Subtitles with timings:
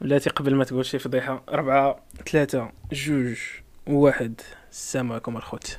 [0.00, 3.36] بلاتي قبل ما تقول شي فضيحة أربعة ثلاثة جوج
[3.86, 4.40] واحد.
[4.70, 5.78] السلام عليكم الخوت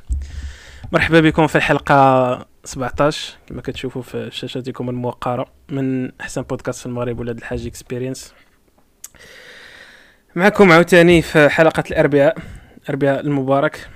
[0.92, 7.20] مرحبا بكم في الحلقة 17 كما كتشوفوا في شاشاتكم الموقرة من أحسن بودكاست في المغرب
[7.20, 8.34] ولاد الحاج Experience
[10.36, 12.38] معكم عاوتاني في حلقة الأربعاء
[12.84, 13.90] الأربعاء المبارك.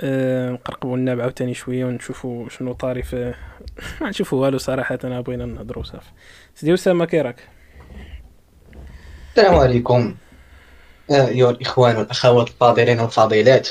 [0.00, 3.34] أه نقرقبوا الناب عاوتاني شوية ونشوفوا شنو طاري في
[4.00, 6.10] ما نشوفوا والو صراحة أنا بغينا نهضروا صافي
[6.54, 7.48] سيدي أسامة كي راك؟
[9.36, 10.14] السلام عليكم.
[11.10, 13.68] أيها الإخوان والأخوات الفاضلين والفاضلات.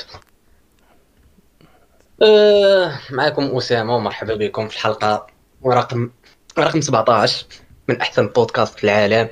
[2.22, 5.26] أه معكم أسامة ومرحبا بكم في الحلقة
[5.66, 6.10] رقم
[6.58, 7.46] رقم 17
[7.88, 9.28] من أحسن بودكاست في العالم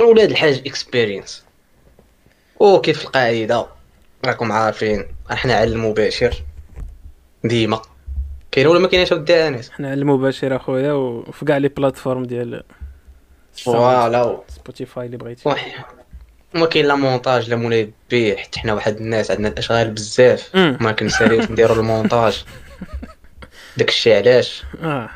[0.00, 1.44] أولاد الحاج إكسبيرينس
[2.60, 3.66] وكيف القاعدة؟
[4.24, 6.42] راكم عارفين إحنا على المباشر
[7.44, 7.82] ديما.
[8.52, 12.62] كاين ولا ما كاينش ودي أنس؟ حنا على المباشر أخويا وفي كاع les plateformes ديال
[13.56, 15.48] voilà Spotify اللي بغيتي
[16.54, 20.50] وما كاين لا مونتاج لا مولاي بيه حتى حنا واحد الناس عندنا الاشغال بزاف.
[20.54, 22.44] ما كنساليوش نديرو المونتاج
[23.76, 25.10] داكشي علاش آه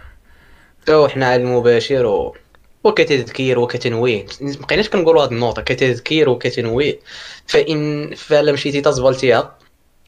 [0.87, 2.37] تو حنا على المباشر و...
[2.85, 6.99] وكتذكير وكتنويه مبقيناش كنقولوا هاد النوطه كتذكير وكتنويه
[7.47, 9.59] فان فلا مشيتي تزبلتيها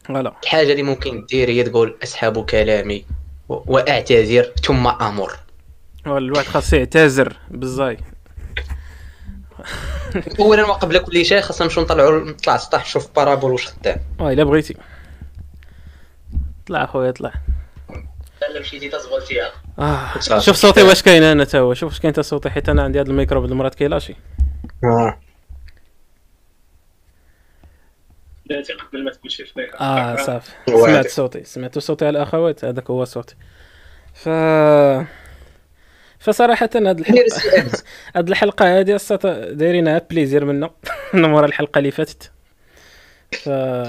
[0.08, 3.04] voilà الحاجة اللي ممكن دير هي تقول اسحب كلامي
[3.48, 5.32] واعتذر ثم أمر
[6.06, 7.96] الواحد خاصو يعتذر بالزاي
[10.40, 13.96] اولا وقبل كل شيء خاصنا نمشيو نطلعوا نطلع السطح نشوف parabole واش خدام.
[14.20, 14.76] آه إلا بغيتي.
[16.66, 17.32] طلع اخويا طلع.
[18.60, 18.90] مشيتي
[19.78, 20.44] آه صافي.
[20.44, 21.74] شوف صوتي واش كاين أنا تا هو.
[21.74, 24.16] شوف واش كاين تا صوتي حيت أنا عندي هذا الميكرو بهاد المرات كيلاشي
[28.46, 29.44] بلاتي قبل ما تقول شي
[29.80, 30.52] آه صافي.
[30.66, 33.34] سمعت صوتي سمعت صوتي على الأخوات هذاك هو صوتي.
[34.14, 34.28] ف
[36.20, 37.70] فصراحة هاد السؤال.
[38.16, 38.96] هاد الحلقة هادي
[39.52, 40.70] دايرينها ب plaisir منا.
[41.14, 42.30] من مورا الحلقة اللي فاتت.
[43.32, 43.48] ف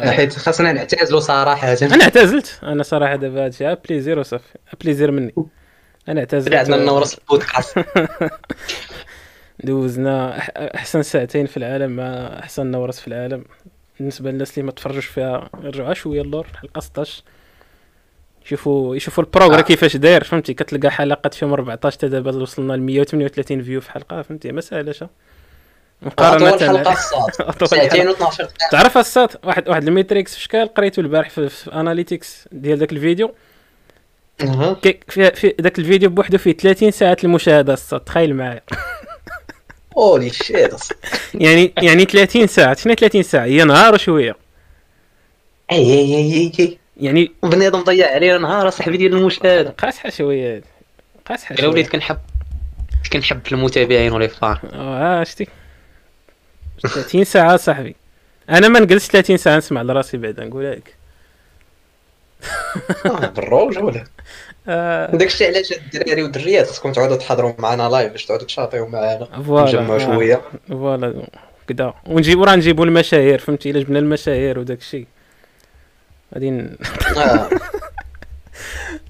[0.09, 1.73] حيت خاصنا نعتزلوا صراحة.
[1.81, 2.59] أنا اعتزلت.
[2.63, 4.57] أنا صراحة دابا هادشي ب plaisir وصافي.
[4.81, 5.33] ب plaisir مني.
[6.09, 6.53] أنا اعتزلت.
[6.53, 7.79] عندنا نورس البودكاست.
[9.63, 10.37] دوزنا
[10.75, 13.45] أحسن ساعتين في العالم مع أحسن نورس في العالم.
[13.99, 17.23] بالنسبة للناس اللي ما تفرجوش فيها رجعوا شوية اللور الحلقة 16
[18.51, 19.61] يشوفوا يشوفوا ال progrès آه.
[19.61, 24.21] كيفاش داير فهمتي؟ كتلقى حلقات فيهم 14 تا دابا وصلنا ل 138 views في حلقة
[24.21, 25.09] فهمتي؟ ما ساهلاش أطول
[26.01, 26.93] مقارنه حلقة
[27.39, 27.63] الصاد.
[27.65, 28.29] ساعتين حلقة.
[28.29, 28.69] و12 دقيقة.
[28.71, 32.91] تعرف السات واحد واحد ال metrics في شكال قريته البارح في, في analytics ديال داك
[32.91, 33.31] الفيديو.
[35.07, 38.61] في, في داك الفيديو بوحدو فيه 30 ساعه المشاهده السات تخيل معايا.
[39.97, 40.73] holy shit
[41.33, 44.35] يعني يعني 30 ساعة شنو 30 ساعة؟ هي نهار وشويه
[45.71, 46.80] اي اي اي أي.
[47.01, 50.55] يعني بنادم ضيع علينا نهار صاحبي ديال المشاهده قاسحه شوية.
[50.55, 50.65] هادي
[51.25, 51.91] قاسحه إلا وليت شوية.
[51.91, 52.17] كنحب
[53.13, 55.47] كنحب المتابعين ولا فار آه شتي.
[56.87, 57.95] 30 ساعة صاحبي.
[58.49, 60.95] أنا ما نجلس 30 ساعة نسمع لراسي بعدا نقول لك
[63.35, 64.03] بالروج ولا؟
[64.67, 65.15] آه.
[65.15, 69.97] داكشي علاش الدراري والدريات؟ خصكم تعودوا تحضروا معنا live باش تعودوا تشاطيو معنا نجمعوا آه.
[69.97, 70.41] شوية.
[70.69, 71.27] voilà.
[71.67, 75.07] كدا ونجيبو راه نجيبو المشاهير فهمتي؟ إلا جبنا المشاهير وداك الشيء
[76.33, 76.75] غادي ن-.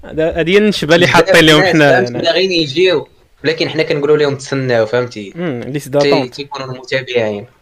[0.04, 3.08] هذا- هذه هي النشبة اللي حاطين لهم حنا باغيين يجيو
[3.44, 5.30] ولكن حنا كنقولوا لهم تسناو فهمتي؟
[5.72, 7.46] تي- d'attente تيكونوا المتابعين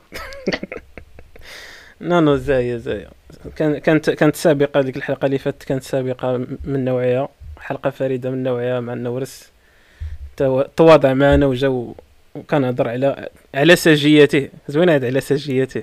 [2.00, 3.08] no no زاهية.
[3.56, 7.28] كان كانت كانت سابقة ديك الحلقة اللي فاتت كانت سابقة من نوعها
[7.60, 9.44] حلقة فريدة من نوعها مع النورس
[10.36, 11.92] تو- تواضع معنا وجا
[12.34, 14.48] وكنهضر على على سجيته.
[14.68, 15.82] زوين على سجيته.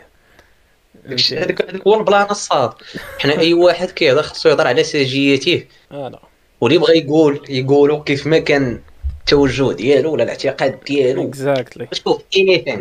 [1.13, 2.71] هذاك هذاك هو ال plan الصاد
[3.19, 6.19] حنا أي واحد كيهضر خصو يهضر على سجيته آه لا
[6.61, 8.81] واللي بغى يقول يقولوا كيف ما كان
[9.19, 11.27] التوجه ديالو ولا الاعتقاد ديالو.
[11.29, 12.79] exactly شوف anything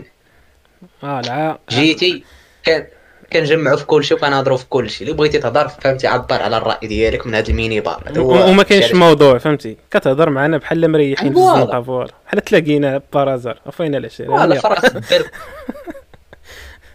[1.05, 1.59] آه لا.
[1.71, 2.25] جيتي
[2.65, 2.87] كان
[3.33, 7.35] كنجمعوا في كلشي وكنهضروا في كلشي اللي بغيتي تهضر فهمتي عبر على الرأي ديالك من
[7.35, 8.03] هذا المنبر.
[8.19, 9.77] وما كاينش موضوع فهمتي.
[9.91, 11.63] كتهضر معنا بحال مريحين في voilà.
[11.63, 12.11] الزنقة voilà.
[12.27, 14.97] بحال تلاقينا par hasard عفاين العشير ولا فرات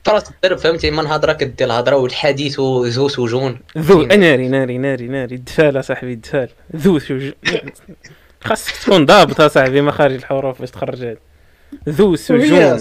[0.05, 5.35] فرات الدرب فهمتي؟ من هضره كدير الهضرة والحديث ذو سجون ذو ناري ناري ناري ناري.
[5.35, 7.31] الدفال اصاحبي الدفال ذو سج...
[8.43, 11.17] خاصك تكون ضابط اصاحبي مخارج الحروف باش تخرج
[11.89, 12.77] ذو سجون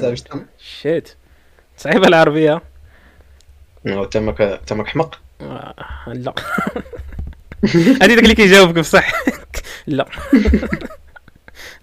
[0.58, 1.14] شيت.
[1.76, 2.62] صعيبة العربية.
[4.10, 5.74] تمك تمك حمق؟ آه
[6.06, 6.34] لا.
[8.02, 9.12] هادي داك اللي كيجاوبك بصح.
[9.86, 10.06] لا.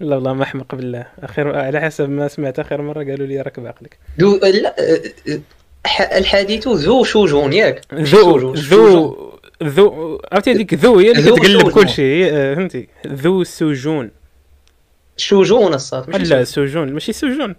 [0.00, 1.06] لا والله ما أحمق بالله.
[1.22, 4.74] اخر على حسب ما سمعت آخر مرة قالوا لي راك بعقلك ذو لا
[5.86, 7.80] ح- الحديث ذو شجون ياك.
[7.94, 9.16] ذو ذو
[9.62, 11.72] ذو عرفتي هذيك ذو هي اللي كتقلب سجون.
[11.72, 12.30] كل شيء.
[12.30, 12.88] فهمتي.
[13.06, 14.10] ذو سجون.
[15.16, 16.92] شجون الصاد لا سجون.
[16.92, 17.54] ماشي سجون.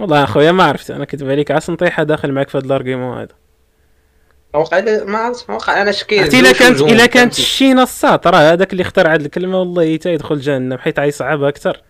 [0.00, 0.90] والله أخويا ما عرفت.
[0.90, 3.43] أنا كتب عليك عاس نطيحه داخل معك في هذا الارغيومون هذا.
[4.54, 8.72] وقع لي- ما عرفت وقع أنا شكيت إلا كانت إلا كانت؟ الشينه الساط راه هذاك
[8.72, 11.82] اللي اخترع هذه الكلمة والله حتى يدخل جهنم حيت غيصعبها أكثر.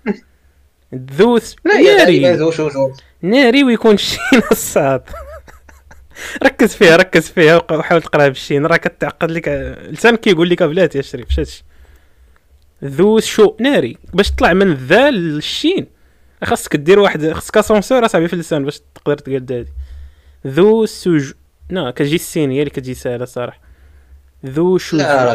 [0.95, 5.09] ذوث لا يا غالبا ناري ناري ويكون الشينه الساط
[6.43, 8.67] ركز فيها ركز فيها وحاول تقراها بالشين.
[8.67, 9.49] راه كتعقد لك
[9.91, 11.65] لسانك كيقول لك بلاتي يا شريف شاتش
[12.85, 13.99] ذو شو ناري.
[14.15, 15.87] باش تطلع من الذال للشين
[16.45, 19.67] خاصك دير واحد خاصك اسونسور اصاحبي في اللسان باش تقدر تقاد هادي
[20.47, 21.33] ذو سوج
[21.71, 23.61] نا كتجي السين هي اللي كتجي ساهله صراحة
[24.47, 25.35] ذو شو لا راه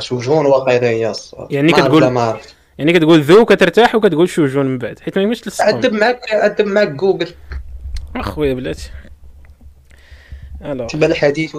[0.70, 1.52] هي الصاد.
[1.52, 2.56] يعني كتقول- لا ما عرفت.
[2.78, 6.66] يعني كتقول ذو كترتاح وكتقول شوجون من بعد حيت ما يمكنش تلصقهم أدب معاك أدب
[6.68, 7.28] معاك جوجل.
[8.16, 8.90] أخويا بلاتي.
[10.66, 10.88] ألو.
[10.88, 11.58] تبان الحديث.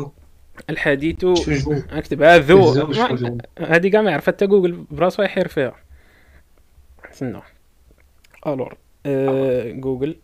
[0.71, 1.21] الحديث.
[1.21, 1.83] شوجون.
[1.91, 2.73] اكتبها ذو.
[2.75, 3.39] زوج ما- شوجون.
[3.59, 5.75] هذه كاع ما عرفت حتى جوجل براسو يحير فيها.
[7.13, 7.41] استنى
[8.47, 8.77] الور
[9.07, 10.17] آه جوجل.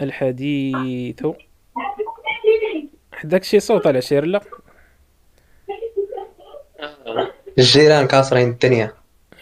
[0.00, 1.26] الحديث.
[3.20, 4.40] حداك شي صوت على شير لا.
[7.58, 8.92] الجيران كاسرين الدنيا.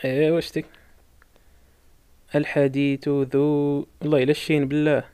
[0.05, 0.67] إيه واش ديك
[2.35, 5.05] الحديث ذو والله إلا الشين بالله.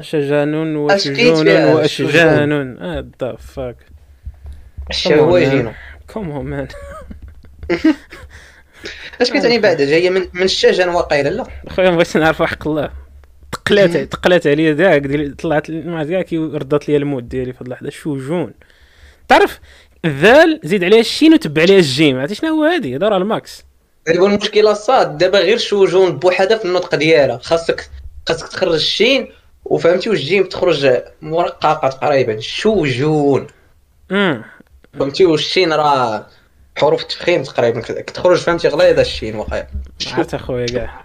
[0.00, 3.76] شجان وشجون واشجان آه the fuck
[4.90, 5.72] الشواجين
[6.12, 6.68] come on
[9.20, 11.46] اش كتعني بعد جاية من من الشجن واقيلا لا.
[11.68, 13.03] خويا ما بغيتش نعرف حق الله.
[13.54, 17.58] تقلات تقلات عليا داك ديال طلعت ما كاع كي ردات لي ال mood ديالي في
[17.58, 17.90] هاد اللحظة.
[17.90, 18.54] شوجون
[19.28, 19.60] تعرف
[20.04, 22.18] الذال زيد عليها الشين وتبع عليها الجيم.
[22.20, 23.64] عرفتي شنو هو هادي؟ هذا راه ال max.
[24.08, 27.38] غير المشكلة الصاد دابا غير شوجون بوحدها في النطق ديالها.
[27.38, 27.90] خاصك
[28.28, 29.28] خاصك تخرج الشين
[29.64, 30.90] وفهمتي والجيم تخرج
[31.22, 32.40] مرققة تقريبا.
[32.40, 33.46] شوجون
[34.10, 34.44] امم
[34.98, 36.26] فهمتي والشين راه
[36.78, 37.80] حروف التفخيم تقريبا.
[37.80, 39.66] كت- كتخرج فهمتي غليظة الشين واقيلا.
[40.12, 41.04] عرفت أخويا كاع.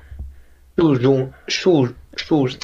[0.80, 1.90] شوجون شوج
[2.20, 2.58] شوج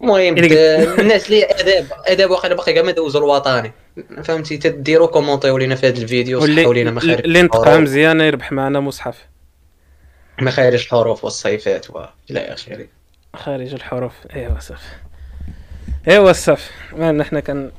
[0.00, 0.52] المهم د-
[0.98, 3.72] الناس اللي اداب اداب واقيلا باقي كاع ما دوزوا الوطني.
[4.24, 7.80] فهمتي؟ تديروا commentiew لينا في هذا الفيديو صححوا لينا مخارج اللي نطقها الحروف.
[7.80, 9.26] مزيان يربح معنا مصحف.
[10.40, 12.86] مخارج الحروف والصيفات والى آخره.
[13.36, 14.12] خارج الحروف.
[14.36, 14.82] ايوا صافي
[16.08, 17.70] ايوا صافي ما حنا كان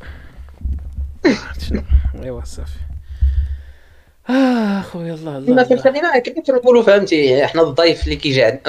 [2.24, 2.80] ايوا صافي
[4.30, 5.81] آه خويا الله الله, ما الله.
[5.81, 8.60] خلينا كيف نقولوا فهمتي؟ إحنا الضيف اللي كيجي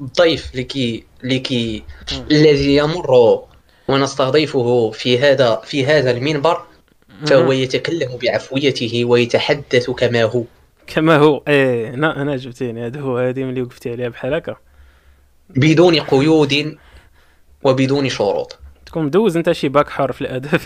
[0.00, 1.82] الضيف اللي كي اللي كي
[2.30, 3.40] الذي يمر
[3.88, 6.62] ونستضيفه في هذا في هذا المنبر
[7.26, 10.44] فهو يتكلم بعفويته ويتحدث كما هو.
[10.86, 11.42] كما هو.
[11.48, 12.86] إيه أنا أنا جبتيني.
[12.86, 14.56] هذا هو هذه ملي وقفتي عليها بحال هكا.
[15.50, 16.78] بدون قيود
[17.62, 18.58] وبدون شروط.
[18.86, 20.60] تكون مدوز أنت شي باك حار في الأدب.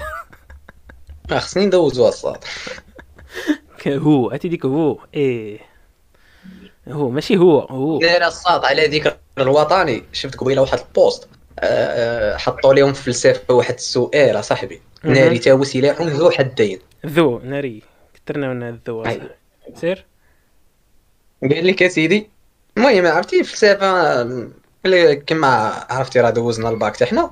[1.30, 2.44] ما خصني ندوزو الصاد
[3.86, 5.58] هو هاتي ديك هو؟ إيه.
[6.88, 7.98] هو ماشي هو هو.
[7.98, 11.28] داير الصاد على ذكر الوطني شفت قبيلة واحد البوست.
[11.58, 11.64] آه،
[12.34, 14.80] آه، حطوا لهم في الفلسفه واحد السؤال أصاحبي.
[15.04, 17.82] ناري تاو سلاح ذو حدين ذو ناري.
[18.14, 19.06] كثرنا من الذو.
[19.06, 19.20] أي.
[19.74, 20.04] سير؟
[21.42, 22.30] قال لك يا سيدي
[22.76, 24.22] المهم عرفتي الفلسفه
[24.86, 25.48] اللي كما
[25.90, 27.30] عرفتي راه دوزنا الباك تاعنا.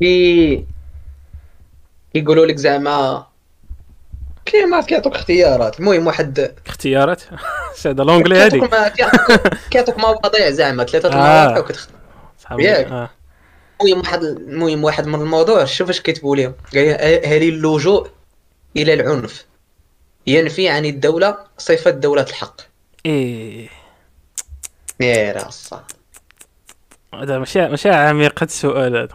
[0.00, 0.66] كي
[2.14, 3.26] كيقولوا لك زعما
[4.46, 5.80] كي ما كيعطوك اختيارات.
[5.80, 7.22] المهم واحد اختيارات؟
[7.86, 8.70] هذا l'anglais هذيك
[9.70, 11.12] كيعطوك مواضيع زعما ثلاثة آه.
[11.12, 11.96] المواضيع وكتختار
[12.38, 12.86] صحاب ياك.
[12.86, 13.10] آه.
[13.82, 18.08] المهم واحد المهم واحد من الموضوع شوف اش كيتبوا لهم قال هل اللجوء
[18.76, 19.44] إلى العنف.
[20.26, 22.60] ينفي عن الدولة صفة دولة الحق.
[23.06, 23.68] إيه.
[25.00, 25.74] يا راس
[27.14, 29.08] هذا ماشي ماشي عميقة السؤال هذا.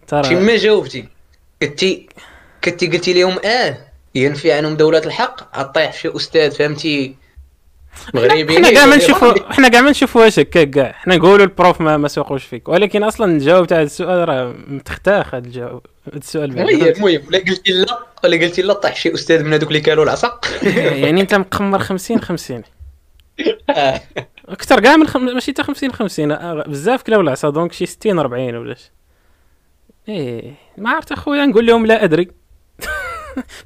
[0.00, 1.08] شي ترى ما جاوبتي
[1.62, 2.08] كنتي
[2.64, 7.16] كنتي قلتي لهم آه ينفي عنهم دولة الحق؟ عطيح شي أستاذ فهمتي؟
[8.14, 11.96] مغربي حنا كاع ما نشوفوا حنا كاع ما نشوفوهاش هكاك كاع حنا نقولوا البروف ما
[11.96, 12.68] ما سوقوش فيك.
[12.68, 16.68] ولكن أصلا الجواب تاع السؤال راه متختاخ هذا الجواب هذا السؤال بعد.
[16.68, 20.40] المهم ولا قلتي لا ولا قلتي لا طيح شي أستاذ من هذوك اللي كانوا العصا
[20.62, 22.62] يعني أنت مقمر 50 50
[23.70, 24.00] آه.
[24.48, 25.24] أكثر كاع من خم...
[25.24, 28.92] ماشي حتى 50 50 آه، بزاف كلاو العصا دونك شي 60 40 ولا شي.
[30.08, 32.28] إيه ما عرفت أخويا نقول لهم لا أدري.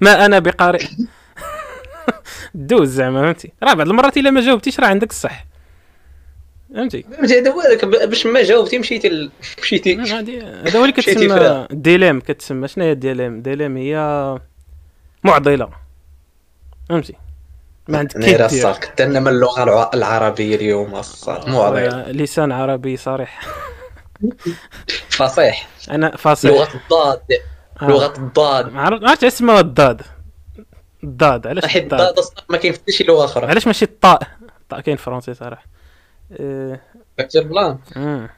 [0.01, 0.85] ما أنا بقارئ.
[2.55, 5.45] دوز زعما فهمتي؟ راه بعض المرات إلا ما جاوبتيش راه عندك الصح.
[6.75, 7.63] فهمتي؟ فهمتي هذا هو
[8.07, 9.31] باش ما جاوبتي مشيتي ال...
[9.63, 9.97] مشيتي.
[9.97, 11.67] هذا هو اللي كتسمى.
[11.71, 13.97] ديليم كتسمى شنو هي الديليم؟ ديليم هي
[15.25, 15.69] معضلة.
[16.89, 17.15] فهمتي؟
[17.89, 23.41] ما عندك كي دير؟ أنا من اللغة الع- العربية اليوم الصاد آه، لسان عربي صريح.
[25.09, 25.69] فصيح.
[25.91, 27.21] أنا فاصل لغة الضاد.
[27.89, 28.73] لغة الضاد.
[28.73, 30.03] ما عرفت اسمها الضاد.
[31.05, 33.47] الضاد علاش حيت الضاد أصلاً ما كاين في شي لغة أخرى.
[33.47, 34.23] علاش ماشي الطاء؟
[34.63, 35.67] الطاء كاين فرونسي صراحة.
[36.41, 36.81] آه،
[37.19, 38.29] فهمتي ال plan مم.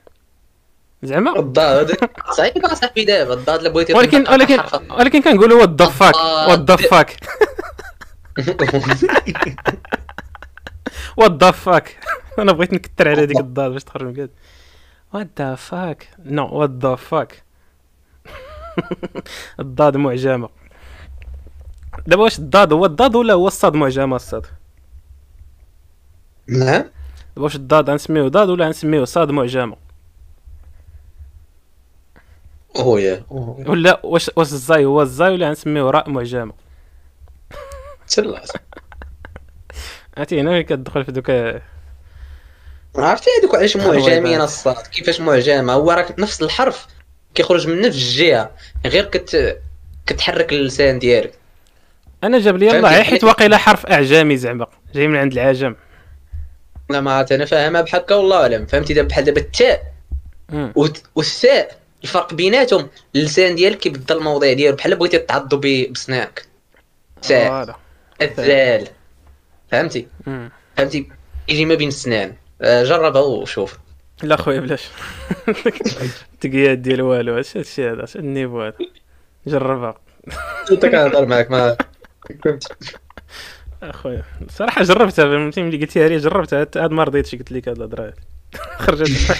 [1.02, 1.96] زعما؟ الضاد.
[2.36, 4.60] صعيب اصاحبي دابا الضاد الا بغيتي ولكن ولكن
[4.90, 6.14] ولكن كنقولوا what the fuck
[6.48, 7.16] what the fuck
[11.16, 11.98] what the fuck
[12.38, 14.30] أنا بغيت نكثر على ديك الضاد باش تخرج مقاد
[15.14, 17.42] what the fuck no what the fuck
[19.60, 20.48] الضاد معجمة.
[22.06, 24.46] دابا واش الضاد هو الضاد ولا هو الصاد معجمة الصاد؟
[26.48, 26.84] نعم
[27.36, 29.76] دابا واش الضاد غنسميوه ضاد ولا غنسميوه صاد معجمة؟
[32.76, 36.52] اويا ولا واش واش الزاي هو الزاي ولا غنسميوه راء معجمة؟
[38.06, 38.50] تسلات
[40.16, 41.30] عرفتي هنا كتدخل في دوك
[42.96, 44.40] عرفتي هذوك علاش معجمين.
[44.40, 46.86] الصاد؟ كيفاش معجمة؟ هو راك نفس الحرف.
[47.36, 48.50] كيخرج من نفس الجهة
[48.86, 49.58] غير كت
[50.06, 51.32] كتحرك اللسان ديالك.
[52.24, 54.66] أنا جاب لي الله حيت واقيلا حرف اعجمي زعما.
[54.94, 55.74] جاي من عند العجم.
[56.90, 58.66] لا ما عرفت أنا فاهمها بحال هكا والله أعلم.
[58.66, 59.82] فهمتي؟ دابا بحال دابا التاء
[61.14, 66.46] والثاء الفرق بيناتهم اللسان ديالك كيبدل الموضع ديالو بحال بغيتي تعضو ب- بسنانك
[67.22, 67.76] تاء voilà.
[68.22, 68.88] الذال.
[69.70, 70.50] فهمتي؟ مم.
[70.76, 71.08] فهمتي؟
[71.48, 72.34] يجي ما بين السنان.
[72.62, 73.78] آه، جربها وشوف.
[74.22, 74.88] لا خويا بلاش.
[76.40, 78.74] تقياد ديال والو اش هادشي هذا اش ال niveau هذا.
[79.46, 79.94] جربها.
[80.70, 81.76] انت كنهضر معاك ما
[82.44, 82.68] فهمتي
[83.82, 88.14] أخويا صراحة جربتها فهمتي ملي قلتيها لي جربتها هاد ما رضيتش قلت لك هاد الهضره
[88.84, 89.36] خرجت.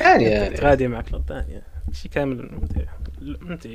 [0.00, 0.56] يعني يعني.
[0.56, 1.62] غادي معك الثانية
[1.92, 2.50] شي كامل
[3.50, 3.66] انت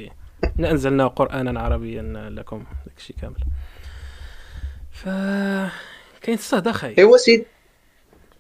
[0.60, 3.36] انزلنا قرآنا عربيا لكم داكشي كامل.
[4.92, 5.06] ف
[6.22, 7.46] كاين الصهد أخي إيوا سيد.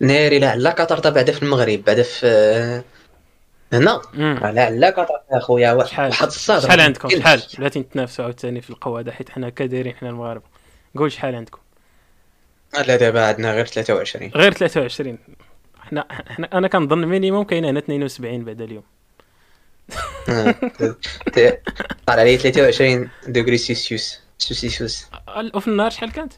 [0.01, 2.83] ناري لعلا كترضى بعدا في المغرب بعدا في آه،
[3.73, 4.01] هنا.
[4.13, 4.39] مم.
[4.43, 6.59] لعلا كترضى أخويا واحد الصدر.
[6.59, 10.45] شحال عندكم؟ شحال؟ بلاتي نتنافسوا عاوتاني في القواده حيت حنا كدايرين حنا المغاربة.
[10.97, 11.59] قول شحال عندكم.
[12.87, 15.17] لا دابا عندنا غير 23 غير 23
[15.79, 18.83] حنا حنا أنا كنظن minimum كاين هنا 72 بعد اليوم.
[22.07, 24.19] طلع علي 23 دوغري سيلسيوس
[25.37, 26.33] ال- وفي النهار شحال كانت؟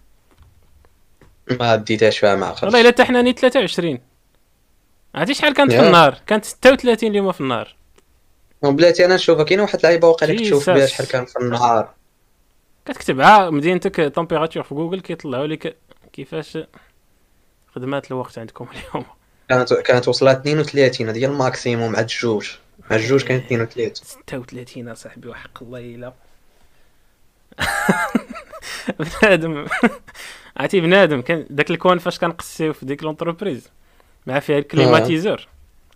[1.52, 4.00] ما بديتهاش فيها مع والله إلا حتى حنا نيت 23
[5.16, 5.88] عرفتي شحال كانت في يا.
[5.88, 7.76] النهار؟ كانت 36 اليوم في النهار.
[8.64, 10.92] بلاتي أنا نشوفها كاينة واحد اللعيبة واقيلا كتشوف بها جيساس.
[10.92, 11.90] شحال كان في النهار.
[12.86, 15.78] كتكتب ع مدينتك température في جوجل كيطلعوا لك
[16.14, 16.58] كيفاش
[17.76, 19.06] خدمات الوقت عندكم اليوم.
[19.50, 22.52] كانت كانت وصلت 32 هذه هي ال maximum عند الجوج.
[22.92, 26.14] مع الجوج كانت 32 36 اصاحبي وحق الله إلا.
[29.22, 29.66] بنادم.
[30.58, 33.70] عرفتي بنادم كان داك الكون فاش كنقسيو في ديك l'entreprise
[34.28, 35.48] مع فيها ال climatiseur.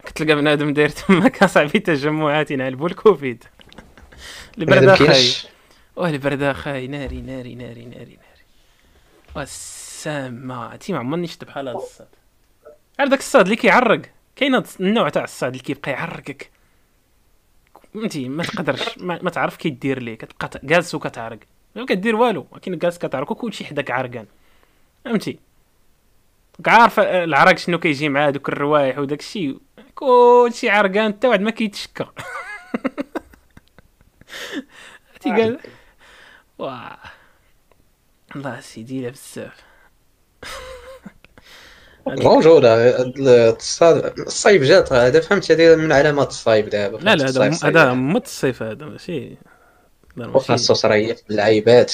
[0.06, 3.44] كتلقى بنادم داير تما كصاحبي تجمعات ينعلبوا الكوفيد.
[4.58, 5.48] البرد كاينش
[5.96, 6.88] واه البرد أخاي.
[6.88, 8.18] ناري ناري ناري ناري ناري.
[9.36, 12.08] والسامة عرفتي ما عمرني شفت بحال هذا الصاد.
[13.00, 14.02] عارف داك الصاد اللي كيعرق؟
[14.36, 16.50] كاين النوع تاع الصاد اللي كيبقى يعرقك.
[17.94, 20.16] فهمتي؟ ما تقدرش ما, ما تعرف كي دير ليه.
[20.16, 21.40] كتبقى جالس وكتعرق.
[21.76, 23.32] ما كدير والو ولكن جالس كتعرق.
[23.32, 24.26] وكلشي حداك عرقان.
[25.06, 25.40] فهمتي؟
[26.68, 29.60] عارف العرق شنو كيجي مع دوك الروايح وداك الشيء
[29.96, 32.06] كلشي عرقان حتى واحد ما كيتشكى
[35.10, 35.60] عرفتي قال؟
[36.58, 36.98] واه
[38.36, 39.64] الله سيدي لا بزاف.
[42.08, 43.02] موجودة
[44.28, 47.94] الصيف جات هذا فهمت هذه من علامات الصيف دابا لا لا؟ هذا هذا.
[47.94, 49.38] مو الصيف هذا ماشي.
[50.16, 51.86] ماشي صريح آه،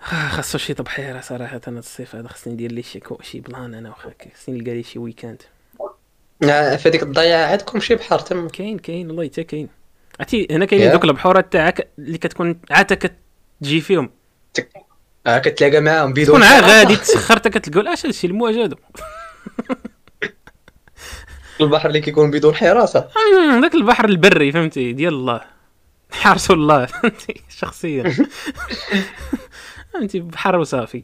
[0.00, 4.10] خاصو شي طبحيرة صراحة أنا الصيف هذا خصني ندير لي شي شي بلان أنا واخا
[4.36, 5.42] خصني نلقى لي شي weekend
[6.44, 9.68] آه، في هذيك الضيعه عندكم شي بحر تما كاين كاين والله حتى كاين.
[10.20, 10.92] عرفتي هنا كاينين يا.
[10.92, 14.10] دوك البحورات تاعك اللي كتكون عاده كتجي فيهم.
[15.26, 16.60] آه، كتلاقى معاهم بيدون تكون عا.
[16.60, 18.76] غادي تسخر كتقول اش هادشي المواج هادو.
[21.60, 23.08] البحر اللي كيكون بدون حراسة.
[23.62, 25.40] داك البحر البري فهمتي؟ ديال الله.
[26.10, 28.14] حارس الله فهمتي؟ شخصيا.
[29.94, 31.02] فهمتي بحر وصافي.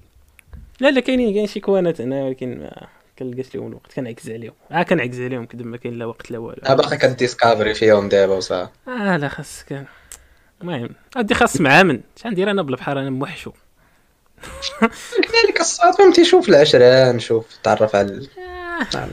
[0.81, 2.87] لا لا كاينين كاين شي كوانات هنا ولكن ما
[3.19, 4.53] كنلقاش لهم الوقت كنعكز عليهم.
[4.73, 6.62] آه كنعكز عليهم كدب ما كاين لا وقت لا والو.
[6.67, 8.71] آه، باقي كديسكافري فيهم دابا وصافي.
[8.88, 9.85] آه لا خاص كان
[10.62, 13.53] المهم غادي خاص معامن شحال ندير أنا بالبحر أنا موحشو.
[15.23, 18.29] كذلك الصاد فهمتي شوف العشران شوف تعرف على
[18.95, 19.09] آه،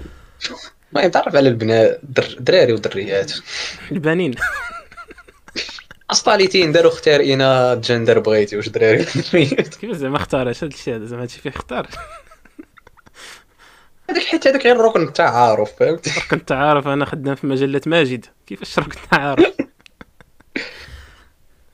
[0.93, 3.31] المهم تعرف على البنات در- دراري ودريات.
[3.91, 4.35] البنين.
[6.11, 9.05] اسطاليتين داروا اختار إنا جندر بغيتي واش دراري
[9.81, 11.87] كيف زعما اختارش هاد الشيء هذا زعما هادشي فيه اختار.
[14.09, 18.25] هذاك حيت هذاك غير ركن التعارف فهمتي؟ كنت عارف أنا خدام في مجلة ماجد.
[18.47, 19.53] كيفاش كنت عارف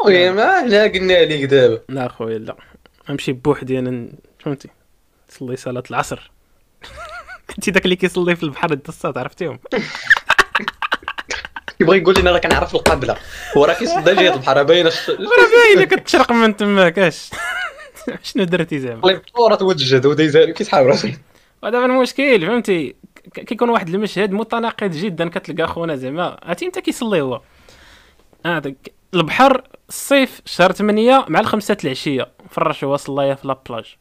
[0.01, 1.82] المهم ما حنا قلنا لك دابا.
[1.89, 2.56] لا خويا لا.
[3.10, 4.70] نمشي بوحدي أنا فهمتي؟
[5.29, 6.32] نصلي صلاة العصر.
[7.50, 9.60] انت داك اللي كيصلي في البحر د الصاد عرفتيهم.
[11.79, 13.17] يبغى يقول لنا راه كنعرف القبلة.
[13.57, 17.29] هو راه كيصدى جهه البحر باينه راه باينه كتشرق من تماك اش
[18.24, 21.17] شنو درتي زعما؟ اللي بطوره توجد ودايز كيسحاب راسي
[21.63, 22.96] ودابا المشكل فهمتي؟
[23.34, 26.39] كيكون واحد المشهد متناقض جدا كتلقى خونا زعما.
[26.43, 27.41] عرفتي أنت كيصلي هو.
[28.46, 32.27] هذاك البحر الصيف شهر 8 مع الخمسة العشية.
[32.51, 33.96] فرش هو صلايه في لابلاج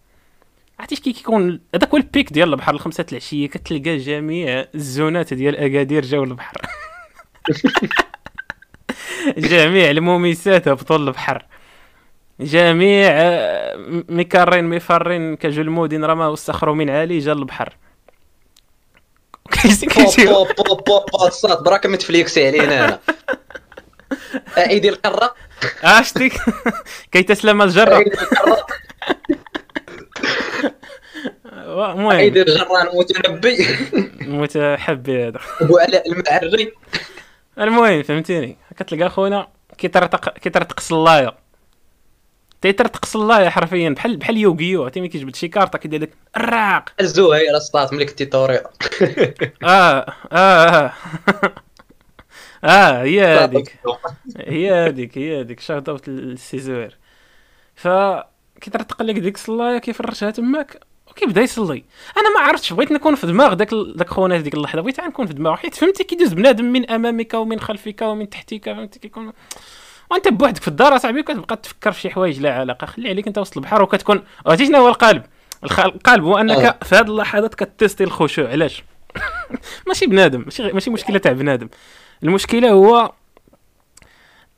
[0.80, 3.48] عرفتي كي كيكون؟ هذاك هو البيك ديال البحر الخمسة العشية.
[3.48, 6.56] كتلقى جميع الزونات ديال أكادير جاو للبحر
[9.38, 11.46] جميع المومسات هبطوا للبحر
[12.40, 17.32] جميع آه، م- مكرين مفرين كجلمودين رماو استخروا من عالي جا
[20.86, 22.98] بوب الصاد براك متفليكسي علينا أنا.
[24.70, 25.34] إيدي القاره
[25.84, 26.30] آه، شتي
[27.12, 28.04] كيتسلم الجرة.
[31.52, 32.10] المهم.
[32.10, 33.66] إيدي الجران متنبي
[34.20, 35.40] متحبي هذا.
[35.60, 36.72] ابو علاء المعري.
[37.58, 39.48] المهم فهمتيني؟ كتلقى خونا
[39.78, 41.34] كيطرطق كيطرطق صلايه
[42.60, 47.56] تيطرطق صلايه حرفيا بحال بحال يوغيو عرفتي ملي كيجبد شي كارطة كيدير لك الراق الزهير
[47.56, 48.70] الصاد ملي كنتي طوريقه
[49.64, 50.92] آه آه
[52.64, 53.02] آه.
[53.02, 53.78] هي هذيك
[54.36, 56.98] هي هذيك هي هذيك شاوت اوت للسي زهير
[57.74, 57.88] ف
[58.60, 60.80] كيطرطق لك ديك الصلاية كيفرشها تماك
[61.16, 61.84] وكيبدا يصلي؟
[62.16, 65.32] أنا ما عرفتش بغيت نكون في دماغ داك داك خونا ديك اللحظة بغيت نكون في
[65.34, 69.32] دماغه حيت فهمتي كيدوز بنادم من أمامك ومن خلفك ومن تحتك فهمتي كيكون
[70.10, 72.86] وأنت بوحدك في الدار أصاحبي كتبقى تفكر في شي حوايج لا علاقة.
[72.86, 75.22] خلي عليك أنت وسط البحر وكتكون عرفتي شنو هو القلب
[75.64, 76.38] القلب هو.
[76.38, 78.48] أنك في هذه اللحظات كتيستي الخشوع.
[78.48, 78.84] علاش؟
[79.88, 81.68] ماشي بنادم ماشي ماشي مشكلة تاع بنادم.
[82.22, 83.12] المشكلة هو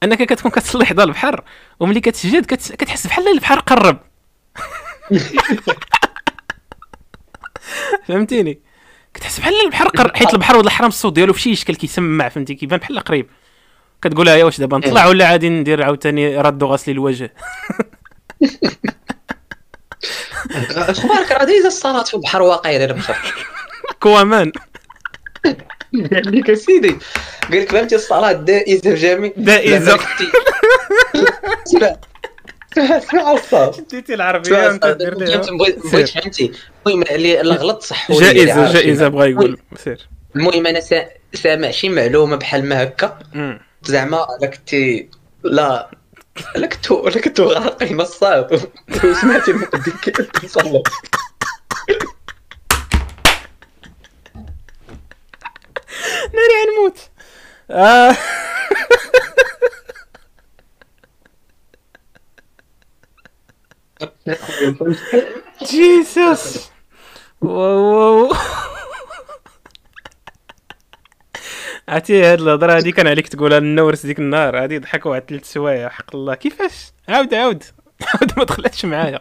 [0.02, 1.44] أنك كتكون كتصلي حدا البحر
[1.80, 3.98] وملي كتسجد كتس- كتحس بحال البحر قرب.
[8.08, 8.60] فهمتيني؟
[9.14, 12.54] كتحس بحال البحر قرب حيت البحر ولا الحرام الصوت ديالو في شي إشكال كيسمع فهمتي؟
[12.54, 13.26] كيبان بحال قريب.
[14.02, 17.34] كتقولها يا واش دابا نطلع ولا عادي ندير عاوتاني ردو غسلي الوجه؟
[20.76, 23.16] أخبارك؟ راه دايز الصلاة في البحر واقعي داير بخير
[24.02, 24.52] كوامان.
[26.12, 26.96] قال لك أسيدي.
[27.50, 29.98] قال لك فهمتي الصلاة دائزة جميع دائزة.
[31.66, 31.96] اسمع
[32.72, 34.78] اسمع اسمع الصاد ديتي العربيه
[35.58, 36.52] بغيت فهمتي
[36.86, 39.58] المهم اللي غلط صح جائزة جائزة بغا يقول.
[39.84, 40.08] سير.
[40.36, 43.18] المهم أنا سا- سامع شي معلومة بحال ما هكا.
[43.82, 45.08] زعما لا كنتي
[45.44, 45.90] لا
[46.56, 48.70] لا كنتو لا كنتو غارقين الصاد
[49.04, 49.52] وسمعتي
[50.40, 50.82] كيصلي
[56.34, 56.98] ناري غنموت
[57.70, 58.16] آه.
[65.70, 66.70] جيسوس
[67.40, 68.32] واو
[71.88, 75.88] عرفتي هاد الهضرة هادي كان عليك تقولها للنورس ديك النهار هادي ضحك واحد ثلاث سوايع
[75.88, 77.64] حق الله كيفاش؟ عاود عاود.
[78.14, 79.20] عاود ما دخلتش معايا.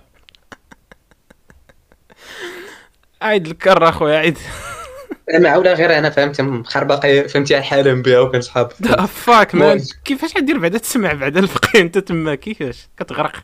[3.21, 4.37] عيد الكرة أخويا عيد.
[5.33, 9.81] أنا ولا غير أنا فهمتي مخربقه فهمتي الحالم بها وكنسحاب the fuck man.
[10.05, 13.43] كيفاش غدير بعدا تسمع بعدا الفقيه أنت تما كيفاش؟ كتغرق.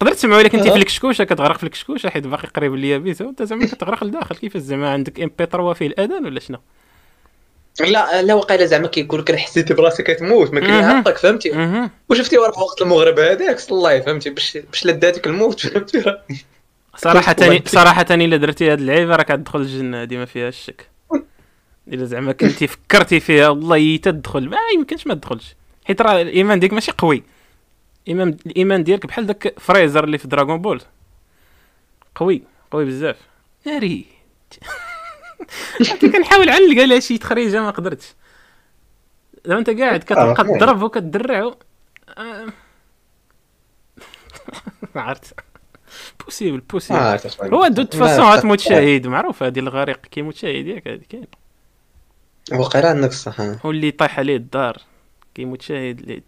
[0.00, 0.68] تقدر تسمع ولكن انت.
[0.68, 4.90] في الكشكوشة كتغرق في الكشكوشة حيت باقي قريب لليابس وانت زعما كتغرق لداخل كيفاش زعما
[4.92, 6.58] عندك MP3 فيه الأذان ولا شنو
[7.80, 10.98] لا لا وقيلا زعما كيقول لك راه حسيتي براسك كتموت ما.
[10.98, 11.88] عطاك فهمتي.
[12.08, 16.16] وشفتي ورا وقت المغرب هذاك صلاي فهمتي باش باش لداتك الموت فهمتي
[16.96, 17.36] صراحة.
[17.66, 20.88] صراحة إلا درتي هاد اللعيبة راك غتدخل الجنة هادي ما فيهاش الشك
[21.88, 26.74] إلا زعما كنتي فكرتي فيها والله تدخل ما يمكنش ما تدخلش حيت راه الإيمان ديالك
[26.74, 27.22] ماشي قوي
[28.06, 30.82] الإيمان الإيمان ديالك بحال داك فريزر اللي في دراغون بول.
[32.14, 33.16] قوي قوي بزاف.
[33.66, 34.06] ناري.
[35.80, 38.14] عرفتي كنحاول نلقى لها شي تخريجة ما قدرتش.
[39.44, 40.34] دابا أنت قاعد كتبقى آه.
[40.58, 41.56] تضرب وكتدرع و-
[42.18, 42.46] آه.
[44.94, 45.34] ما عرفت.
[46.24, 48.24] possible possible آه، هو de toute façon.
[48.24, 51.26] غتموت شهيد معروف هذه الغريق كيموت شهيد ياك هذه كاين.
[52.52, 53.60] وقيلا عندك الصح آه.
[53.66, 54.76] هو اللي طايح عليه الدار
[55.34, 56.22] كيموت شهيد اللي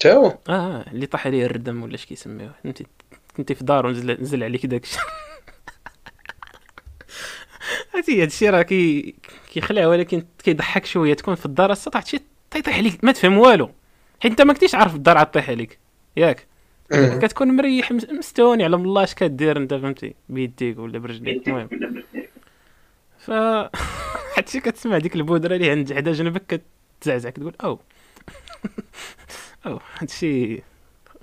[0.00, 0.38] تا هو.
[0.48, 2.52] آه اللي طاح عليه الردم ولا اش كيسميوه.
[2.64, 2.86] فهمتي
[3.36, 5.00] كنتي في دار ونزل نزل عليك داك الشيء.
[7.94, 9.14] هادي هادشي راه كي
[9.52, 11.14] كيخلع ولكن كيضحك شوية.
[11.14, 13.04] تكون في الدار السطح شي تيطيح عليك.
[13.04, 13.70] ما تفهم والو.
[14.20, 15.78] حيت انت ما كنتيش عارف الدار عاد طيح عليك.
[16.16, 16.46] ياك.
[16.92, 21.48] كتكون مريح مس- مستوني على الله اش كدير انت فهمتي؟ بيديك ولا برجليك.
[21.48, 21.68] المهم.
[23.18, 23.30] ف
[24.36, 26.62] حتى كتسمع ديك ال poutre اللي عند حدا جنبك
[27.00, 27.78] كتزعزع كتقول أو.
[29.66, 30.62] أو هادشي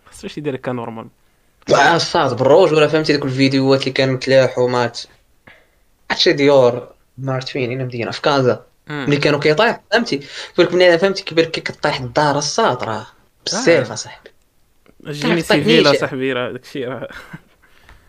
[0.06, 1.08] خاصو شي يدير هكا normal
[1.74, 5.00] آه، الساط بالروج ولا فهمتي ديك الفيديوهات اللي كانوا تلاحوا مات.
[6.12, 8.66] هادشي ديور ما عرفت فين هنا مدينة في كازا.
[8.88, 13.08] ملي كانوا كيطيح فهمتي؟ كيقول لك بنادم فهمتي لك كطيح الدار الساط راه.
[13.46, 13.94] بزاف آه.
[13.94, 14.30] أصاحبي.
[15.08, 15.88] génie civil.
[15.88, 17.10] اصاحبي راه داكشي راه.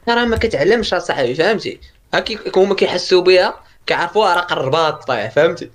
[0.08, 1.80] راه ما كتعلمش أصاحبي فهمتي؟
[2.14, 3.54] هاكي هما كيحسوا بها
[3.86, 5.70] كيعرفوها راه قربات طيح فهمتي؟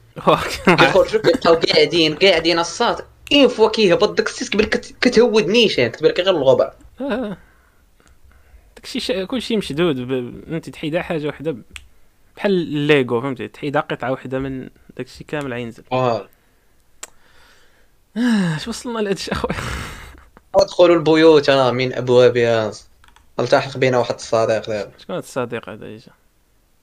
[0.65, 6.19] كيخرجوا كيبقاو قاعدين قاعدين الساط une fois كيهبط داك السيس كت- كتهود نيشان كتبان لك
[6.19, 7.37] غير الغبار آه.
[8.75, 9.25] داكشي.
[9.25, 10.11] كلشي مشدود ب...
[10.53, 11.55] انت تحيدها حاجة وحدة
[12.37, 16.27] بحال الليغو فهمتي؟ تحيدها قطعة وحدة من داكشي كامل غينزل آه،
[18.55, 19.55] اش وصلنا لهادشي أخويا؟
[20.55, 22.71] ادخلوا البيوت أنا من ابوابها
[23.39, 26.11] ألتحق بينا واحد الصديق دابا شكون هاد الصديق هذا اجا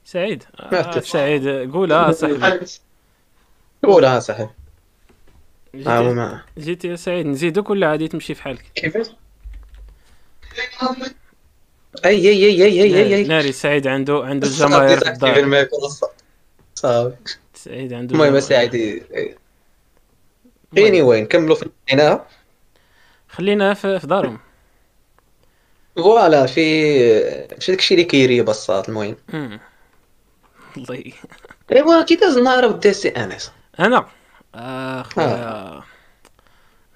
[0.05, 0.43] سعيد.
[0.59, 0.99] آه.
[0.99, 1.71] سعيد.
[1.73, 2.65] قولها صاحبي.
[3.83, 4.49] قولها صاحبي.
[5.75, 9.07] آه، جيتي يا سعيد نزيدوك ولا عادي تمشي في حالك؟ كيفاش؟
[12.05, 13.23] أي أي أي أي أي أي أي.
[13.23, 15.67] ناري سعيد عنده عنده الجماهير في الدار.
[16.75, 17.15] صافي.
[17.53, 18.39] سعيد عنده المهم.
[18.39, 19.03] سعيد
[20.77, 22.25] اني وين نكملوا في هنا
[23.29, 24.39] خلينا في, في دارهم.
[25.95, 26.93] فوالا في
[27.51, 29.15] ماشي داكشي اللي كيريب الصاط المهم.
[30.77, 31.03] الله
[31.71, 34.05] أيوا كي داز النهار ودي سي انس أنا.
[34.55, 35.01] آه.
[35.03, 35.83] خويا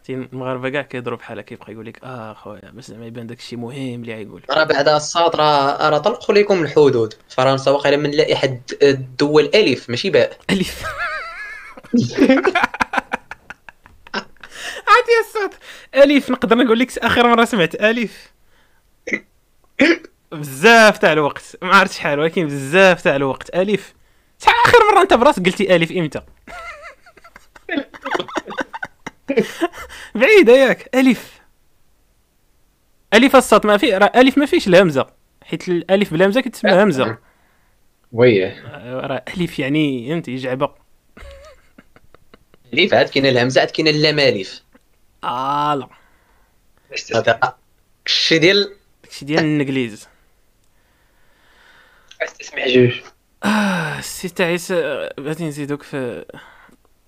[0.04, 3.56] تي المغاربه كاع كيهضروا بحال هكا كيبقى يقول لك آه خويا باش زعما يبان داكشي
[3.56, 4.42] مهم اللي غيقول.
[4.50, 7.14] راه بعد الصاط راه راه طلقوا لكم الحدود.
[7.30, 10.38] فرنسا واقيلا من لائحة الدول ألف ماشي باء.
[10.50, 10.84] ألف.
[14.88, 15.54] عادي الصوت
[15.96, 18.32] ألف نقدر نقول لك آخر مرة سمعت ألف.
[20.32, 23.56] بزاف تاع الوقت ما عرفت شحال ولكن بزاف تاع الوقت.
[23.56, 23.94] ألف.
[24.42, 26.22] شحال آخر مرة أنت براسك قلتي ألف؟ إمتى؟
[30.16, 30.96] بعيدة ياك.
[30.96, 31.42] ألف.
[33.14, 35.08] ألف الصوت ما في راه ألف ما فيش الهمزه
[35.44, 37.18] حيت الألف بلا همزة كتسمى همزة.
[38.12, 38.46] وي.
[38.84, 40.70] راه ألف يعني فهمتي جعبه
[42.74, 44.64] ألف عاد كاين الهمزة عاد كاين اللامالف.
[45.24, 45.88] آه لا.
[48.06, 50.08] الشي ديال داكشي ديال الإنجليز.
[52.40, 53.02] تسمع جوج.
[53.44, 56.26] آه السي تعيس آه، بغيتي نزيدوك في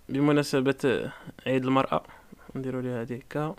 [0.10, 1.12] بمناسبة آه،
[1.48, 2.04] عيد المرأة
[2.56, 3.56] نديرو ليها هاديك آه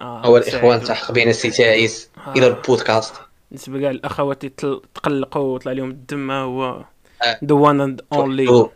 [0.00, 0.88] هو الاخوان سعيد.
[0.88, 2.32] تحق بين السي تعيس آه.
[2.36, 3.14] إلى البودكاست.
[3.50, 6.84] بالنسبة كاع الأخوات اللي تل- تقلقوا وطلع لهم الدم ها هو
[7.22, 7.38] آه.
[7.44, 8.68] ذا وان اند اونلي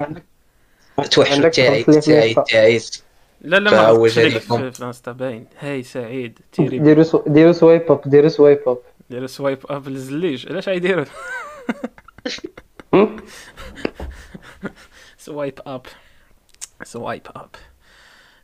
[1.10, 3.02] توحشوا تعيس ترانسليت تعيس
[3.40, 4.08] لا لا ما.
[4.08, 6.78] في في انستا باين هاي سعيد تيري.
[6.78, 7.22] ديروا سو...
[7.26, 8.78] ديروا سوايب أب ديروا سوايب أب.
[9.10, 10.48] ديروا سوايب أب للزليج.
[10.48, 11.04] علاش غيديروا
[12.94, 13.16] هم؟
[15.26, 15.86] swipe up.
[16.82, 17.48] swipe up.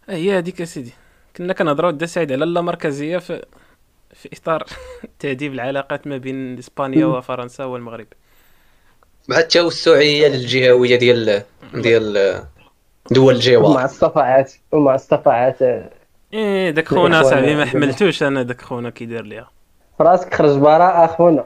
[0.08, 0.92] هي هذيك يا سيدي.
[1.36, 3.44] كنا كنهضروا دا سعيد على اللامركزيه في
[4.14, 4.66] في إطار
[5.18, 8.06] تهذيب العلاقات ما بين إسبانيا وفرنسا والمغرب.
[9.28, 11.42] مع التوسعيه للجهويه ديال
[11.74, 12.44] ديال
[13.10, 15.62] دول مع الجوار الصفعات ومع الصفعات.
[16.32, 19.50] إيه داك خونا صاحبي ما حملتوش أنا داك خونا كيدير ليها
[20.00, 21.44] راسك خرج برا أخونا.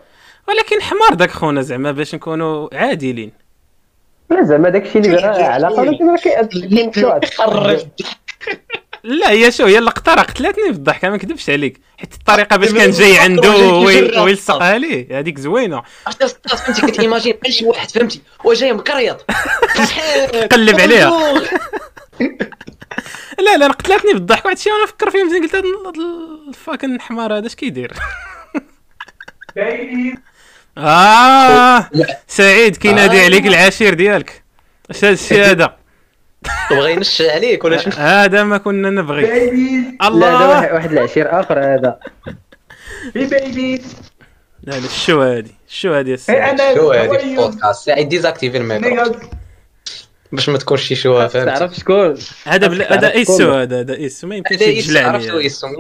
[0.49, 3.46] ولكن حمار داك خونا زعما باش نكونوا عادلين.
[4.31, 7.87] لا زعما داكشي اللي بغا علاقه ولكن راه كي- كيمشيو هاد خرج.
[9.05, 11.81] لا هي شو هي اللقطه راه قتلتني في الضحك ما نكذبش عليك.
[11.99, 13.51] حيت الطريقة باش كان جاي عنده.
[14.23, 15.83] ويلصقها ليه هذيك زوينة.
[16.49, 18.21] فهمتي كت imagine بحال شي واحد فهمتي.
[18.47, 19.17] هو جاي مكريض
[20.53, 21.13] قلب عليها.
[23.39, 27.39] لا لا قتلتني بالضحك واحد الشيء وأنا نفكر فيه مزيان قلت ال- ال fucking حمار
[27.39, 27.93] هذا اش كيدير؟
[30.79, 31.91] آه
[32.29, 33.25] سعيد كينادي آه.
[33.25, 34.43] عليك العشير ديالك.
[34.91, 35.77] اش هاد الشيء هذا
[36.71, 39.23] بغا ينشا عليك ولا شنو هذا ما كنا نبغي.
[39.23, 40.49] لا هذا الله.
[40.49, 41.99] واحد- واحد العشير آخر هذا.
[43.15, 43.83] baby
[44.63, 48.66] لا لا شو هادي؟ شو هادي يا سعيد أنا شو هذه البودكاست؟ سعيد désactiver ال
[48.66, 49.15] micro
[50.33, 53.53] باش ما تكونش شي شوها فهمتي تعرف شكون؟ هذا هذا إيسو.
[53.55, 54.27] هذا هذا إيسو.
[54.27, 55.71] ما يمكنش هذا يتجلى عليه يسو 100%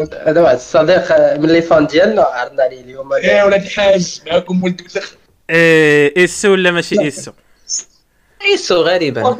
[0.00, 3.12] هذا واحد الصديق من les fans ديالنا عرضنا عليه اليوم.
[3.12, 5.14] يا ولاد الحاج معكم ولد وسخ
[5.50, 7.32] إيه، إيسو ولا ماشي إيسو؟
[8.52, 9.36] يسو غالبا.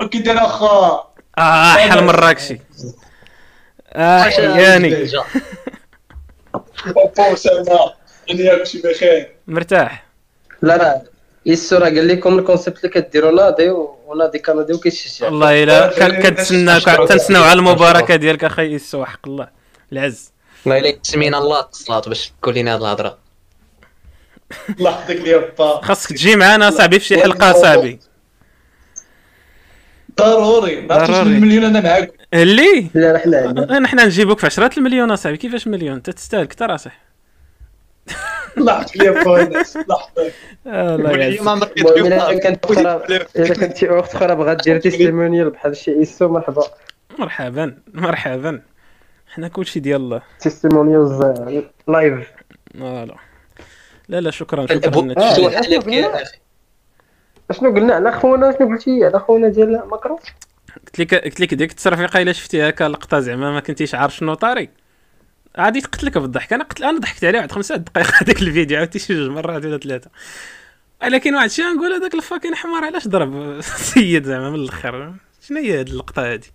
[0.00, 1.12] وكي داير أخا.
[1.38, 2.60] آه حل مراكشي
[3.92, 5.08] آه يعني.
[6.86, 7.92] بابا وسلمى
[8.30, 9.36] اني ياك شي بخير.
[9.46, 10.04] مرتاح.
[10.62, 11.02] لا لا.
[11.46, 16.20] يسو راه قال لكم ال concept اللي كديروا ناضي و- وناضي كناضي وكيشجع والله إلا
[16.22, 19.48] كنتسناك تنسناو على المباركة ديالك أخي ايسو حق الله.
[19.92, 20.32] العز.
[20.66, 23.18] ما إلا سمينا الله اتصالات باش تقول لنا هاد الهضرة.
[24.70, 27.98] الله يحفظك لي با خاصك تجي معنا صاحبي في شي حلقة صاحبي.
[30.18, 30.86] ضروري.
[30.86, 31.20] ضروري.
[31.20, 32.12] المليون أنا معاك.
[32.34, 37.00] اللي؟ لا حنا نحن نجيبوك في عشرات المليون اصاحبي كيفاش مليون؟ أنت تستاهل كثر أصاحبي.
[38.56, 39.78] لحظة لي عمرك
[41.36, 41.62] المهم
[42.06, 44.34] الا كانت أخرى الا كانت شي اخت أخرى.
[44.36, 46.62] بغات دير testimonial بحال شي ايسو مرحبا.
[47.18, 48.62] مرحبا مرحبا.
[49.34, 50.22] حنا كلشي ديال الله.
[50.40, 52.32] testimonial live
[52.78, 53.16] voilà.
[54.08, 55.14] لا لا شكرا شكرا
[57.50, 60.18] اشنو قلنا على خونا شنو قلتي على خونا ديال ماكرون.
[60.86, 64.34] قلت لك قلت لك ديك التصرفيقة إلا شفتي هكا لقطه زعما ما كنتيش عارف شنو
[64.34, 64.68] طاري.
[65.58, 69.14] غادي تقتلك بالضحك أنا قتل أنا ضحكت عليه واحد خمسة دقائق هذاك الفيديو عاودتي شي
[69.14, 70.10] جوج مرات ولا ثلاثة.
[71.02, 75.14] ولكن واحد الشيء نقول هذاك الفاكين حمار علاش ضرب السيد زعما من الأخر؟
[75.48, 76.52] شنو هي هاد اللقطة هادي؟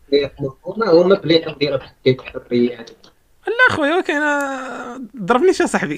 [0.65, 2.89] هما هما بحال هكا الحريات
[3.47, 4.21] لا خويا كاين
[5.17, 5.97] ضربنيش صاحبي.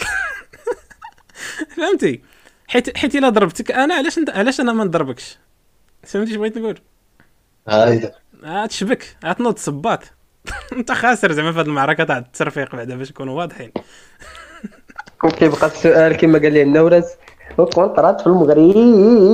[1.77, 2.21] فهمتي؟
[2.67, 5.37] حيت حيت إلا ضربتك أنا علاش انت علاش أنا ما نضربكش؟
[6.03, 6.79] فهمتي اش بغيت نقول؟
[7.67, 10.03] هايدا غتشبك غتنوض صباط.
[10.77, 13.71] انت خاسر زعما في هذه المعركة تاع الترفيق بعدا باش نكونوا واضحين.
[15.23, 17.05] وكيبقى السؤال كما قال لي النورس.
[17.57, 18.77] وكونترات في المغرب.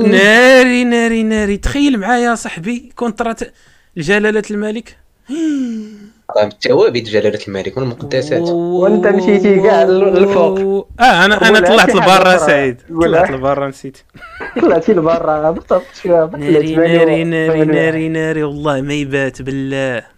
[0.08, 1.56] ناري ناري ناري.
[1.56, 3.40] تخيل معايا صاحبي كونترات
[3.96, 4.96] جلالة الملك.
[6.42, 10.88] التوابيت جلالة الملك والمقدسات وانت مشيتي كاع للفوق.
[11.00, 12.36] آه أنا أنا طلعت لبرا.
[12.36, 12.80] سعيد.
[13.02, 13.98] طلعت لبرا نسيت.
[14.60, 15.50] طلعتي لبرا.
[15.50, 15.82] بالضبط.
[16.02, 18.42] شوية ناري ناري ناري ناري ناري.
[18.42, 20.15] والله ما يبات بالله.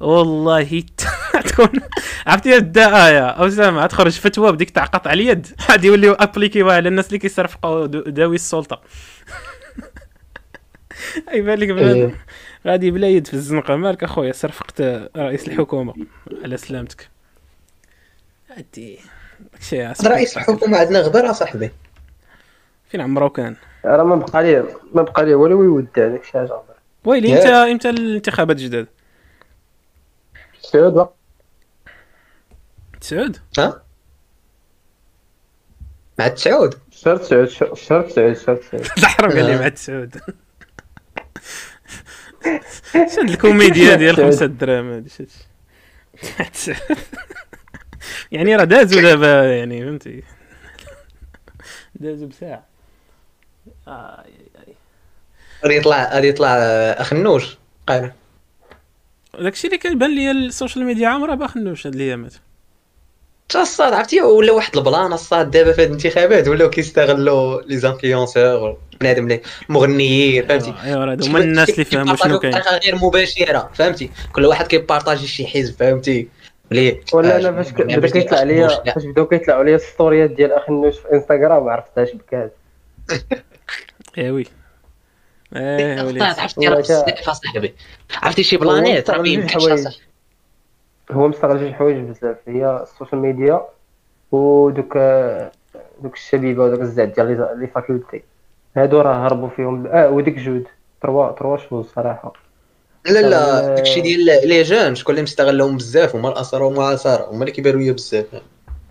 [0.00, 0.82] والله
[1.44, 1.70] تكون
[2.26, 5.46] عرفتي بدا إيه أو سامع تخرج فتوى بديك تاع قطع اليد.
[5.70, 8.80] غادي يوليو ابليكيوها على الناس اللي كيصرفقوا داوي السلطة.
[11.32, 12.14] أي بالك بنادم
[12.66, 13.76] غادي بلا يد في الزنقة.
[13.76, 14.80] مالك أخويا؟ صرفقت
[15.16, 15.94] رئيس الحكومة
[16.44, 17.08] على سلامتك.
[18.56, 18.98] هادي
[19.52, 21.70] داكشي رئيس الحكومة عندنا غبر صاحبي.
[22.88, 26.62] فين عمرو كان؟ راه ما بقى لي ما بقى لي والو يودع داك الشيء هذا
[27.04, 27.46] ويلي ياك.
[27.46, 28.86] إمتى إمتى الانتخابات الجداد
[30.62, 31.14] سعود وقت
[33.00, 33.82] تسعود ها؟
[36.18, 38.56] مع التسعود شهر تسعود شهر تسعود شهر
[38.96, 39.58] تسعود لي آه.
[39.58, 40.16] مع تسعود
[42.92, 45.30] شاد الكوميديا ديال خمسة دراهم هادي تسعود
[48.32, 50.22] يعني راه دازو دابا يعني فهمتي.
[51.94, 52.64] دازو بساعة.
[53.88, 54.24] آه
[55.64, 58.12] غادي يطلع غادي يطلع آه، اخنوش قال.
[59.40, 62.32] داكشي اللي كيبان لي السوشيال ميديا عامرها باخنوش هاد الأيامات.
[63.48, 68.76] تا الصاد عرفتي؟ ولا واحد البلان الصاد دابا في هاد الانتخابات ولاو كيستغلوا les influenceurs
[69.00, 72.52] بنادم اللي المغنيين فهمتي؟ أيوا هما الناس اللي فهموا شنو كاين.
[72.52, 76.28] بطريقه غير مباشرة فهمتي؟ كل واحد كي partager شي حزب فهمتي؟
[76.70, 78.68] ليه ولا آه، أنا فاش بدا كيطلع ليا.
[78.68, 82.56] فاش بداو كيطلعوا ليا الستوريات ديال اخنوش في إنستغرام ما عرفتهاش بكات
[85.56, 86.80] إيه وي إيه الصاد عرفتي راه
[87.30, 87.74] اصاحبي
[88.22, 89.90] عرفتي شي بلانيت راه ما.
[91.12, 92.36] هو مستغل جوج حوايج بزاف.
[92.48, 93.60] هي السوشيال ميديا
[94.32, 94.98] ودوك
[96.02, 98.22] دوك الشبيبة ودوك الزعد ديال لي- فاكولتي.
[98.76, 99.86] هادو راه هربوا فيهم.
[99.86, 100.66] آه وديك جود
[101.02, 102.32] تروا تروا شوز صراحة.
[103.06, 103.74] لا لا.
[103.74, 107.92] داكشي ديال لي جون شكون اللي مستغلهم بزاف هما الاسرى ومعاصرة هما اللي كيبانوا ليا
[107.92, 108.26] بزاف.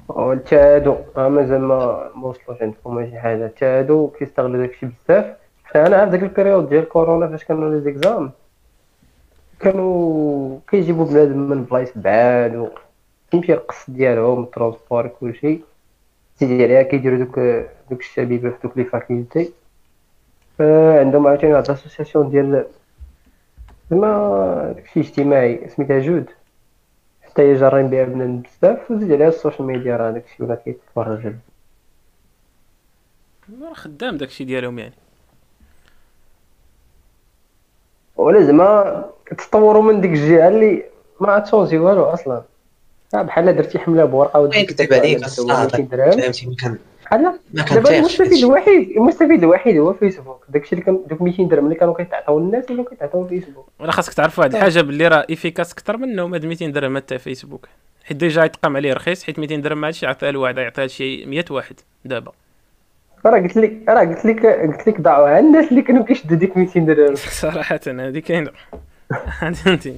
[0.08, 3.48] وانت هادو مازال ما ما وصلوش عندكم شي حاجة.
[3.56, 5.26] حتى هادو كيستغلوا داكشي بزاف.
[5.26, 5.39] حتى
[5.76, 8.32] أنا عارف داك ال période ديال كورونا فاش كانوا les examens.
[9.60, 12.70] كانوا كيجيبوا بنادم من بلايص بعاد و
[13.32, 15.60] كيمشي القص ديالهم ال transport كلشي.
[16.36, 17.40] سيدي عليها كيديروا دوك
[17.90, 19.52] دوك الشبيبه في دوك les facultés.
[20.60, 22.66] عندهم عاوتاني واحد l'association ديال
[23.92, 26.30] زعما داكشي اجتماعي سميتها جود.
[27.22, 31.34] حتى هي جارين بها بنادم بزاف وزيد عليها السوشيال ميديا راه داكشي ولا كيتفرج.
[33.62, 34.94] راه خدام داكشي ديالهم يعني.
[38.20, 39.06] ولا زعما
[39.38, 40.84] تطوروا من ديك الجهة اللي
[41.20, 42.42] ما تشونجي والو أصلا.
[43.14, 45.26] آه، بحال درتي حملة بورقة وين كتب عليك
[46.22, 46.78] فهمتي ما كان
[47.10, 48.46] بحال دابا المستفيد هادشي.
[48.46, 52.72] الوحيد المستفيد الوحيد هو فيسبوك داكشي اللي كان دوك 200 درهم اللي كانوا كيتعطاو للناس
[52.72, 56.68] اللي كيتعطاو فيسبوك ولا خاصك تعرف واحد الحاجة باللي راه افيكاس أكثر منهم هاد 200
[56.68, 57.68] درهم تاع فيسبوك
[58.04, 61.46] حيت ديجا يتقام عليه رخيص حيت 200 درهم ما عادش يعطيها لواحد يعطيها لشي 100
[61.50, 62.32] واحد دابا.
[63.26, 66.58] راه قلت لك راه قلت لك قلت لك ضاعوا على الناس اللي كانوا كيشدوا ديك
[66.58, 68.52] 200 درهم صراحة هذه كاينة.
[69.64, 69.96] فهمتي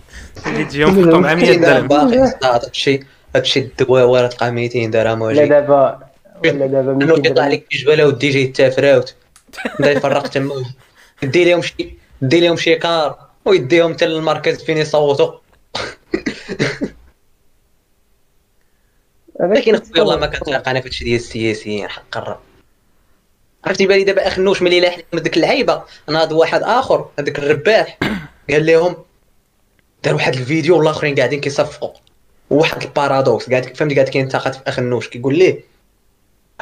[0.48, 2.34] اللي تجيهم فيقوا مع 100 200 درهم باقي.
[2.44, 3.00] هادشي
[3.36, 6.00] هادشي الدواوه راه تلقى 200 درهم ولا دابا
[6.46, 9.16] ولا دابا انه 200 كيطلع لك جبله ودي جاي تافراوت
[9.80, 10.66] بدا يفرق تما
[11.24, 15.32] دي لهم شي دي لهم شي car ويديهم حتى للمركز فين يصوتوا.
[19.40, 22.40] لكن أخويا والله ما كنتلاقى أنا في هادشي ديال السياسيين حق الرب.
[23.66, 27.98] عرفتي بالي دابا أخنوش ملي لاح من ديك اللعيبة؟ ناض واحد آخر هذاك الرباح.
[28.50, 28.96] قال لهم
[30.04, 31.90] دار واحد الفيديو والآخرين قاعدين كيصفقوا.
[32.50, 35.64] وواحد ال paradoxe قاعد فهمتي؟ قاعد كينتقد في أخنوش كيقول ليه؟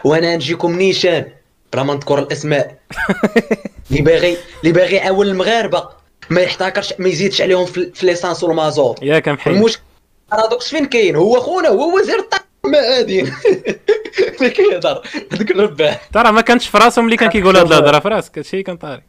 [0.04, 1.26] وأنا نجيكم نيشان.
[1.74, 2.78] بلا ما نذكر الأسماء.
[3.92, 5.90] اللي باغي اللي باغي يعاون المغاربة.
[6.30, 9.00] ما يحتكرش ما يزيدش عليهم في في ليسانس والمازوت.
[9.02, 9.82] ياك محيد المشكل
[10.32, 12.49] بارادوكس فين كاين؟ هو خونا هو وزير الطاقة.
[12.66, 13.22] ما هادي
[14.40, 15.02] اللي كيهضر
[15.34, 18.00] هذاك الرباح ترى ما كانش في راسهم اللي كان كيقول هاد الهضرة.
[18.00, 19.02] في راسك هادشي كان طاري.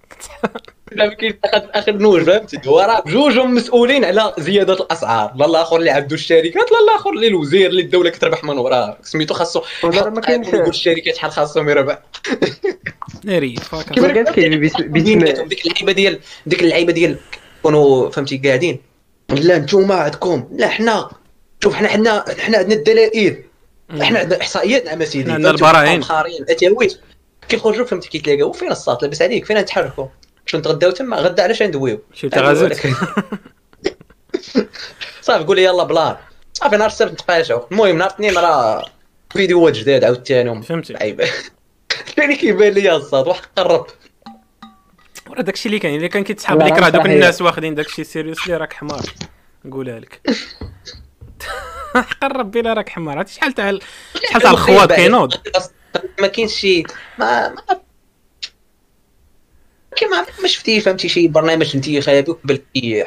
[0.93, 5.33] لا كيتاخذ في آخر نوج فهمتي هو راه بجوجهم مسؤولين على زيادة الأسعار.
[5.37, 8.99] لا الآخر اللي عبدو الشركات لا الآخر اللي الوزير اللي الدولة كتربح من وراه.
[9.03, 10.49] سميتو خاصو ولا ما كاينش.
[10.49, 11.99] يقول الشركات شحال خاصهم يربح.
[13.25, 17.17] ناري ما كانش كاين بيس- بيسمع ديك اللعيبة ديال ديك اللعيبة ديال
[17.63, 18.81] كونوا فهمتي قاعدين.
[19.31, 21.11] لا نتوما عندكم لا حنا
[21.63, 23.45] شوف حنا حنا حنا عندنا الدلائل.
[24.01, 26.01] حنا عندنا إحصائيات نعم سيدي حنا عندنا؟ البراهين.
[26.01, 27.01] مخارين اتاويت
[27.49, 29.45] كيخرجوا فهمتي كيتلاقاو فين الصاط لاباس عليك.
[29.45, 30.07] فين نتحركوا
[30.47, 32.87] شنو نتغداو تما؟ غدا علاش ندويو شي تغازلت
[35.21, 36.17] صافي قول لي يلا بلان.
[36.53, 38.85] صافي نهار السبت نتقاشعوا المهم نهار الاثنين راه
[39.31, 40.93] فيديوهات جداد عاوتاني فهمتي.
[40.93, 41.29] لعيبه
[42.19, 43.87] اللي كيبان لي الصاد واحد قرب.
[45.31, 47.07] وراه داكشي اللي كاين اللي كان كيتسحب لا، لك راه دوك.
[47.07, 49.03] الناس واخدين داكشي سيريوسلي راك حمار.
[49.65, 50.21] نقولها لك.
[52.23, 53.81] قرب بلا راك حمار عرفتي شحال تاع ال-
[54.29, 55.35] شحال تاع الخوات كينوض
[56.21, 56.83] ما كاينش شي.
[57.19, 57.63] ما ما
[59.97, 63.05] كيما ما شفتي فهمتي شي برنامج انتخابي وقبل كي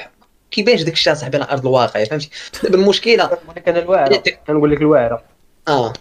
[0.52, 2.30] كيبانش داك الشيء صاحبي على أرض الواقع فهمتي؟
[2.64, 5.24] دابا المشكلة كان الواعره كنقول لك الواعره
[5.68, 5.94] آه.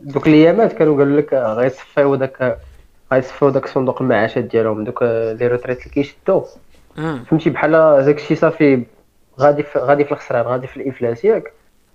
[0.00, 2.58] دوك الأيامات كانوا قالوا لك غيصفيو داك
[3.12, 6.44] غيصفيو داك صندوق المعاشات ديالهم دوك les retraites اللي كيشدو.
[6.96, 7.24] مم.
[7.30, 7.72] فهمتي؟ بحال
[8.06, 8.82] داك الشيء صافي
[9.40, 11.52] غادي في غادي في الخسران غادي في الافلاس ياك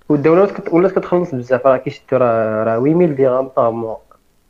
[0.10, 1.68] والدولة ولات كت- ولات كتخلص بزاف.
[1.68, 3.98] راه كيشدو راه راه 8000 درهم طا مو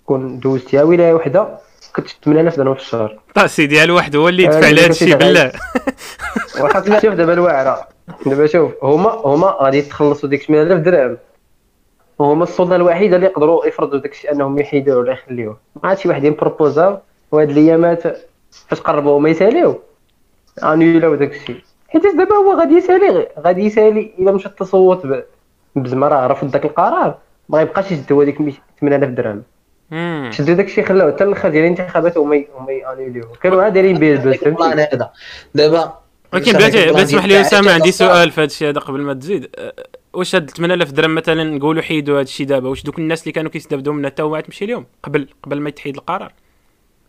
[0.05, 1.47] كون دوزتيها ولايه وحدة
[1.95, 3.19] كتشد 8000 درهم في الشهر.
[3.35, 5.23] طاسي ديال واحد هو اللي آه، يدفع كنتي الشيء تعيش.
[5.23, 5.51] بالله.
[6.61, 7.87] وخاصك تشوف دابا الواعره
[8.25, 11.17] دابا شوف هما هما غادي يتخلصوا ديك 8000 درهم.
[12.19, 15.57] وهما السلطة الوحيدة اللي يقدروا يفرضوا داك الشيء أنهم يحيدوه ولا يخليوه.
[15.83, 16.97] ما عاد شي واحد يبروبوزاو
[17.31, 18.03] وهاد الأيامات
[18.67, 19.79] فاش قربوا هما يساليو.
[20.63, 25.05] انيولاو داك الشيء حيت دابا هو غادي يسالي غادي يسالي إلا مشى التصوت
[25.75, 27.17] ب- بزما راه رفض داك القرار.
[27.49, 28.37] ما غيبقاش يشد هو ديك
[28.81, 29.43] 8000 درهم.
[30.31, 34.11] شدوا داك الشيء خلاوه حتى الآخر ديال الانتخابات هما هما يانيوليوه كانوا عاد دايرين به
[34.13, 35.11] البلان فهمتي؟ هذا.
[35.55, 35.93] دابا
[36.33, 39.49] ولكن بلاتي بلا تسمح لي اسامه عندي سؤال في هذا الشيء هذا قبل ما تزيد.
[39.57, 39.73] أه،
[40.13, 43.51] واش هاد 8000 درهم مثلا نقولوا حيدوا هذا الشيء دابا؟ واش دوك الناس اللي كانوا
[43.51, 46.33] كيستافدوا منها حتى هما تمشي لهم قبل قبل ما يتحيد القرار؟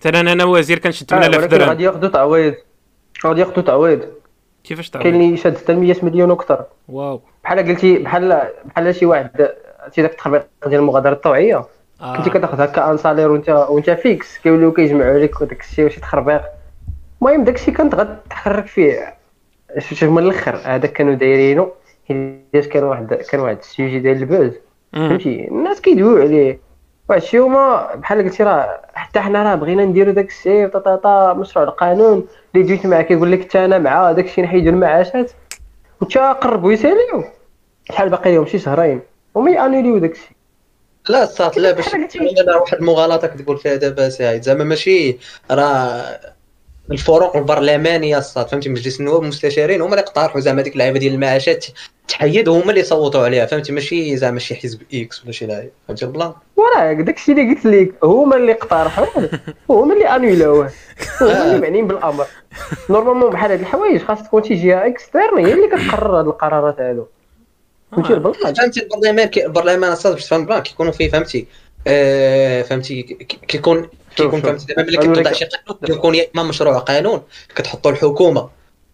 [0.00, 1.68] مثلا أنا وزير كنشد آه، 8000 ولكن درهم.
[1.68, 2.54] غادي ياخذوا تعويض.
[3.26, 4.00] غادي ياخذوا تعويض.
[4.64, 6.64] كيفاش كاين تعرف اللي شاد حتى 100 مليون وأكثر.
[6.88, 7.20] واو.
[7.46, 9.50] بحال قلتي بحال بحال شي واحد
[9.94, 11.56] شي داك التخبيط ديال المغادرة الطوعيه
[12.16, 12.32] كنتي آه.
[12.34, 16.42] كتاخذ هكا un salaire وانت وانت fixe كيوليو كيجمعوا عليك وداك الشيء وشي تخربيق.
[17.22, 19.14] المهم داك الشيء كنت غتحرك فيه.
[19.78, 21.72] شوف من الآخر هذاك كانوا دايرينو.
[22.08, 24.52] حيت كان واحد كان واحد السيجي ديال buzz.
[24.92, 26.58] فهمتي؟ الناس كيدويو عليه.
[27.08, 30.96] واحد الشيء هما بحال قلتي راه حتى حنا راه بغينا نديرو داك الشيء طا طا
[30.96, 32.26] طا مشروع القانون.
[32.54, 35.32] اللي جيت معاه كيقول لك حتى أنا مع داك الشيء نحيدو المعاشات
[36.00, 37.24] وانت قربوا يساليو.
[37.88, 39.00] شحال باقي لهم شي شهرين.
[39.36, 40.36] هما يـ annuler يو داك الشيء
[41.08, 42.08] لا صات لا باش واحد
[42.72, 45.16] المغالطه كتقول فيها دابا سعيد زعما ماشي
[45.50, 46.20] راه
[46.90, 51.66] الفروق البرلمانية الصاد فهمتي؟ مجلس النواب والمستشارين هما اللي اقترحوا زعما ديك اللعيبة ديال المعاشات.
[52.08, 56.04] تحيد هما اللي صوتوا عليها فهمتي؟ ماشي زعما شي حزب X ولا شي لعيبه فهمتي؟
[56.04, 59.06] البلان وراه داك الشيء اللي قلت لك هما اللي اقترحوا
[59.70, 60.70] هما اللي annulé وه
[61.20, 62.26] هما اللي معنيين بالأمر.
[62.90, 67.06] normalement بحال هاد الحوايج خاص تكون شي جهة externe هي اللي كتقرر هاد القرارات هادو.
[67.92, 71.46] فهمتي البلان فهمتي البرلمان البرلمان الصاد باش تفهم بلان كيكونوا فيه فهمتي؟
[71.86, 74.40] آه فهمتي؟ كي- كيكون كيكون.
[74.42, 77.22] فهمتي؟ دابا ملي كتوضع شي قانون كيكون يا اما مشروع قانون
[77.56, 78.48] كتحطوا الحكومة.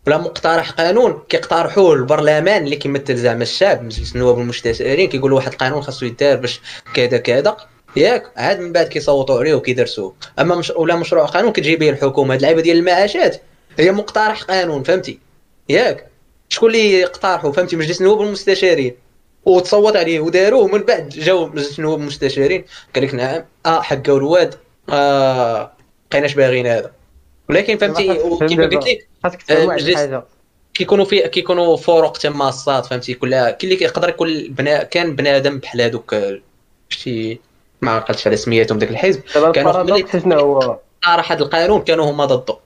[0.06, 5.82] ولا مقترح قانون كيقترحوه البرلمان اللي كيمثل زعما الشعب مجلس النواب والمستشارين كيقولوا واحد القانون
[5.82, 6.60] خاصو يدار باش
[6.94, 7.56] كذا كذا.
[7.96, 10.14] ياك عاد من بعد كيصوتوا عليه وكيدرسوه.
[10.38, 12.34] أما مش ولا مشروع قانون كتجي به الحكومة.
[12.34, 13.42] هاد اللعيبة ديال المعاشات
[13.78, 15.18] هي مقترح قانون فهمتي؟
[15.68, 16.11] ياك.
[16.52, 18.94] شكون اللي اقترحوا فهمتي؟ مجلس النواب والمستشارين.
[19.44, 22.64] وتصوت عليه وداروه ومن بعد جاو مجلس النواب والمستشارين.
[22.94, 24.54] قال لك نعم آه حقوا الواد
[24.90, 25.72] آه
[26.10, 26.92] بقيناش باغيين هذا.
[27.50, 28.64] ولكن فهمتي فهمت كيما.
[28.64, 28.74] قلت
[29.50, 30.24] لك مجلس- الحاجة
[30.74, 35.58] كيكونوا في كيكونوا فروق تما الصاد فهمتي؟ كل كاين اللي كيقدر يكون بنا كان بنادم
[35.58, 36.38] بحال هذوك آه،
[36.88, 37.40] شي
[37.82, 39.20] ما عقلتش على سميتهم داك الحزب.
[39.54, 42.56] كانوا شنو هو اقترح هذا القانون كانوا هما ضده.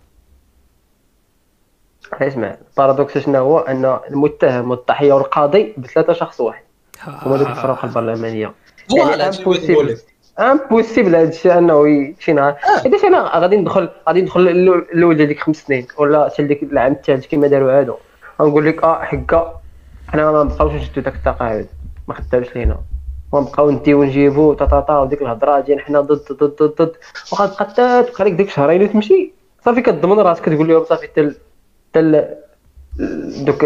[2.15, 6.63] اسمع ال paradoxe شنو هو؟ أن المتهم والضحيه والقاضي بثلاثة شخص واحد.
[7.07, 8.53] هما دوك الفروق البرلمانية.
[8.91, 9.37] voilà يعني
[9.83, 9.99] لك.
[10.39, 15.29] impossible هذا الشيء أنه شي نهار حيت أنا غادي ندخل غادي ندخل الأول- الأول ديال
[15.29, 17.95] ديك خمس سنين ولا حتى ديك العام الثالث كما داروا هادو
[18.43, 19.61] غنقول لك آه حكا
[20.09, 21.67] حنا ما نبقاوش نشدو داك التقاعد
[22.09, 22.77] ما خدامش لينا.
[23.33, 26.93] ونبقاو نديو ونجيبو طاطا وديك الهضرة ديال حنا ضد ضد ضد ضد.
[27.33, 29.33] وغتبقى تبقى لك ديك شهرين وتمشي.
[29.65, 31.35] صافي كتضمن راسك كتقول لهم صافي تل
[31.97, 32.25] تل
[33.45, 33.65] دوك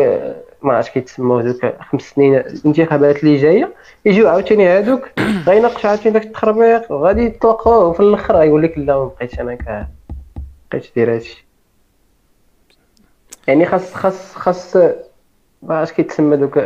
[0.63, 3.75] ما عرفتش كيتسموا دوك خمس سنين الانتخابات اللي جاية
[4.05, 5.09] يجيو عاوتاني هادوك
[5.47, 9.87] غيناقشوا عاوتاني داك التخربيق وغادي يطلقوا وفي الأخر غيقول لك لا ما بقيتش أنا كا
[10.71, 11.47] بقيتش داير هادشي
[13.47, 14.77] يعني خاص خاص خاص
[15.63, 16.61] ما عرفتش كيتسمى دوك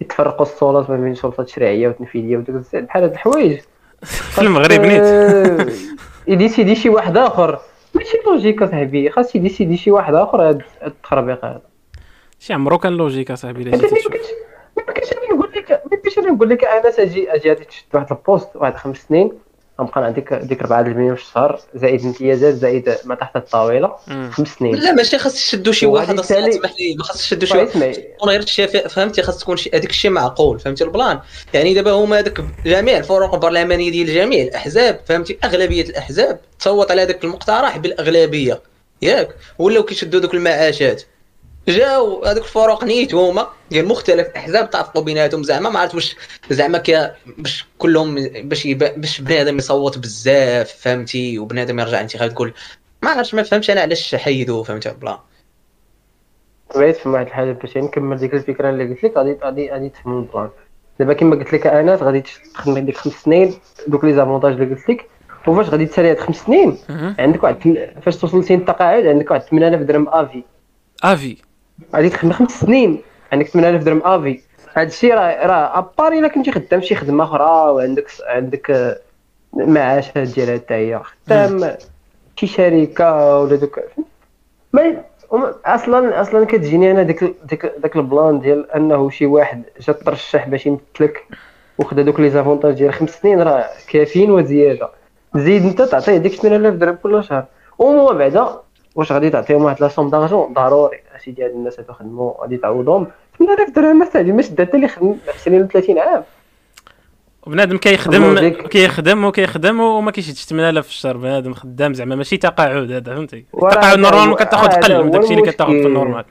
[0.00, 3.60] يتفرقوا السلطات ما بين سلطه تشريعيه وتنفيذيه ودوك بحال هاد الحوايج.
[4.34, 5.02] في المغرب نيت.
[5.02, 5.66] آه،
[6.26, 7.60] يـ décider شي واحد آخر.
[7.94, 9.10] ماشي logique أصاحبي.
[9.10, 11.62] خاص يـ décider شي واحد آخر هاد التخربيق هذا.
[12.38, 13.70] شي عمرو كان logique أصاحبي ما
[14.92, 18.06] كنتش أنا نقول لك ما كنتش أنا نقول لك أنا ساجي أجي غادي تشد واحد
[18.10, 19.32] ال poste واحد خمس سنين.
[19.82, 23.96] غنبقى عندك ديك 4 المليون في الشهر زائد امتيازات زائد ما تحت الطاولة.
[24.30, 24.74] خمس سنين.
[24.74, 26.38] لا ماشي خاص يشدوا شي واحد اسمح
[26.78, 26.94] لي.
[26.98, 27.68] ما خاص يشدوا شي واحد.
[27.68, 31.20] اسمعي تكون غير الشفاء فهمتي؟ خاص تكون هذاك الشيء معقول فهمتي البلان؟
[31.54, 37.02] يعني دابا هما هذاك جميع الفروق البرلمانية ديال جميع الأحزاب فهمتي؟ أغلبية الأحزاب تصوت على
[37.02, 38.60] هذاك المقترح بالأغلبية.
[39.02, 39.28] ياك؟
[39.58, 41.02] ولاو كيشدوا دوك المعاشات.
[41.68, 45.42] جاو هذوك الفروق نيت هما ديال مختلف الاحزاب تعرفوا بيناتهم.
[45.42, 46.16] زعما ما عرفت واش
[46.50, 48.14] زعما كي باش كلهم
[48.48, 52.52] باش باش بنادم يصوت بزاف فهمتي؟ وبنادم يرجع انتخابات تقول
[53.02, 55.16] ما عرفتش ما فهمتش أنا علاش حيدوا فهمتي البلان
[56.74, 60.18] بغيت في واحد الحاجة باش نكمل ديك الفكرة اللي قلت لك غادي غادي غادي تفهم
[60.18, 60.50] البلان
[60.98, 63.54] دابا كما قلت لك أنا غادي تخدم ديك خمس سنين.
[63.86, 65.08] دوك les avantages اللي قلت لك.
[65.46, 66.78] وفاش غادي تسالي هاد خمس سنين.
[67.18, 70.42] عندك واحد فاش توصل لسن التقاعد عندك واحد 8000 درهم à vie.
[71.04, 71.36] à vie.
[71.96, 73.00] غادي تخدم خمس سنين.
[73.32, 74.40] عندك 8000 درهم à vie.
[74.74, 78.98] هاد الشيء راه راه à part إلا كنتي خدام شي خدمة أخرى وعندك عندك آه،
[79.54, 81.00] معاشات ديالها حتى هي.
[81.26, 81.76] خدام
[82.36, 83.80] شي شركة ولا دوك
[84.72, 85.02] ما
[85.66, 90.66] أصلا أصلا كتجيني أنا ديك ديك داك البلان ديال أنه شي واحد جا ترشح باش
[90.66, 91.26] يمثلك
[91.78, 94.88] وخدا دوك les avantages ديال خمس سنين راه كافيين وزيادة.
[95.36, 97.44] زيد أنت تعطيه ديك 8000 درهم كل شهر.
[97.78, 98.48] ومن بعدا
[98.94, 100.98] واش غادي تعطيهم واحد la somme d'argent؟ ضروري.
[101.22, 103.06] اسيدي هاد الناس هادو خدموا غادي تعوضهم
[103.38, 106.22] 8000 درهم ما ساهل ما شد حتى اللي خدم 20 ولا 30 عام.
[107.46, 108.48] بنادم كيخدم.
[108.48, 111.16] كيخدم وكيخدم وما كيشدش 8000 في الشهر.
[111.16, 115.70] بنادم خدام زعما ماشي تقاعد هذا فهمتي؟ التقاعد هو- كتاخذ قل من داكشي اللي كتاخذ
[115.70, 115.86] في.
[115.86, 116.24] النورمال.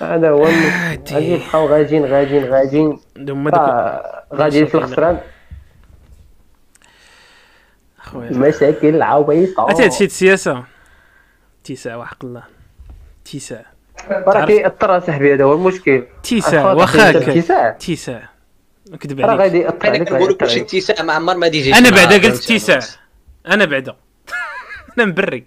[0.00, 0.44] هذا هو.
[0.44, 2.98] غادي يبقاو غاديين غاديين غاديين
[4.34, 5.18] غادي في الخسران.
[7.98, 9.62] خويا مشاكل عويصة.
[9.62, 10.64] عرفتي هادشي السياسة.
[11.62, 12.42] اتساع وحق الله.
[13.26, 13.72] اتساع
[14.08, 16.04] راه كيأثر صاحبي هذا هو المشكل.
[16.18, 18.28] اتساع أخاطر واخا كيدير اتساع اتساع
[18.90, 19.40] نكذب راه عليك.
[19.40, 22.14] غادي يأثر أنا عليك كنقول لك غادي واش ما عمر ما دي يجي أنا بعدا
[22.14, 22.80] قلت اتساع
[23.46, 23.96] أنا بعدا.
[24.98, 25.44] أنا مبرق.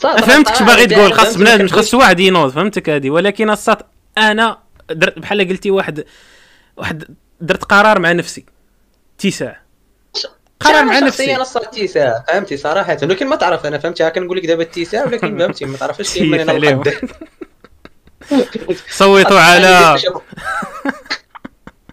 [0.00, 2.50] فهمت كش باغي تقول؟ خاص بنادم خاص واحد ينوض.
[2.50, 3.78] فهمتك هذه ولكن الصات
[4.18, 4.58] أنا
[4.90, 6.04] درت بحال قلتي واحد
[6.76, 8.44] واحد درت قرار مع نفسي.
[9.16, 9.61] اتساع
[10.64, 11.36] قرار مع نفسي.
[11.36, 12.96] أنا صار اتساع فهمتي صراحة.
[13.02, 16.34] ولكن ما تعرف أنا فهمتي ها كنقول لك دابا اتساع ولكن فهمتي ما تعرفش كيف
[16.50, 16.82] أنا
[18.90, 19.96] صوتوا على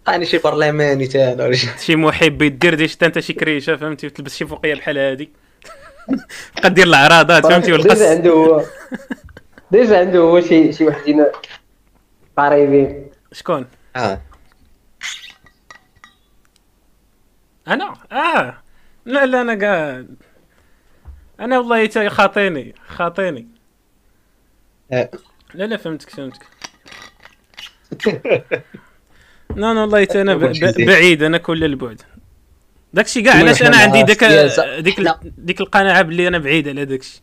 [0.08, 1.56] أنا شي برلماني تا أنا ولا
[1.86, 5.30] شي- محب يدير دي شتا أنت شي كريشه فهمتي؟ وتلبس شي فوقية بحال هادي.
[6.62, 8.64] بقى دير العراضات فهمتي؟ ديجا والقص عنده هو
[9.72, 11.26] ديجا عنده هو شي شي وحدين
[12.38, 13.08] قريبين.
[13.32, 14.22] شكون؟ آه.
[17.70, 18.58] أنا؟ آه.
[19.06, 20.16] لا لا أنا قاعد
[21.40, 23.48] أنا والله تا خاطيني خاطيني.
[24.92, 25.10] آه.
[25.54, 26.46] لا لا فهمتك فهمتك.
[29.56, 32.02] لا لا والله تا أنا ب- ب- بعيد أنا كل البعد
[32.94, 34.24] داكشي كاع علاش أنا عندي داك.
[34.80, 35.00] ديك
[35.38, 37.22] ديك القناعة باللي أنا بعيد على داكشي.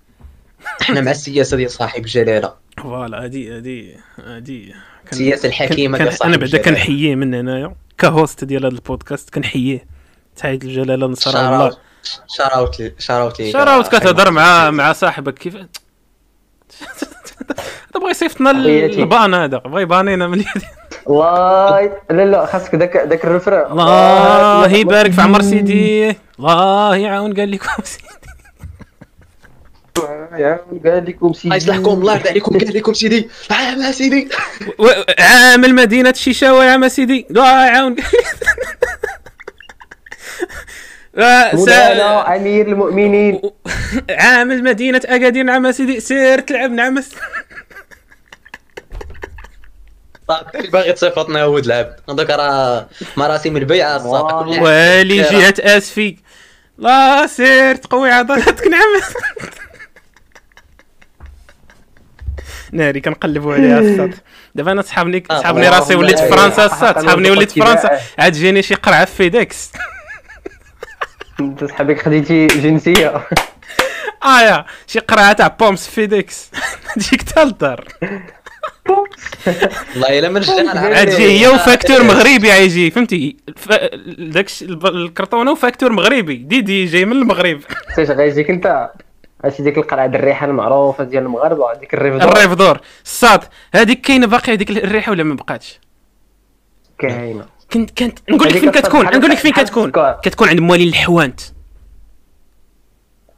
[0.83, 4.75] إحنا مع السياسة ديال صاحب الجلاله فوالا هادي هادي هادي.
[5.13, 6.59] السياسة الحكيمة ديال صاحب أنا بعدا.
[6.59, 9.96] كنحييه من هنايا كهوست ديال هذا البودكاست كنحييه.
[10.37, 11.77] تحية الجلالة نصر الله.
[12.37, 13.53] شاراوت لي شاراوت لي.
[13.53, 15.39] شراوت كتهضر مع مع صاحبك.
[15.39, 15.67] كيف هذا
[17.95, 18.51] بغى يصيفطنا.
[18.51, 20.67] البان هذا؟ بغى يبانينا من يدي
[21.09, 21.81] الله
[22.11, 26.17] لا لا خاصك داك داك الرفران الله يبارك في عمر سيدي.
[26.39, 28.07] الله يعاون قال لكم سيدي.
[30.39, 31.45] يا قال لكم سيدي.
[31.45, 33.31] الله يصلحكم الله يرضى عليكم قال لكم سيدي.
[33.51, 34.29] عام سيدي.
[35.59, 37.27] مدينة الشيشاوة يا عم سيدي.
[37.31, 37.97] الله يعاون
[41.55, 43.41] مولانا أمير المؤمنين.
[44.11, 46.01] عامل مدينة أكادير نعم سيدي.
[46.01, 47.03] سير تلعب نعم.
[50.55, 54.61] اللي باغي تصيفطنا ولد العبد هذاك راه مراسم البيعة الصاد حاجة.
[54.63, 56.17] والي جهة أسفي.
[56.79, 59.01] لا سير تقوي عضلاتك نعم
[62.73, 64.11] ناري كنقلبوا عليها الساط
[64.55, 68.01] دابا أنا صحابني آه، صحابني راسي وليت في والله فرنسا حقا صحابني وليت في فرنسا.
[68.19, 69.71] عاد جيني شي قرعة في فيديكس.
[71.41, 73.09] انت صحابك خديتي جنسية.
[74.25, 76.51] آه يا شي قرعه تاع بومس في فيديكس.
[76.97, 77.85] تجيك تا للدار
[79.95, 83.37] والله إلا من الجهه عاد جي هي وفاكتور مغربي عيجي فهمتي؟
[84.63, 86.37] الب- الكرتونة وفاكتور مغربي.
[86.37, 87.61] ديدي جاي من المغرب.
[87.99, 88.91] اش غيجيك انت.
[89.45, 92.81] هادشي ديك القلعه ديال الريحة المعروفة ديال المغاربة ديك الريف الريف دور.
[93.05, 95.81] الساط هذيك كاينة باقي هذيك الريحة ولا ما بقاتش؟
[96.99, 97.47] كاينة.
[97.73, 99.05] كنت كانت نقول لك هذيك فين كتكون.
[99.07, 99.93] نقول لك فين كتكون.
[100.23, 101.41] كتكون عند موالين الحوانت.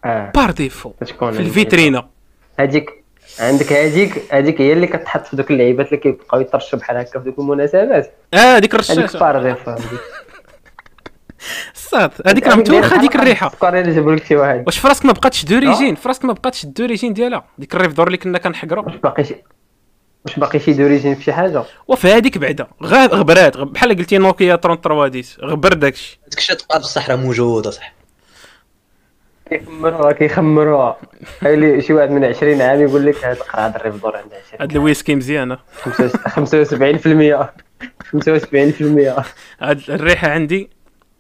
[0.05, 0.33] آه.
[0.35, 2.09] بار ديفو في الفيترينا.
[2.61, 3.05] هذيك
[3.41, 7.25] عندك هذيك هذيك هي اللي كتحط في دوك اللعيبات اللي كيبقاو يطرشوا بحال هكا في
[7.25, 8.15] دوك المناسبات.
[8.35, 9.19] آه هذيك الرشاشة.
[9.19, 9.59] بارغيف
[11.75, 13.47] الساط هذيك راه متوخه ديك الريحة.
[13.53, 14.63] السكر اللي جابوا لك شي واحد.
[14.67, 17.45] واش فراسك ما بقاتش دوريجين فراسك ما بقاتش الدوريجين ديالها.
[17.59, 19.25] ديك الريف دور اللي كنا كنحقروا واش باقي
[20.29, 23.57] واش باقي شي d'origine في شي حاجة؟ وفي هذيك بعدا غبرات.
[23.57, 26.21] بحال قلتي نوكيا 33 dix غبر داكشي.
[26.31, 27.95] داك الشيء تبقى في الصحراء موجودة صح.
[29.51, 30.97] كيخمروها كيخمروها.
[31.43, 34.39] هاي اللي شي واحد من 20 عام يقول لك هاد القرعة ال Rêve d'Or عندها
[34.51, 35.59] شي هاد الويسكي مزيانة.
[35.85, 35.89] 75%
[38.17, 39.25] 75%
[39.61, 40.71] هاد الريحة عندي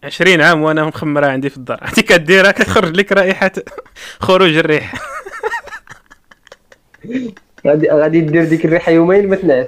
[0.04, 1.78] 20 عام وأنا مخمرها عندي في الدار.
[1.82, 3.52] عرفتي كديرها كتخرج لك رائحة
[4.20, 4.94] خروج الريح.
[7.66, 9.66] غادي غادي دير ديك الريحة يومين ما تنعس.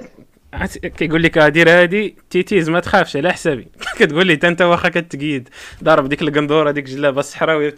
[0.77, 3.67] كيقول لك دير هادي تيتيز ما تخافش على حسابي.
[3.99, 5.49] كتقول لي انت واخا كتقيد
[5.83, 7.75] ضارب ديك القندورة ديك الجلابة الصحراوية.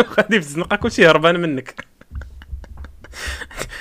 [0.18, 1.74] غادي في الزنقه كلشي هربان منك.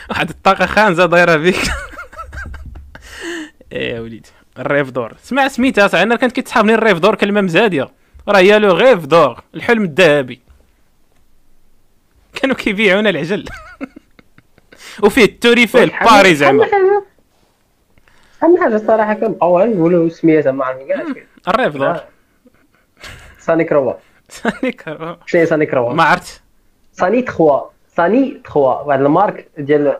[0.09, 1.61] واحد الطاقة خانزة دايرة بيك
[3.71, 5.13] إيه وليدي ال Rêve d'Or.
[5.23, 7.89] سمع سميتها صح؟ أنا كانت كتسحبني ال Rêve d'Or كلمة مزادية.
[8.27, 10.39] راه هي le Rêve d'Or الحلم الذهبي.
[12.33, 13.45] كانوا كيبيعونا العجل.
[15.03, 16.67] وفيه ال tour Eiffel Paris زعما
[18.43, 21.03] اهم حاجة الصراحه كنبقاو غير نقولوا سميتها ما عرفت كاع
[21.47, 21.97] ال Rêve
[23.39, 23.93] d'Or Sanicroix.
[24.29, 24.83] سانيك
[25.25, 26.41] شنو هي Sanicroix؟ ما عرفت.
[26.91, 27.61] Sanicroix.
[27.95, 28.81] Sanicroix.
[28.81, 29.97] واحد ال marque ديال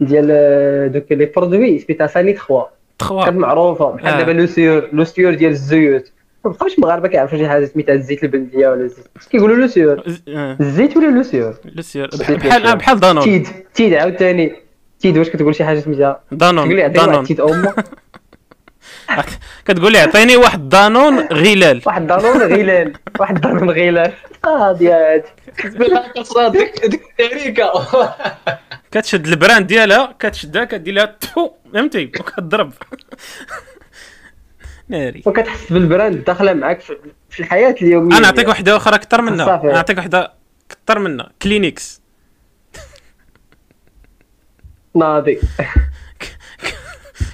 [0.00, 2.64] ديال دوك les produits سميتها Sanicroix.
[2.98, 3.24] تخوا.
[3.24, 4.18] كانت معروفه بحال آه.
[4.18, 6.12] دابا لو سيور لو سيور ديال الزيوت.
[6.44, 9.06] ما بقاوش المغاربه كيعرفوا شي حاجة سميتها الزيت البلديه ولا الزيت.
[9.30, 13.24] كيقولوا لو سيور آه، الزيت ولا لو سيور لوسيور بحال آه، بحال دانون.
[13.24, 13.48] تيد.
[13.74, 14.54] تيد عاوتاني.
[15.00, 16.64] تيد واش كتقول شي حاجة سميتها؟ دانون.
[16.64, 17.24] تقول لي عطيني دانون.
[17.24, 17.74] تيد أمه.
[19.66, 21.82] كتقول لي عطيني واحد دانون غلال.
[21.86, 24.12] واحد دانون غيلان واحد دانون
[24.44, 25.22] آه ديال
[25.64, 27.72] بالله كتصاد ديك ديك التريكه
[28.92, 32.72] كتشد ال brand ديالها كتشدها كدير لها تفو فهمتي؟ وكتضرب.
[34.88, 35.22] ناري.
[35.26, 36.80] وكتحس بال brand داخله معاك
[37.30, 38.16] في الحياة اليومية.
[38.18, 39.62] أنا نعطيك واحدة أخرى أكثر منها.
[39.64, 40.32] نعطيك واحدة
[40.70, 41.30] أكثر منها.
[41.42, 42.00] كلينيكس
[44.94, 45.38] ناضي.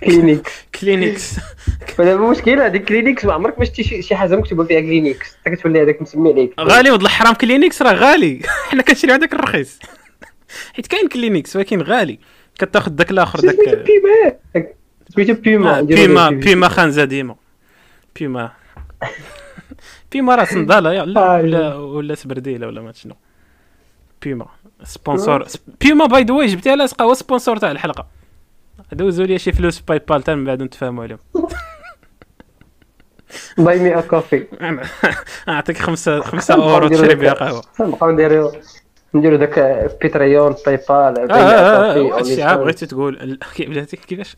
[0.04, 0.48] كلينيك
[0.80, 1.36] كلينيكس
[1.96, 5.82] فدابا المشكل هذيك كلينيكس ما عمرك ما شتي شي- حاجة مكتوبه فيها كلينيكس أنت كتولي
[5.82, 6.54] هذاك مسمي عليك.
[6.60, 8.40] غالي ولد الحرام كلينيكس راه غالي.
[8.70, 9.78] حنا كنشريو هذاك الرخيص.
[10.74, 12.18] حيت كاين كلينيكس ولكن غالي.
[12.58, 14.76] كتاخذ داك الآخر داك
[15.14, 17.36] سميتو بيما آه، Puma Puma خانزه ديما
[18.16, 18.50] Puma
[20.12, 23.14] Puma راه صنداله لا آه، ولا ولا سبرديلة ولا ما شنو.
[24.22, 24.46] Puma
[24.84, 25.46] sponsor
[25.80, 28.06] Puma by the way جبتها لاصقة؟ هو sponsor تاع الحلقة.
[28.92, 31.18] دوزوا لي شي فلوس PayPal من بعد نتفاهموا عليهم.
[33.58, 34.44] باي مي ا كوفي
[35.48, 37.62] نعطيك خمسة خمسة أورو تشري بها قهوة.
[37.80, 38.52] نبقاو نديرو
[39.14, 39.58] نديرو داك
[40.02, 44.34] بيتريون باي بال آه آه آه عا بغيتي تقول بلاتي كيفاش؟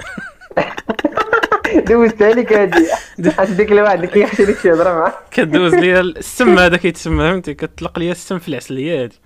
[1.89, 2.89] دوزتها لك هادي.
[3.39, 5.12] حيت ديك الواحد اللي كيحشي لك شي هضره معاه.
[5.31, 9.16] كدوز لي السم هذا كيتسمى فهمتي؟ كتطلق لي السم في العسلية هادي.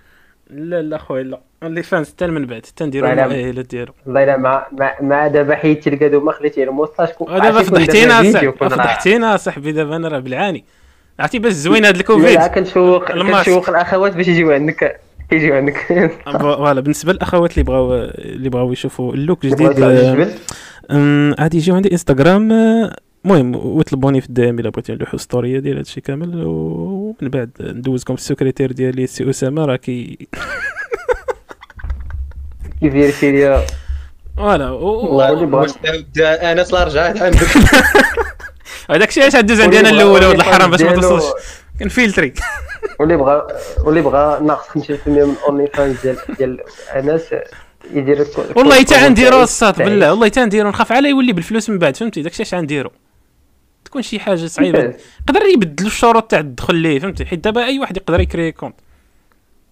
[0.49, 1.39] لا لا خويا لا.
[1.63, 3.25] اللي فانس حتى من بعد حتى نديرو لا، لا.
[3.25, 4.67] المؤهلات ديالو والله إلا مع
[5.01, 9.95] مع, دابا حيدتي ال cadeau ما خليتيه ال moustache كون دابا فضحتينا فضحتينا صاحبي دابا
[9.95, 10.65] أنا راه بالعاني.
[11.19, 12.39] عرفتي باش زوين هاد لا الكوفيد.
[12.39, 13.11] لا كنشوق.
[13.11, 14.99] كنشوق الأخوات باش يجيو عندك.
[15.29, 15.77] كيجيو عندك.
[16.41, 20.25] voilà بالنسبة للأخوات اللي بغاو اللي بغاو يشوفوا ال look جديد يطلعوا
[20.91, 25.59] آه، عادي يجيو عندي انستغرام آه، المهم وطلبوني في ال DM إلا بغيتو نلوحوا story
[25.59, 30.17] ديال هادشي كامل ومن بعد ندوزكم في السكرتير ديالي سي أسامة راه كي
[32.81, 33.65] كيف يرشي ليا.
[34.37, 35.63] فوالا والله اللي بغا.
[35.63, 37.47] مستعد انس لا رجعت عندك.
[38.89, 41.23] هذاك الشيء علاش دوز عندي أنا الاولى ولد الحرام باش ما توصلش.
[41.79, 42.33] كنفيلتري
[42.99, 43.47] واللي بغا
[43.83, 46.59] واللي بغا ناقص 5% من اونلي فانز ديال ديال
[46.95, 47.35] انس
[47.93, 49.77] يدير والله حتى غنديرو الصاد.
[49.77, 52.91] بالله والله حتى نديرو نخاف عليه يولي بالفلوس من بعد فهمتي؟ داكشي اش غنديرو
[53.85, 54.93] تكون شي حاجة صعيبة.
[55.27, 58.75] يقدر يبدلوا الشروط تاع الدخل ليه فهمتي؟ حيت دابا أي واحد يقدر يكري كونت.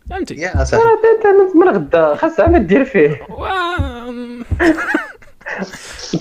[0.09, 0.85] فهمتي؟ يا صاحبي.
[0.85, 2.15] انت من غدا.
[2.15, 3.21] خاص عام دير فيه.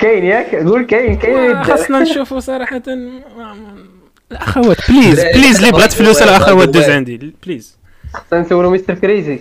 [0.00, 2.82] كاين ياك؟ قول كاين كاين خاصنا نشوفوا صراحة.
[4.36, 6.90] الأخوات please please اللي بغات فلوس لا، لا، الاخوات لا، دوز.
[6.90, 7.78] عندي please
[8.14, 8.94] خصنا نسولو Mr.
[8.94, 9.40] Crazy.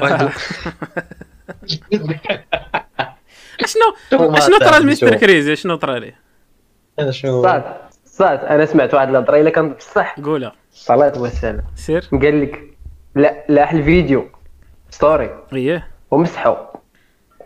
[0.00, 0.30] آه.
[3.66, 5.12] شنو شنو طرا تعرف ل Mr.
[5.12, 5.20] شوف.
[5.20, 6.20] Crazy؟ شنو طرا ليه؟
[7.00, 7.64] هذا شنو صاد
[8.06, 10.20] صاد أنا سمعت واحد الهضره الا كان بصح.
[10.20, 10.52] قولها.
[10.72, 11.64] صلاة والسلام.
[11.76, 12.08] سير.
[12.12, 12.62] قال لك
[13.14, 14.28] لا لاح الفيديو
[14.90, 16.56] ستوري اييه ومسحوا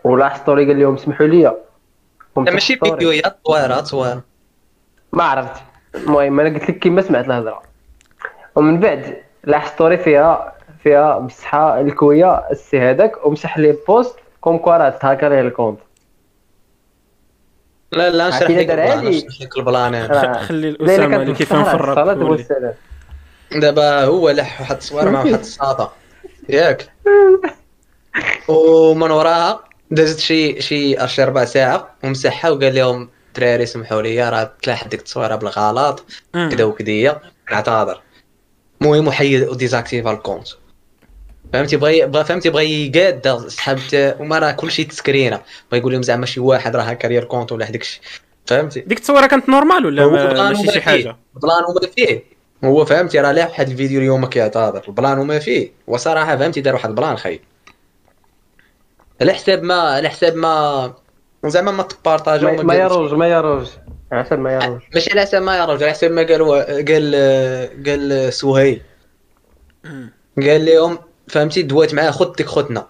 [0.03, 1.55] ولاح ستوري قال لهم سمحوا لي.
[2.37, 2.91] ماشي ستوري.
[2.91, 4.21] فيديوهات تصويرات تصوير
[5.13, 5.61] ما عرفت.
[5.95, 7.61] المهم أنا قلت لك كيما سمعت الهضرة.
[8.55, 14.77] ومن بعد لاح ستوري فيها فيها مسحة الكوية السي هذاك ومسح لي بوست كوم كوا
[14.77, 15.79] راه تهاكر ليه الكونت.
[17.91, 19.05] لا لا نشرح لك البلان.
[19.05, 22.75] نشرح لك خلي كانت اللي كيف نفرق.
[23.51, 25.93] دابا هو لح واحد التصوير مع واحد الساطة.
[26.49, 26.89] ياك.
[28.47, 34.87] ومن وراها دازت شي شي ربع ساعة ومسحها وقال لهم الدراري سمحوا لي راه تلاحظ
[34.87, 36.05] ديك التصويره بالغلط.
[36.33, 36.49] مم.
[36.49, 37.21] كذا وكذية.
[37.51, 38.01] نعتذر
[38.81, 40.47] المهم وحيد وديزاكتيفا ال compte.
[41.53, 45.41] فهمتي بغى بغى فهمتي بغى يقاد سحبت وما راه كلشي تسكرينه.
[45.71, 48.01] بغى يقول لهم زعما شي واحد راه هكا ديال ال compte ولا الشيء
[48.45, 50.07] فهمتي ديك التصويره كانت normal ولا
[50.49, 50.81] ماشي شي.
[50.81, 52.23] حاجة؟ ال plan وما فيه.
[52.63, 55.71] هو فهمتي راه لاح واحد الفيديو اليوم كيعتذر ال plan وما فيه.
[55.87, 57.39] وصراحة فهمتي دار واحد ال plan خي
[59.21, 60.93] على حساب ما على حساب ما
[61.45, 63.67] زعما ما تبارطاجو ما ما يروج ما يروج.
[64.11, 64.81] عشان ما يروج.
[64.95, 66.41] ماشي على حساب ما رجل على حساب ما قال
[66.87, 67.15] قال
[67.87, 68.81] قال سهيل.
[70.37, 72.87] قال لهم فهمتي دوات معاه خد ديك خدنا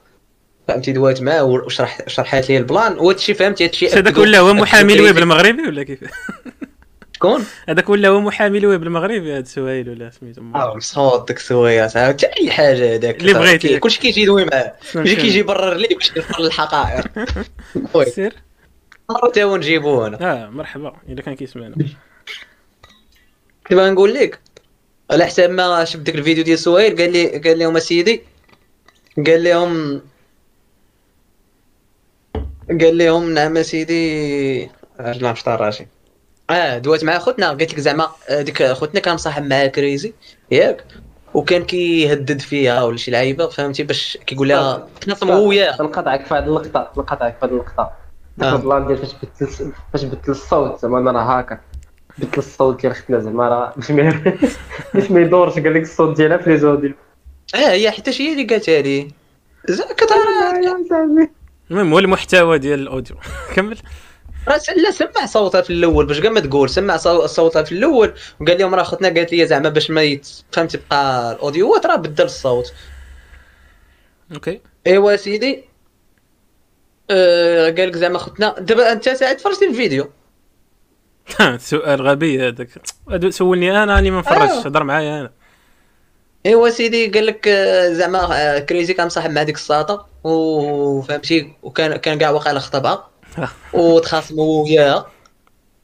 [0.67, 5.17] فهمتي دوات معاه وشرح شرحات لي البلان وهادشي فهمتي هادشي هذاك ولا هو محامي الويب.
[5.17, 5.99] المغربي ولا كيف؟
[7.21, 11.97] شكون؟ هذاك ولا هو محامي الويب المغربي هذا سهيل ولا سميتو؟ آه مصوت ديك السويات
[11.97, 13.19] حتى أي حاجة هذاك.
[13.21, 13.79] اللي بغيتي.
[13.79, 14.73] كلشي كيجي يدوي معاه.
[14.95, 17.07] يجي؟ كيجي يبرر لي باش يدخل الحقائق.
[17.95, 18.05] oui.
[18.05, 18.33] سير.
[19.33, 20.93] تا هو نجيبو هنا آه مرحبا.
[21.09, 21.75] اذا كان كيسمعنا.
[23.67, 24.39] كنت باغي نقول لك
[25.11, 28.21] على حساب ما شفت ديك الفيديو ديال سهيل قال لي قال لهم أسيدي.
[29.27, 30.01] قال لهم
[32.81, 34.69] قال لهم نعم أسيدي.
[34.99, 35.87] رجل مش راسي
[36.51, 40.13] آه دوات مع خوتنا قالت لك زعما آه، ديك خوتنا كان مصاحب مع كريزي
[40.51, 40.83] ياك؟
[41.33, 46.33] وكان كيهدد فيها ولا شي لعيبة فهمتي؟ باش كيقول لها تنظم هو وياها نقطعك في
[46.33, 47.91] هذه اللقطة نقطعك في هذه اللقطة.
[48.37, 48.55] ديك آه.
[48.55, 51.59] ال plan ديال فاش بدل فاش بدل الصوت زعما أنا راه هاكا
[52.17, 54.21] بدل الصوت ديال ختنا زعما راه باش ما
[54.93, 56.95] باش ما يدورش قال لك الصوت ديالها في les audios
[57.55, 59.11] آه هي حتى شي هي اللي قالتها لي
[59.69, 60.21] زعما كتعرف
[61.71, 63.17] المهم هو المحتوى ديال ال audio.
[63.55, 63.77] كمل.
[64.47, 68.57] لا سمع صوتها في الأول باش كاع ما تقول سمع صو- صوتها في الأول وقال
[68.57, 70.27] لهم راه خوتنا قالت لي زعما باش ما يت...
[70.51, 72.73] فهمتي بقى الاوديوات راه بدل الصوت.
[74.33, 74.61] OK.
[74.87, 75.63] إيوا سيدي.
[77.11, 80.09] آه قال لك زعما خوتنا دابا أنت ساعد فرجتي الفيديو.
[81.57, 82.69] سؤال غبي هذاك.
[83.29, 84.59] سولني أنا راني ما نفرجش آه.
[84.67, 85.31] هضر معايا أنا.
[86.45, 91.95] إيوا سيدي قال لك آه، زعما آه، كريزي كان مصاحب مع ديك الساطة وفهمتي وكان
[91.95, 93.10] كان كاع واقع خطبها
[93.73, 95.05] وتخاصموا هو وياها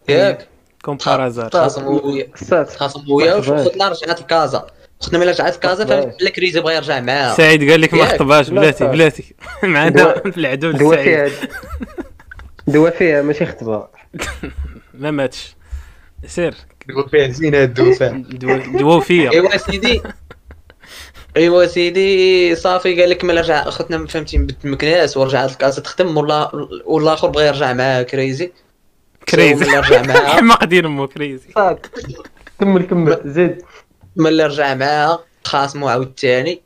[0.09, 0.47] ياك
[0.85, 3.35] comme par hasard تخاصموا هو وياها تخاصموا وياها.
[3.37, 4.67] وخوتنا رجعت لكازا
[4.99, 8.41] خوتنا ملي رجعت لكازا فهمت بلا كريزي بغا يرجع معاها سعيد قال لك ما لا
[8.41, 8.87] بلاتي.
[8.87, 11.47] بلاتي معنا دوا- في العدو دوا سعيد فيها
[12.67, 13.87] دوا فيها ماشي خطبه
[14.93, 15.55] ما ماتش
[16.27, 16.55] سير
[17.11, 20.01] فيها زينه الدوفه دوا دوا فيا ايوا سيدي
[21.37, 26.51] ايوا سيدي صافي قال لك ملي رجع اختنا فهمتي ما تمكناش ورجعت لكازا تخدم ولا
[26.85, 28.51] ولا اخر بغى يرجع معاها كريزي.
[29.29, 29.65] كريزي.
[29.65, 31.49] رجع معاها حماق ديال امو كريزي.
[32.59, 33.21] كمل كمل.
[33.25, 33.61] زيد.
[34.15, 36.61] ملي رجع معاها تخاصموا عاوتاني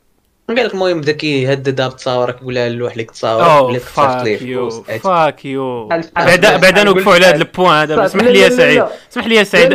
[0.48, 4.42] قال لك المهم بدا كيهددها بالتصاور كيقول لها اللي تصاور أوه اللي تصيفط ليه فاك
[4.42, 8.38] يو فلوس فاك يو شحال- شحال- بعدا بعدا نوقفوا على هذا؟ البوان هذا اسمح لي
[8.40, 8.84] يا سعيد.
[9.12, 9.74] اسمح لي يا سعيد.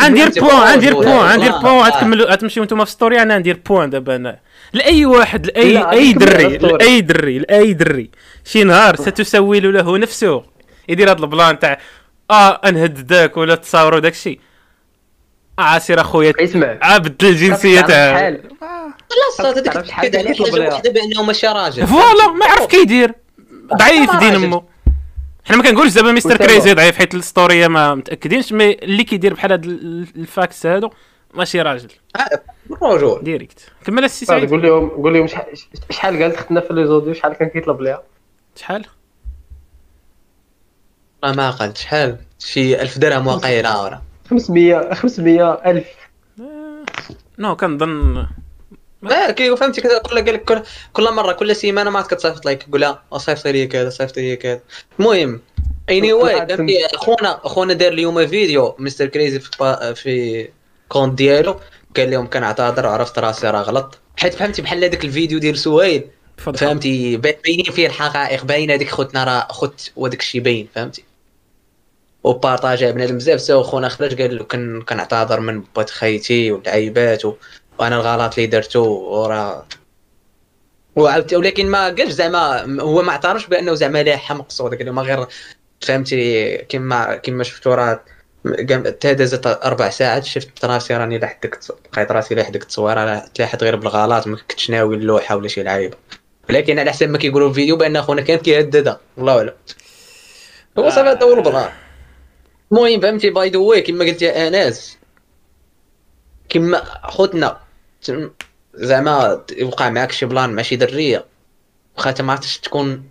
[0.00, 1.78] غندير بوان غندير بوان غندير بوان.
[1.90, 4.38] غتكملوا غتمشيو نتوما في ستوري أنا ندير بوان دابا أنا
[4.72, 6.58] لأي واحد لاي لا، اي دري.
[6.58, 8.10] لأي دري لأي دري.
[8.44, 10.42] شي نهار ستسول له نفسه.
[10.88, 11.78] يدير هذا البلان تاع
[12.30, 14.40] آه انهددك ولا تصاوروا داك الشيء
[15.58, 16.32] عاسر أخويا.
[16.40, 16.78] اسمع.
[16.82, 18.36] عبد الجنسية تعرف
[19.38, 20.68] قال يطلب حاجة.
[20.68, 21.86] وحده بأنه ماشي راجل.
[21.86, 23.14] فوالا ما عرف كيدير
[23.74, 24.34] ضعيف دين.
[24.34, 24.62] امه
[25.44, 26.36] حنا ما كنقولش دابا مستر.
[26.36, 30.90] كريزي ضعيف حيت الستوريه ما متأكدينش مي اللي كيدير بحال هاد ال- الفاكس هادو
[31.34, 31.88] ماشي راجل.
[32.82, 33.60] رجل ديريكت.
[33.84, 34.50] كمل السي سعيد.
[34.50, 35.26] قول لهم قول لهم
[35.90, 38.02] شحال قالت ختنا في لي زوديو شحال كان كيطلب ليها؟
[38.56, 38.86] شحال؟
[41.24, 44.02] راه ما قلت شحال؟ شي 1000 درهم واقيلا ورا.
[44.30, 45.86] 500 500 ألف.
[47.38, 48.26] non كنظن
[49.08, 49.98] لا كي فهمتي كذا.
[49.98, 52.62] كل قال لك كل, كل مرة كل سيمانة ما كتصيفط لك.
[52.62, 54.60] تقول لها صيفط لي كذا صيفط لي كذا.
[55.00, 55.40] المهم
[55.90, 60.48] anyway اخونا أخونا دار اليوم فيديو مستر كريزي في, في
[60.88, 61.60] compte ديالو.
[61.96, 63.98] قال لهم كنعتذر عرفت راسي راه غلط.
[64.16, 66.04] حيت فهمتي بحال هذاك الفيديو ديال سهيل
[66.36, 71.04] فهمتي با- باينين فيه الحقائق باين هذيك خوتنا راه خوت وداك الشيء باين فهمتي.
[72.24, 73.40] وبارطاجا بنادم بزاف.
[73.40, 77.22] ساو خونا خرج قال له كن كنعتذر من بات خيتي والعيبات.
[77.78, 79.66] وأنا الغلط اللي درتو وراه
[80.96, 85.02] وعاودت ولكن ما قالش زعما هو ما اعترفش بأنه زعما لاحه مقصوده قال له ما
[85.02, 85.26] غير
[85.80, 88.00] فهمتي كما كما شفتوا راه
[88.68, 93.24] قام تهدزت أربع ساعات شفت راسي راني ديك التص- لقيت راسي لاح ديك التصويره راه
[93.34, 95.96] تلاحت غير بالغلط ما كنتش ناوي نلوحها ولا شي لعيبة.
[96.50, 99.00] ولكن على حسب ما كيقولوا في الفيديو بأن خونا كان كيهددها.
[99.18, 99.52] الله أعلم.
[100.78, 101.70] هو صافي هذا هو ال plan
[102.72, 104.98] المهم فهمتي by the way كما قلت يا أنس
[106.48, 107.58] كما خوتنا
[108.74, 111.24] زعما يوقع معاك شي plan مع شي درية.
[111.96, 113.10] واخا انت ما عرفتش تكون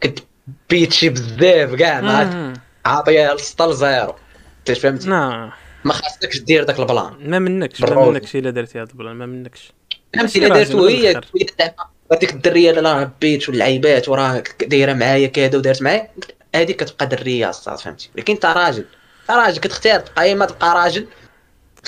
[0.00, 2.54] كتبيتشي بزاف كاع ما.
[2.86, 4.14] عاطيها السطل zéro
[4.58, 5.52] انت فهمتي؟ نا
[5.84, 7.30] ما خاصكش دير داك ال plan.
[7.30, 8.10] ما منكش ما.
[8.10, 9.72] منكش إلا درتي هذا ال plan ما منكش.
[10.14, 11.20] فهمتي؟ شي إلا من هي
[12.12, 16.08] هذيك الدرية اللي راه بيت واللعيبات وراه دايرة معايا كذا ودارت معايا
[16.54, 18.84] هذيك كتبقى درية الصاد فهمتي؟ ولكن انت راجل
[19.20, 21.06] انت راجل كتختار تبقى يا إما تبقى راجل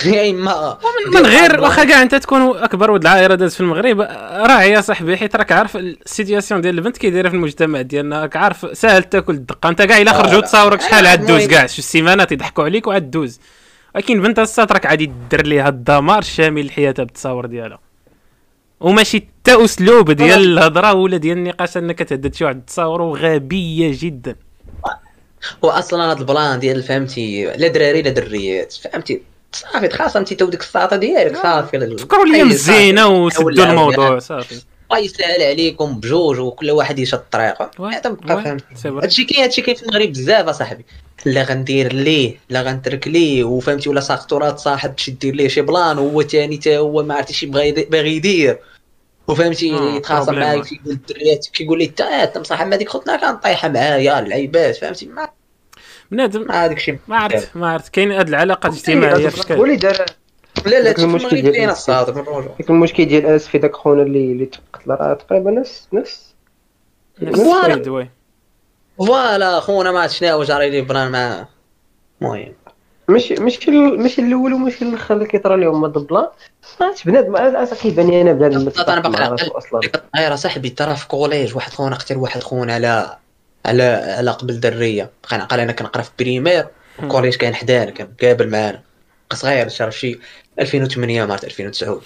[0.05, 0.77] يا اما
[1.15, 4.01] من غير واخا كاع انت تكون اكبر ولد العائله داز في المغرب
[4.47, 8.21] راعي يا صاحبي حيت راك عارف ال situation ديال البنت كي دايره في المجتمع ديالنا
[8.21, 9.69] راك عارف ساهل تاكل الدقة.
[9.69, 10.41] انت كاع إلا خرجوا لا.
[10.41, 13.39] تصاورك شحال لا، عاد دوز كاع شي سيمانات يضحكوا عليك وعاد دوز.
[13.95, 17.79] ولكن بنت السات راك عادي دير ليها الدمار الشامل لحياتها بالتصاور ديالها.
[18.79, 24.35] وماشي حتى أسلوب ديال الهضرة ولا ديال النقاش إنك تهدد شي واحد تصاورو غبيه جدا.
[25.61, 29.21] واصلا هاد ال plan ديال فهمتي لا دراري لا دريات فهمتي؟
[29.55, 31.97] صافي خلاص فهمتي تو ديك الساطه ديالك صافي.
[31.97, 33.07] فكروا لي أي مزينه.
[33.07, 34.61] وسدوا الموضوع صافي.
[34.91, 37.71] الله يسهل عليكم بجوج وكل واحد يشد طريقه.
[37.79, 38.57] هذا بقى فري.
[38.85, 40.85] هادشي كاين هادشي كاين في المغرب بزاف أصاحبي.
[41.25, 45.61] لا غندير ليه لا غنترك ليه وفهمتي ولا ساقطو راه تصاحب باش دير ليه شي
[45.61, 48.59] plan وهو تاني تا هو ما عرفتي شي باغي يدير.
[49.27, 50.35] وفهمتي آه، يتخاصم.
[50.35, 55.05] معاك كيقول الدريات كيقول لي انت انت مصاحب مع ديك خوتنا كنطيحها معايا اللعيبات فهمتي.
[55.05, 55.29] ما
[56.11, 56.47] بنادم.
[56.47, 57.93] ما هذاك الشيء ما عرفت ما عرفت.
[57.93, 60.05] كاين هاد العلاقات الاجتماعية في شكل اللي دار
[60.65, 61.77] لا لا المشكل ديال كاين الناس.
[61.77, 64.91] الصاد بالرجوع ديك المشكل ديال أنس في داك خونا اللي اللي تقتل.
[64.91, 66.33] راه تقريبا نفس نفس.
[67.35, 68.07] فوالا.
[68.97, 71.47] فوالا خونا ما عرفت شنو جاري لي plan معاه
[72.21, 72.53] المهم
[73.07, 76.27] ماشي ماشي ماشي الأول وماشي الأخر اللي كيطرى لهم هاد ال plan
[76.79, 79.47] ما عرفتش بنادم أنا كيبان لي أنا بنادم ما باقي.
[79.47, 79.81] أصلا.
[80.15, 83.17] غير صاحبي ترى في collège واحد خونا قتل واحد خونا على
[83.65, 83.83] على
[84.17, 86.67] على قبل دريه بقى نعقل أنا كنقرأ في primaire.
[87.03, 88.81] ال collège كان حدانا كان قابل معانا.
[89.33, 90.19] صغير شرف شي.
[90.59, 92.01] 2008 مارت 2009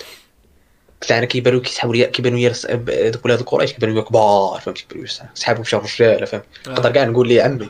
[1.01, 4.01] قلت أنا كيبانو كيسحبوا لي كيبانو لي رس- ب- دوك ولاد ال collège كيبانو لي
[4.01, 6.43] كبار فهمتي كيبانو لي سحابهم شي رجاله فهمت.
[6.67, 7.69] نقدر كاع نقول لي عمي.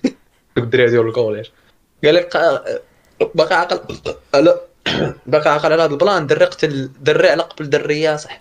[0.56, 1.46] دوك الدراري ديال ال collège
[2.04, 2.80] قال لك آه،
[3.34, 3.80] باقي عاقل
[4.44, 4.60] لا
[5.26, 6.26] باقي عاقل على هذا ال plan.
[6.26, 8.40] دري قتل دري على قبل دريه صح.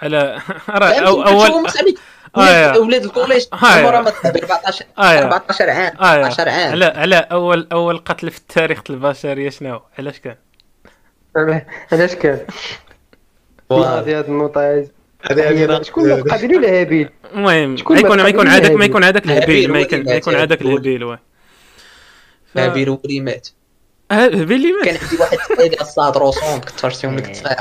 [0.00, 1.28] على راه آه،.
[1.28, 1.70] اول
[2.76, 3.42] أولاد الكوليج.
[3.52, 3.86] يا.
[3.86, 5.22] عمرها ما تحب 14 آه، يا.
[5.22, 5.92] 14 عام.
[6.00, 6.24] آه يا.
[6.24, 6.70] 14 عام.
[6.70, 10.36] على على اول أول قتل في التاريخ البشريه شنو علاش كان؟
[11.92, 12.40] علاش كان؟
[13.70, 14.28] هذه هاد
[15.30, 19.04] هذه شكون قابيل ولا هابيل؟ المهم شكون ما يكون ما ما يكون عندك ما؟ يكون
[19.04, 21.18] عندك الهبيل ما يكون ما يكون اللي- الهبيل واه
[22.56, 23.48] هابيل هو اللي مات.
[24.12, 24.84] الهبيل اللي مات.
[24.84, 26.60] كان عندي واحد سيدي الصاد روسون
[27.12, 27.16] إيه.
[27.16, 27.56] لك صغير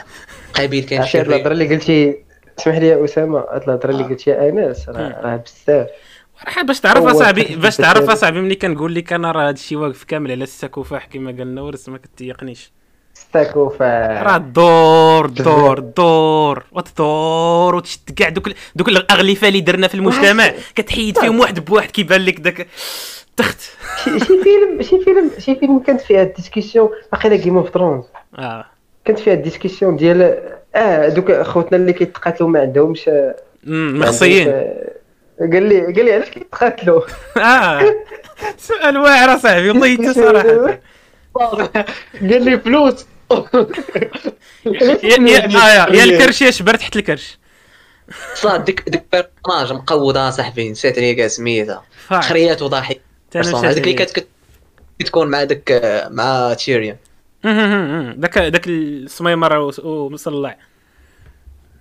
[0.53, 2.24] قابيل كان هاد الهضره اللي قلتي
[2.59, 4.07] اسمح لي يا أسامة؟ هاد الهضره اللي آه.
[4.07, 5.87] قلتي يا انس راه بزاف.
[6.57, 8.09] راه باش تعرف اصاحبي باش تعرف.
[8.09, 11.97] أصاحبي ملي كنقول لك أنا راه هادشي واقف كامل على السكوفاح كما قال نورس ما
[11.97, 12.71] كتيقنيش
[13.13, 20.51] ستاكوفا راه الدور الدور الدور وتدور وتشد كاع دوك دوك الأغلفة اللي درنا في المجتمع.
[20.75, 22.67] كتحيد فيهم واحد بواحد كيبان لك داك
[23.37, 23.59] تخت.
[24.03, 28.03] شي فيلم شي فيلم شي فيلم كانت فيها الديسكسيون باقي جيم اوف ثرونز
[28.39, 28.65] آه.
[29.05, 30.39] كانت فيها ال discussion ديال
[30.75, 33.09] آه دوك خوتنا اللي كيتقاتلوا ما عندهمش
[33.63, 34.47] مخصيين.
[35.39, 37.01] قال لي قال لي علاش كيتقاتلوا؟
[37.37, 37.95] آه
[38.57, 40.79] سؤال واعر أصاحبي والله صراحة.
[42.29, 43.05] قال لي فلوس.
[44.65, 47.37] يا يا آه يا- يا الكرش يا شبر تحت الكرش.
[48.33, 51.83] صاد ديك ديك personnage مقوضه صاحبي نسيت هي كاع سميتها.
[52.09, 52.61] خريات
[53.51, 53.71] بيرسوناج.
[53.71, 54.27] هذيك اللي كانت كت-
[55.05, 55.81] تكون مع داك
[56.11, 56.99] مع تيريون مم،
[58.17, 60.57] داك داك السميمر وس- ومصلع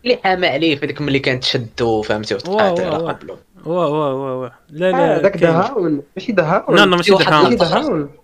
[0.05, 3.09] اللي حامى عليه في ديك ملي كانت تشد فهمتي وتقاتل واو، على واو.
[3.09, 3.37] قبله.
[3.65, 5.53] وا وا وا وا لا آه، لا داك كاين.
[5.53, 7.33] ذا هاون ماشي ذا هاون نو نو ماشي واحد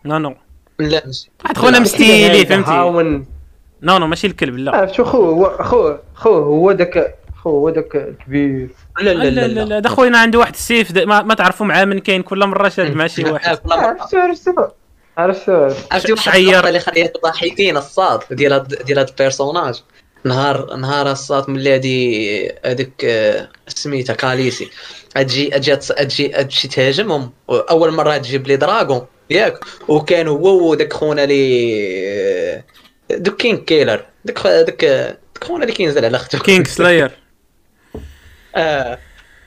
[0.04, 0.34] نو نو.
[0.78, 1.78] لا ماشي واحد خونا لا.
[1.80, 2.70] مستيلي فهمتي.
[3.82, 4.76] نو نو ماشي الكلب لا.
[4.76, 8.68] عرفت شو خو هو خو خو هو داك خو هو داك الكبير
[9.00, 12.22] لا لا لا لا دا خوينا عنده واحد السيف ما, ما تعرفوا معاه من كاين
[12.22, 13.56] كل مرة شاد مع شي واحد.
[13.56, 13.76] كل مرة.
[13.76, 14.52] عرفتو عرفتو
[15.20, 16.48] عرفتو عرفتي واحد شعير.
[16.48, 19.82] اللقطه اللي خليت ضاحكين الصاد ديال هاد ديال هاد ال personnage
[20.24, 24.70] نهار نهار الصاد ملي هادي هذيك آه، سميتها كاليسي.
[25.14, 27.32] تجي تجي تجي تمشي تهاجمهم.
[27.50, 29.06] أول مرة تجيب les dragons.
[29.30, 29.58] ياك.
[29.88, 32.62] وكان هو وداك خونا لي
[33.10, 34.04] دوك king killer.
[34.24, 37.10] داك داك داك خونا اللي كينزل على اختو kingslayer.
[38.56, 38.98] آه.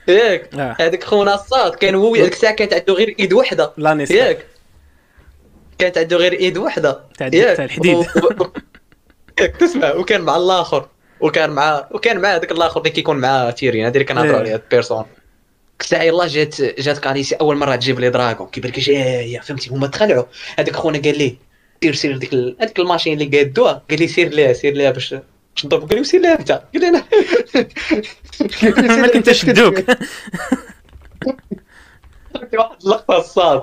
[0.07, 0.49] ياك.
[0.53, 0.75] آه.
[0.79, 1.75] هذاك خونا الصاد.
[1.75, 3.73] كان هو ديك الساعة كانت عنده غير إيد وحدة.
[3.77, 4.52] لانيستر ياك.
[5.77, 8.05] كانت عنده غير إيد وحده تاع تاع الحديد.
[9.59, 9.93] تسمع.
[9.93, 10.87] وكان مع الآخر.
[11.19, 14.39] وكان مع وكان مع هذاك الآخر اللي كيكون مع تيرين هذا اللي كنهضروا إيه.
[14.39, 15.05] عليه هاد ال personnage
[15.81, 18.47] الساعة يلاه جات جات كاليسي أول مرة تجيب les dragons.
[18.47, 19.69] كيبان لك جاية فهمتي.
[19.69, 20.23] هما تخلعوا.
[20.59, 21.37] هذاك خونا قال لي
[21.83, 23.83] سير سير ديك ال- هذيك ال machine اللي قادوها.
[23.89, 25.15] قال لي سير ليها سير ليها باش
[25.65, 26.51] نضرب قال لي سير ليها أنت.
[26.51, 27.03] قال لي أنا.
[29.01, 29.75] ما كنتش شدوك
[32.53, 33.61] واحد اللقطة الصاد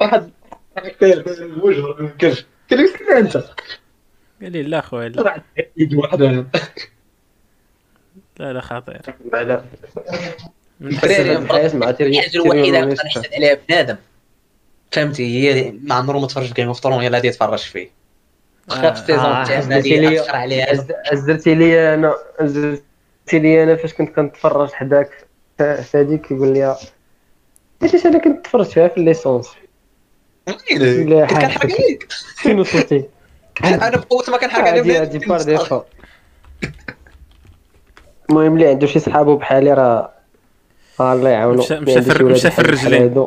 [0.00, 0.30] واحد
[0.78, 3.36] الوجه يمكنش قال لي انت
[4.42, 5.42] قال لي لا خويا لا
[5.80, 6.46] ايد واحدة
[8.38, 9.00] لا, لا خطير
[9.32, 9.64] لا
[10.80, 13.96] الحاجة الوحيده اللي نحسد عليها بنادم.
[14.92, 17.90] فهمتي؟ هي ما عمره ما تفرج في Game of Thrones يلا غادي يتفرج فيه.
[18.70, 22.82] واخا في السيزون تاع حسيتي ليا- هذه اثر عليها عز- عزرتي لي أنا عزرتي
[23.38, 25.26] لي أنا فاش كنت كنتفرج حداك
[25.58, 26.76] في هذيك يقول لي
[27.82, 29.48] علاش أنا كنت تفرجت فيها في الليسونس؟
[30.46, 33.04] لا، كنت كنحرق عليك فين وصلتي؟
[33.64, 35.80] أنا بقوه ما كنحرق هادي هادي بار ديفو
[38.30, 40.12] المهم اللي عنده شي صحابو بحالي راه
[41.00, 41.62] الله يعاونو.
[41.62, 43.26] مشى- اللي مشى عنده في- الرجلين.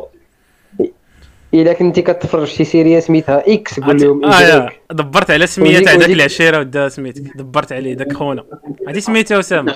[1.53, 4.69] إلا كنتي كتفرج شي سيريا سميتها إكس قول لهم آه.
[4.91, 8.43] دبرت على سمية تاع داك وديك- العشيرة ودا سميتك دبرت عليه داك خونا.
[8.87, 9.75] هادي سميتو أسامة.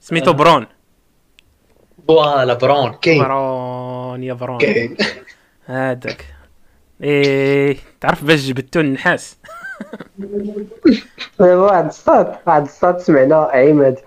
[0.00, 0.66] سميتو برون.
[2.08, 4.58] فوالا برون كاين برون يا برون.
[4.58, 4.96] كاين
[5.66, 6.24] هذاك
[7.02, 9.36] إيه تعرف باش جبدتو النحاس؟
[11.40, 13.98] واحد الصاد واحد الصاد سمعنا عماد.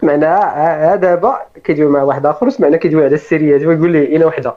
[0.00, 4.54] سمعنا دابا كيدوي مع واحد آخر سمعنا كيدوي على السيريات ويقول لي أنا وحدة.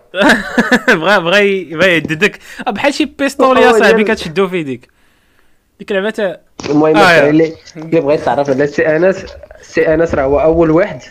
[0.88, 1.40] بغا بغا
[1.72, 4.90] بغا يهددك آه، بحال شي بيستول يا صاحبي كتشدو في يديك.
[5.80, 6.38] ديك اللعبه
[6.70, 7.30] المهم آه،.
[7.30, 9.26] اللي اللي بغيت تعرف على السي أنس
[9.62, 11.02] السي أنس راه هو أول واحد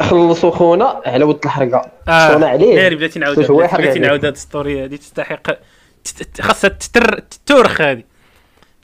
[0.00, 1.90] خلصوا خونا على ود الحرقة.
[2.08, 2.74] آه خونا عليه.
[2.76, 3.98] ناري بلاتي هو بلاتي.
[3.98, 5.42] نعاود هاد story هادي تستحق
[6.04, 8.06] ت- ت- خاصها تتر تورخ هادي.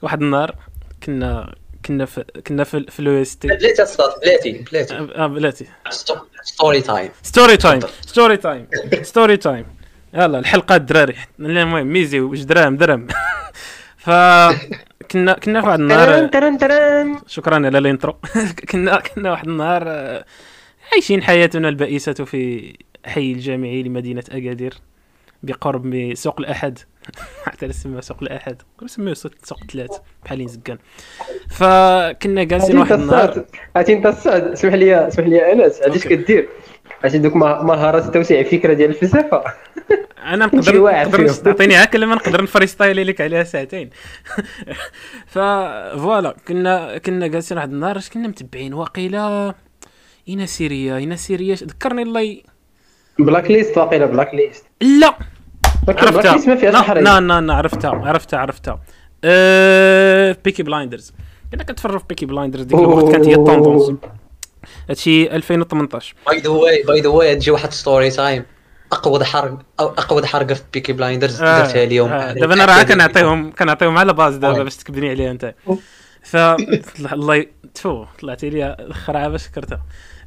[0.01, 0.55] واحد النهار
[1.03, 1.55] كنا
[1.85, 3.81] كنا في كنا في, في لو اس تي بلاتي
[4.21, 4.95] بلاتي بلاتي.
[5.15, 5.65] آه بلاتي.
[6.43, 8.67] ستوري تايم ستوري تايم ستوري تايم
[9.01, 9.65] ستوري تايم
[10.13, 11.15] يلا الحلقة الدراري.
[11.39, 13.07] المهم ميزي واش درهم درهم
[14.05, 14.09] ف
[15.11, 16.09] كنا كنا في واحد النهار
[17.27, 18.15] شكرا على ال intro.
[18.69, 20.25] كنا كنا واحد النهار آه،
[20.93, 22.73] عايشين حياتنا البائسة في
[23.05, 24.73] حي الجامعي لمدينة أكادير
[25.43, 26.79] بقرب من سوق الأحد.
[27.45, 29.91] حتى نسميها سوق الأحد نسميها سوق سوق ثلاث
[30.23, 30.77] بحالين زكان
[31.49, 33.45] فكنا جالسين واحد النهار
[33.75, 36.17] عرفتي انت السعد اسمح لي اسمح لي انس عرفتي اش OK.
[36.17, 36.49] كدير؟
[37.03, 39.43] عرفتي دوك مه- مهارات توسيع الفكرة ديال الفلسفة.
[40.33, 41.27] أنا نقدر نقدر.
[41.29, 43.89] تعطيني ها كلمه نقدر؟ ن freestyle ي لك عليها ساعتين.
[45.27, 49.53] voilà كنا كنا جالسين واحد النهار اش كنا متبعين واقيلا
[50.29, 51.55] une série une série.
[51.55, 52.43] ذكرني الله ي...
[53.19, 55.13] Blacklist واقيلا Blacklist لا.
[55.87, 56.33] Black عرفتها.
[56.33, 58.79] list ما فيهاش لا الحريق لا لا لا عرفتها عرفتها عرفتها.
[59.23, 60.37] أه...
[60.45, 61.13] Peaky Blinders
[61.51, 63.91] كنا كنتفرج في Peaky Blinders ديك الوقت كانت هي ال tendance
[64.89, 68.45] هادشي 2018 by the way by the way تجي واحد story time
[68.91, 72.09] أقوى حرق أو أقوى حرقه في Peaky Blinders آه، درتها اليوم.
[72.11, 74.63] آه، دابا أنا راه كنعطيهم كنعطيهم على base دابا آه.
[74.63, 75.55] باش تكبني عليها أنت.
[76.23, 76.35] ف
[77.13, 79.81] الله ي- تفو طلعتي لي الخرعة باش شكرتها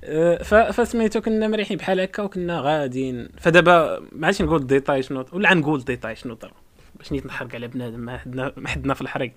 [0.04, 3.28] أه، ف فسميتو كنا مريحين بحال هكا وكنا غاديين.
[3.40, 6.52] فدابا ما عادش نقول ديتاي شنو ولا نقول ديتاي شنو طرا
[6.94, 9.32] باش نيت نحرق على بنادم ما حدنا ما حدنا في الحريق.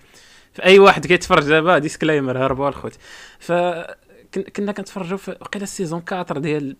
[0.54, 2.94] فأي واحد كيتفرج دابا disclaimer هربوا الخوت.
[3.38, 3.52] ف
[4.56, 6.76] كنا كنتفرجوا في وقيلا ال saison 4 ديال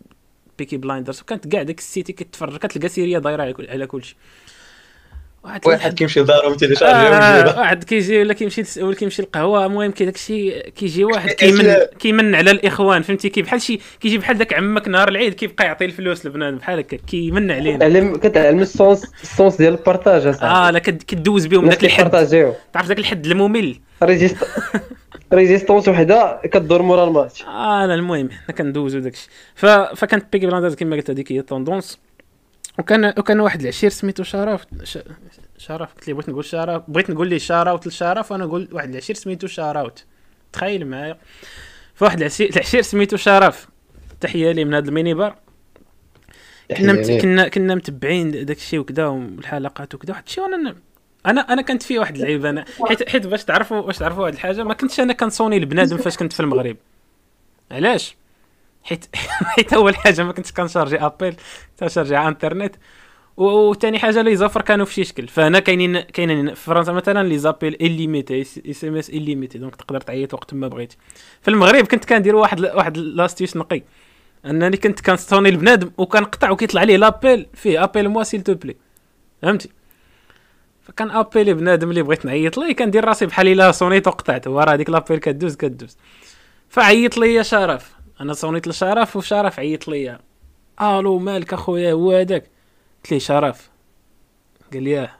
[0.58, 4.16] Peaky Blinders وكانت كاع داك ال cité كتفرج كتلقى سيريا دايرة على كل- على كلشي.
[5.44, 10.04] واحد واحد كيمشي لدارهم آه télécharger واحد كيجي ولا كيمشي ولا كيمشي القهوه المهم كي
[10.04, 11.90] داكشي كيجي واحد إيه، كيمن لا.
[11.98, 15.84] كيمن على الإخوان فهمتي؟ كي بحال شي كيجي بحال داك عمك نهار العيد كيبقى يعطي
[15.84, 17.78] الفلوس لبنان بحال هكا كيمن علينا.
[17.78, 21.68] تعلم كتعلم ال sens ال sens ديال ال partage اصاحبي آه لا كد- كدوز بهم
[21.68, 22.10] داك الحد.
[22.72, 24.36] تعرف داك الحد الممل؟ ريزيست
[25.32, 27.42] résistance وحده كدور مورا الماتش.
[27.42, 29.28] آه لا المهم حنا كندوزو داكشي.
[29.54, 29.66] ف...
[29.66, 31.98] فكانت Peaky Blinders كما قلت هذيك هي ال tendance
[32.78, 34.98] وكان وكان واحد العشير سميتو شرف ش...
[35.58, 39.16] شرف قلت لي بغيت نقول شرف بغيت نقول ليه شاراوت لشرف وأنا نقول واحد العشير
[39.16, 40.04] سميتو شاراوت
[40.52, 41.18] تخيل معايا.
[41.94, 43.68] فواحد العشير العشير سميتو شرف.
[44.20, 45.36] تحية لي من هذا ال minibar.
[46.76, 47.10] كنا مت...
[47.10, 50.76] كنا كنا متبعين داك الشيء وكذا والحلقات وكذا واحد الشيء وأنا
[51.26, 54.64] أنا أنا كانت في واحد اللعيبه أنا حيت حيت باش تعرفوا باش تعرفوا واحد الحاجة
[54.64, 56.76] ما كنتش أنا كنصوني البنادم فاش كنت في المغرب.
[57.70, 58.16] علاش؟
[58.84, 59.16] حيت
[59.56, 61.34] حيت أول حاجة ما كنتش كنشارجي أبل
[61.76, 62.74] تنشارجي على انترنت
[63.36, 65.28] وثاني حاجة لي زافر كانوا في شي شكل.
[65.28, 70.00] فأنا كاينين كاينين في فرنسا مثلا لي زابيل الليميتي اس إم إس الليميتي دونك تقدر
[70.00, 70.96] تعيط وقت ما بغيتي
[71.42, 73.82] في المغرب كنت كندير واحد واحد لاستيوس نقي.
[74.46, 77.46] أنني كنت كنستوني البنادم وكنقطع وكيطلع ليه لابيل.
[77.54, 78.76] فيه ابيل موا سيل تو بلي
[79.42, 79.68] فهمتي؟
[80.86, 84.90] فكان appeler بنادم اللي بغيت نعيط ليه كندير راسي بحال الا صونيت وقطعت وراه هذيك
[84.90, 85.96] l'appel كدوز كدوز.
[86.68, 87.92] فعيط لي شرف.
[88.20, 90.18] أنا صونيت لشرف وشرف عيط لي
[90.80, 92.50] ألو مالك أخويا؟ هو هذاك؟
[93.04, 93.70] قلت ليه شرف.
[94.72, 95.10] قال لي آه.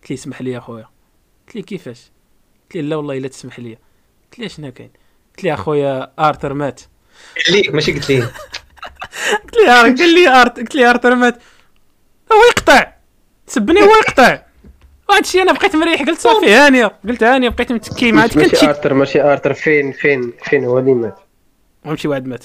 [0.00, 0.88] قلت ليه اسمح لي أخويا.
[1.46, 2.10] قلت ليه كيفاش؟
[2.62, 3.78] قلت ليه لا والله إلا تسمح لي.
[4.24, 4.90] قلت ليه شنو كاين؟
[5.30, 6.80] قلت ليه أخويا آرثر مات.
[7.50, 8.20] ليك ماشي قلت لي
[9.42, 11.42] قلت ليه قال لي ارت قلت ليه آرثر مات.
[12.32, 12.92] هو يقطع.
[13.46, 14.49] سبني هو يقطع.
[15.18, 18.94] الشيء أنا بقيت مريح قلت صافي هانيه قلت هانيه بقيت متكي مع ماشي شي ارثر
[18.94, 21.18] ماشي ارثر فين فين فين هو اللي مات؟
[21.84, 22.44] ومشي واحد مات.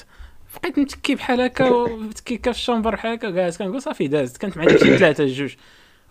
[0.61, 4.57] بقيت متكي بحال هكا ومتكي في ال chambre بحال هكا جالس كنقول صافي دازت كانت
[4.57, 5.53] مع شي ثلاثة جوج.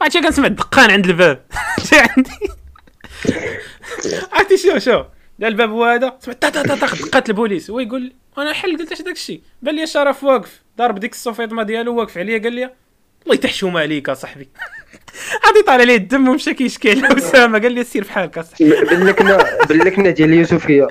[0.07, 1.45] الشيء كنسمع الدقان عند الباب.
[2.17, 2.31] عندي.
[4.33, 5.05] عرفتي شنو شو؟
[5.41, 7.71] جا الباب هو هذا سمعت تا تا تا تا دقات البوليس.
[7.71, 10.63] هو يقول لي وأنا حل قلت اش داك الشيء بان لي شرف واقف.
[10.79, 12.65] ضارب ديك ال survêtement ديالو واقف عليا قال لي
[13.25, 14.49] الله يتحشوم عليك اصاحبي
[15.47, 19.39] غادي طالع ليه الدم ومشى كيشكي على اسامه قال لي سير بحالك اصاحبي باللكنه
[19.69, 20.87] باللكنه ديال اليوسفيه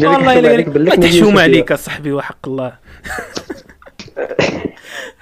[0.00, 1.38] والله إلا عليك باللكنه تحشوم.
[1.38, 2.72] عليك اصاحبي وحق الله.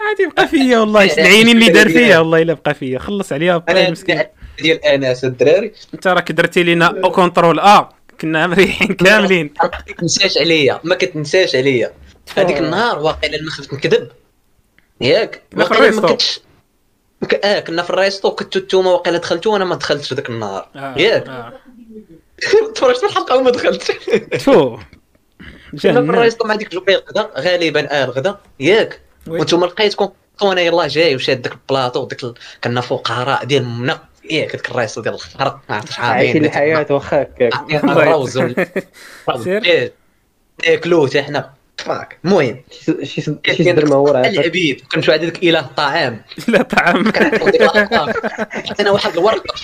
[0.01, 2.99] عادي بقى فيا والله العينين اللي دار فيا والله إلا بقى فيا.
[2.99, 4.23] خلص أنا مسكين.
[4.63, 5.73] ديال انس الدراري.
[5.95, 7.89] أنت راك درتي لينا أو كونترول ا
[8.21, 9.55] كنا مريحين كاملين.
[9.63, 11.93] ما كتنساش عليا ما كتنساش عليا.
[12.37, 14.09] هذيك النهار واقيلا ما خفت نكذب
[15.01, 15.91] ياك واقيلا.
[15.91, 16.41] ما كنتش
[17.29, 20.69] ك- آه كنا في ال resto كنتو نتوما واقيلا دخلتوا وأنا ما دخلتش ذاك النهار.
[20.77, 21.29] آه، ياك.
[21.29, 21.53] آه.
[22.75, 23.87] تفرجت في الحلقة وما دخلتش.
[24.31, 24.77] تفو
[25.83, 29.01] كنا في الريستو مع ديك الوقت الغدا غالبا آه الغدا ياك.
[29.27, 30.09] وأنتم لقيتكم
[30.43, 32.35] وأنا يلاه جاي وشاد داك البلاطو ديك ال...
[32.65, 34.01] كنا فقراء ديال منا
[34.31, 37.53] ياك هذيك ال resto ديال الخرق ما عرفتش عايشين الحياة واخا هكاك.
[37.85, 38.39] الروز.
[39.49, 39.93] إيه.
[40.69, 41.51] ناكلوه حتى حنا.
[41.81, 42.63] فاك المهم
[43.03, 43.23] شي
[43.53, 46.23] شي درهم هو راه العبيد كنت واحد ديك اله الطعام.
[46.49, 48.13] لا طعام كنعطيو ديك الأرقام.
[48.53, 49.55] عطينا واحد الورقة.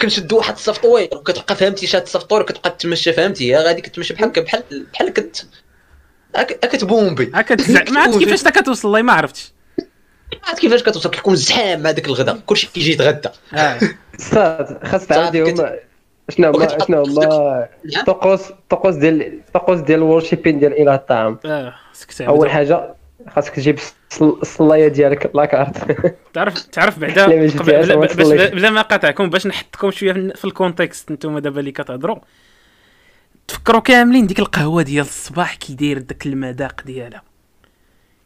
[0.00, 5.12] كنشدو واحد السفطوير وكتبقى فهمتي شاد السفطوير وكتبقى تمشى فهمتي؟ غادي كتمشى بحال بحال بحال
[5.12, 5.46] كت
[6.62, 9.52] كتبومبي ما عرفت كيفاش كتوصل والله ما عرفتش.
[10.44, 11.10] عرفت كيفاش كتوصل.
[11.10, 13.28] كتكون زحام مع داك الغدا كلشي كيجي يتغدى.
[14.18, 15.54] صاد خاص تعاودي
[16.30, 18.04] شنو هما شنو هما نعم.
[18.06, 21.38] طقوس طقوس ديال الطقوس ديال ال worshipping ديال اله الطعام.
[21.44, 21.74] آه
[22.20, 22.94] أول حاجة
[23.28, 23.78] خاصك تجيب
[24.10, 25.76] الصل- الصلاية ديالك la carte
[26.34, 31.60] تعرف تعرف بعدا بلا, ما قاطعكم باش نحطكم شوية في- في ال contexte نتوما دابا
[31.60, 32.16] اللي كتهضروا.
[33.48, 37.22] تفكروا كاملين ديك القهوة ديال الصباح كي داير داك المذاق ديالها.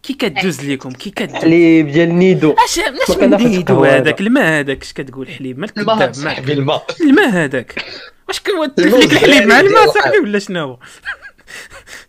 [0.06, 2.54] كي كدوز لكم كي كدوز؟ حليب ديال نيدو.
[2.64, 6.52] اش ما اش من نيدو هذاك؟ الماء هذاك اش كتقول حليب؟ مالك الماء كذاب صاحبي
[6.52, 6.86] الماء.
[7.00, 7.84] الماء هذاك.
[8.28, 8.40] واش
[8.78, 9.86] الموز لك الحليب؟ مع الماء.
[9.86, 10.78] صاحبي ولا شنو؟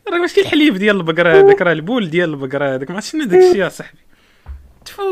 [0.08, 2.90] راه ماشي الحليب ديال البقرة هذاك راه البول ديال البقرة هذاك.
[2.90, 4.00] ما عرفتش شنو داك الشيء يا صاحبي؟
[4.86, 5.04] تفو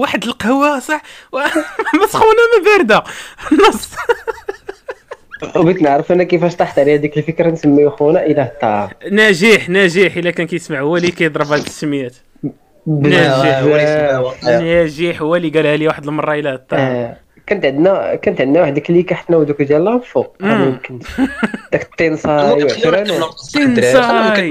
[0.00, 1.02] واحد القهوة صح؟
[2.02, 3.04] مسخونه ما باردة.
[3.68, 3.88] نص
[5.42, 10.30] بغيت نعرف أنا كيفاش طاحت عليا ديك الفكرة نسميو خونا؟ اله الطعام ناجح ناجح إلا
[10.30, 12.16] كان كيسمع هو اللي كيضرب هاد السميات
[12.88, 14.60] هو اللي يسمعها واقيلا.
[14.60, 17.16] ناجح هو اللي قالها لي واحد المرة إلى الطعام آه،
[17.46, 20.00] كانت عندنا كانت عندنا واحد الكليكة حنا ودوك ديال
[20.40, 20.62] مم.
[20.62, 20.98] يمكن
[21.72, 23.30] داك التنصاي وعشرة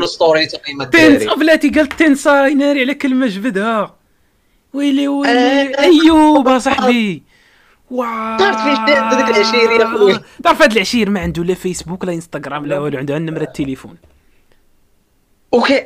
[0.05, 0.45] story
[0.91, 3.95] تنس بلاتي قالت تنساي ناري على كلمة جبدها.
[4.73, 5.79] ويلي ويلي آه.
[5.79, 7.23] أيوب اصاحبي
[7.91, 12.13] واو تعرف دار هذاك العشير يا خويا؟ تعرف هذا العشير ما عنده لا فيسبوك لا
[12.13, 13.97] إنستغرام لا والو عنده نمرة التليفون
[15.53, 15.79] OK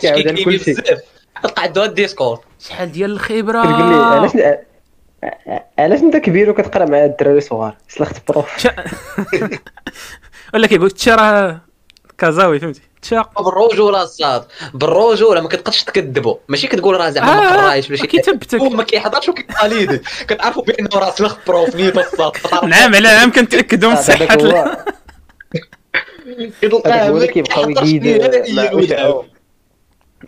[0.00, 0.74] كيعاود على كل شيء.
[1.42, 4.30] تلقى عنده ال Discord شحال ديال الخبرة؟ علاش
[5.78, 8.66] علاش أنت كبير وكتقرأ مع الدراري صغار سلخت prof
[10.54, 11.60] ولا كيقول راه
[12.18, 12.80] كازاوي فهمتي؟
[13.40, 14.44] بالرجوله الصاد.
[14.74, 18.82] بالرجوله ما كتبقاش تكذبوا ماشي كتقول راه زعما ما قرايش ولا شي كيثبتك هو ما
[18.82, 22.32] كيحضرش وكيقاليدي كتعرفوا بانه راه سلخ prof نيت الصاد.
[22.70, 24.76] نعم على عام كنتأكدوا من صحه هذاك ال- هو.
[27.10, 28.06] اللي كيبقاو يقيد
[28.54, 29.24] مع أشعو.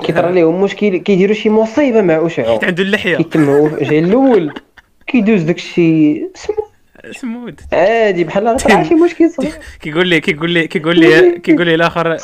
[0.04, 3.16] كيطرى لهم مشكل كيديروا شي مصيبة مع اشعو عنده اللحية.
[3.16, 4.54] كيتم هو جاي الأول
[5.06, 6.14] كيدوز داكشي.
[6.34, 6.67] سمو
[7.20, 9.52] سمود عادي بحال راه طلع شي مشكل صغير
[9.82, 12.16] كيقول لي كيقول لي كيقول لي كيقول لي الآخر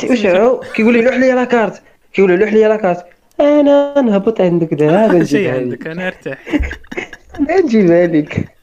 [0.74, 1.82] كيقول لي لوح لي لاكارت
[2.12, 3.04] كيقول لي لوح لي لاكارت
[3.40, 6.38] أنا نهبط عندك دابا لك عندك أنا أرتاح.
[7.40, 8.54] أنا نجيبها لك.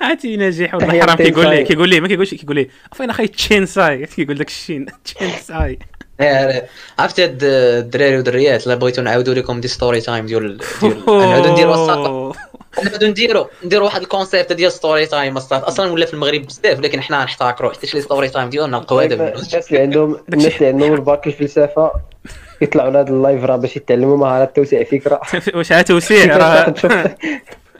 [0.00, 1.64] عرفتي ناجح تحية حرام كيقول لي.
[1.64, 5.78] كيقول لي ما كيقولش كيقول لي فين أخي تشين ساي كيقول داك الشين تشين ساي
[6.20, 6.66] إيه،
[6.98, 12.32] عرفتي هاد الدراري والدريات الا بغيتو نعاودوا لكم des story time ديال ديال نعاودوا نديروا
[12.78, 15.68] الساقه نعاودوا نديروا نديروا واحد ال concept ديال story time أصلا.
[15.68, 19.68] أصلا ولا في المغرب بزاف لكن حنا نحتكروا حيت شي story time ديالنا منه الناس
[19.68, 21.92] اللي عندهم الناس اللي عندهم الباك الفلسفة
[22.60, 25.20] يطلعوا لهذا ال live راه باش يتعلموا مهارات توسيع فكرة.
[25.56, 27.16] واش عا توسيع؟ كيفاش راه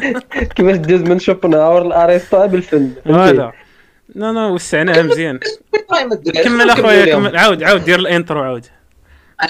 [0.56, 3.52] كيفاش دوز من شوبنهاور لارسطو بالفن هذا.
[4.14, 5.40] لا لا وسعناها مزيان.
[6.44, 8.66] كمل أخويا كمل عاود عاود دير ال intro عاود.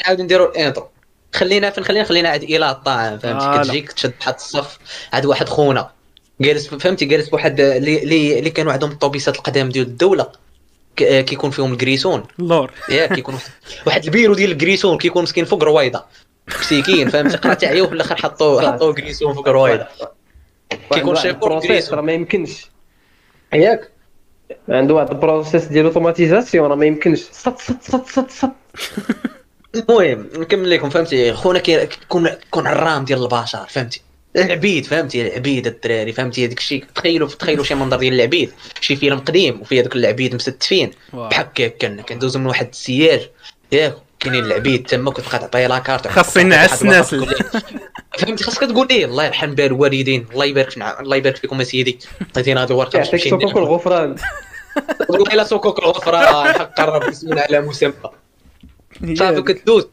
[0.04, 0.88] نعاود نديروا ال intro
[1.34, 3.62] خلينا فين؟ خلينا خلينا عاد إلى الطعام فهمتي آه،.
[3.62, 4.78] كتجيك تشد واحد الصف
[5.12, 5.90] عاد واحد خونا.
[6.40, 10.26] جالس فهمتي؟ جالس بواحد اللي اللي كانوا عندهم الطوبيسات القدام ديال الدولة.
[10.96, 12.70] كيكون فيهم الكريسون اللور.
[12.88, 13.38] ياك كيكون
[13.86, 16.04] واحد- البيرو ديال الكريسون كيكون مسكين فوق رويضة.
[16.60, 19.86] مسكين فهمتي؟ قرات عيا وفي الآخر حطوا حطوا كريسون فوق رويضة.
[20.92, 22.66] كيكون ال process كريسون راه ما يمكنش.
[23.54, 23.90] ياك.
[24.68, 27.20] عنده واحد ال process ديال automatisation راه ما يمكنش.
[27.32, 28.52] صط صط صط صط صط
[29.74, 34.02] المهم نكمل لكم فهمتي؟ خونا كي- كيكون كيكون عرام ديال البشر فهمتي؟
[34.36, 38.52] العبيد فهمتي؟ العبيد الدراري فهمتي؟ هذاك الشيء تخيلوا تخيلوا شي منظر ديال العبيد.
[38.80, 40.90] شي فيلم قديم وفيه هذوك العبيد مستفين.
[41.12, 43.30] بحال هكا كان كندوز من واحد السياج.
[43.72, 47.14] ياك كاينين العبيد تما كتبقى تعطيه la carte خاص ينعس الناس.
[48.18, 50.26] فهمتي؟ خاصك تقول ليه الله يرحم بال الوالدين.
[50.32, 51.98] الله يبارك فينا الله يبارك فيكم اسيدي
[52.30, 54.16] عطيتينا هذه الورقه يعطيك صكوك الغفران.
[55.08, 56.52] والله الا صكوك الغفران.
[56.52, 57.92] حق قرب اسمنا على مسمى
[59.14, 59.88] صافي كدوز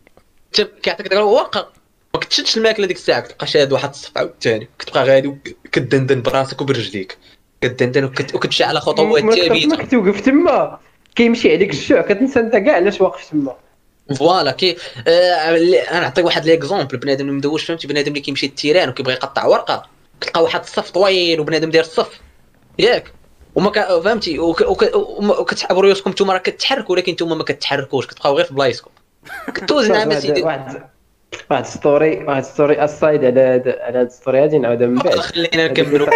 [0.54, 1.70] كيعطيك داك الورقه
[2.14, 4.68] ما كتشدش الماكله ديك الساعة كتبقى شاد واحد الصف عاوتاني.
[4.80, 7.18] كتبقى غادي وكدندن براسك وبرجليك.
[7.62, 10.80] كدندن وكت- وكتمشي على خطوات تخاف- ما ثابته كتوقف تما.
[11.16, 13.56] كيمشي عليك الجوع كتنسى انت كاع علاش واقف تما.
[14.18, 14.78] voilà كي
[15.08, 19.14] آه أنا نعطيك واحد l'exemple بنادم اللي مدوش فهمتي؟ بنادم اللي كيمشي ال terrain وكيبغي
[19.14, 19.90] يقطع ورقة.
[20.22, 22.20] كتلقى واحد الصف طويل وبنادم داير الصف.
[22.80, 23.12] ياك.
[23.56, 28.08] وما كا فهمتي؟ وك- وك- وما- وكتسحبوا رؤوسكم نتوما راه كتحركوا ولكن نتوما ما كتحركوش.
[28.08, 28.92] كتبقاو غير في بلايصكم.
[29.56, 30.82] كدوز نعم واحد اسيدي واحد
[31.52, 35.16] واحد story واحد story aside على هاد على هاد story هادي نعاودها من بعد.
[35.20, 36.08] خلينا نكملوا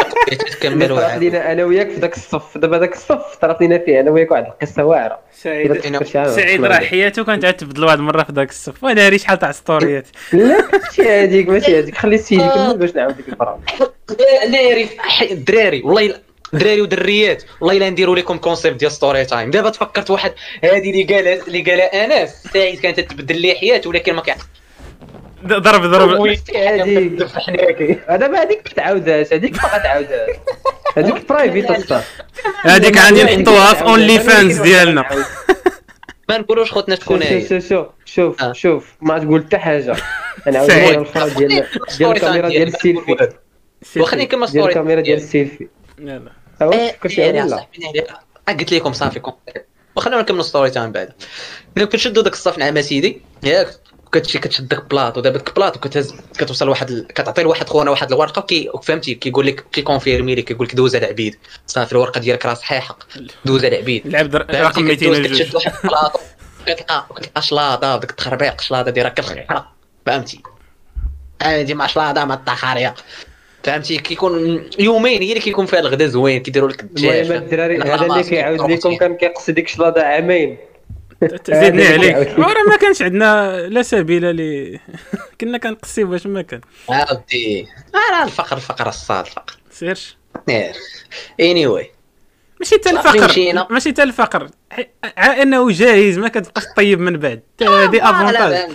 [0.51, 1.15] تكملوا.
[1.17, 4.45] لينا أنا وياك في ذاك الصف دابا ذاك الصف طرات لينا فيه أنا وياك واحد
[4.45, 5.19] القصة واعرة.
[5.33, 5.95] سعيد.
[6.27, 6.75] سعيد راه.
[6.75, 8.83] حياته كانت عاد تبدل واحد المره في ذاك الصف.
[8.83, 10.07] وأنا هاري شحال تاع ستوريات.
[10.33, 13.25] لا ماشي هذيك ماشي هذيك خلي السيد يكمل باش نعاود ديك
[14.99, 16.15] حي- الدراري والله
[16.53, 17.43] دراري ودريات.
[17.61, 20.33] والله إلا نديروا لكم concept ديال story time دابا تفكرت واحد
[20.63, 24.47] هذه اللي قالها اللي قالها انس سعيد كانت تبدل لي حياته ولكن ما كيعرف.
[25.45, 26.21] ضرب ضرب.
[26.21, 26.55] هذيك
[28.09, 30.35] هذا ما هذيك ما تعاودهاش هذيك ما غتعاودهاش.
[30.97, 32.01] هذيك private أصلا.
[32.61, 35.05] هذيك غادي نحطوها في OnlyFans ديالنا.
[36.29, 38.53] ما نقولوش خوتنا شكون شوف هي شوف شوف شوف آه.
[38.53, 39.95] شوف ما تقول حتى حاجة.
[40.47, 41.65] أنا عاود الفرا ديال
[41.97, 43.29] ديال الكاميرا ديال السيلفي
[43.97, 45.67] وخليني نكمل ديال story الكاميرا ديال السيلفي
[45.99, 46.31] يلا.
[46.61, 48.07] إيه، فكرتي ولا صاحبي ناري
[48.59, 49.21] قلت لكم صافي
[49.95, 51.13] وخلينا نكملوا story time بعد.
[51.77, 53.67] ملي كتشدوا داك الصف نعم اسيدي ياك
[54.11, 58.11] كتمشي كتشد داك بلاطو دابا داك بلاطو كتهز كتوصل لواحد ال- كتعطي لواحد خونا واحد
[58.11, 61.35] الورقة وكي فهمتي كيقول لك كيكونفيرمي لك كيقول لك دوز على العبيد
[61.67, 62.97] صافي الورقة ديالك راه صحيحة.
[63.45, 66.19] دوز على العبد ر- فهمتي؟ رقم كدوز 202 كتشد واحد البلاطو
[66.65, 69.67] كتلقى كتلقى شلاضة بديك التخربيق شلاضة دايره كالخيره
[70.05, 70.41] فهمتي.
[71.41, 72.95] هادي مع شلاضة مع الطخاريه
[73.63, 77.17] فهمتي؟ كيكون يومين هي اللي كيكون فيها الغدا زوين كيديروا لك الدجاج.
[77.25, 78.97] المهم الدراري هذا اللي كيعاود لكم.
[78.97, 80.57] كان كيقصد ديك الشلاضه عامين.
[81.49, 82.37] زيدني هذا عليك.
[82.39, 84.79] وراه ما كانش عندنا لا سبيل ل
[85.41, 86.61] كنا كنقصيو باش ما كان.
[86.89, 87.67] عاودي
[88.09, 89.57] أنا الفقر الفقر الصاد الفقر.
[89.71, 90.17] سيرش.
[91.39, 91.91] اني واي
[92.59, 93.67] ماشي حتى الفقر.
[93.69, 94.49] ماشي حتى الفقر.
[94.71, 97.41] ح- ع انه جاهز ما كتبقاش طيب من بعد.
[97.61, 98.69] هذه افونتاج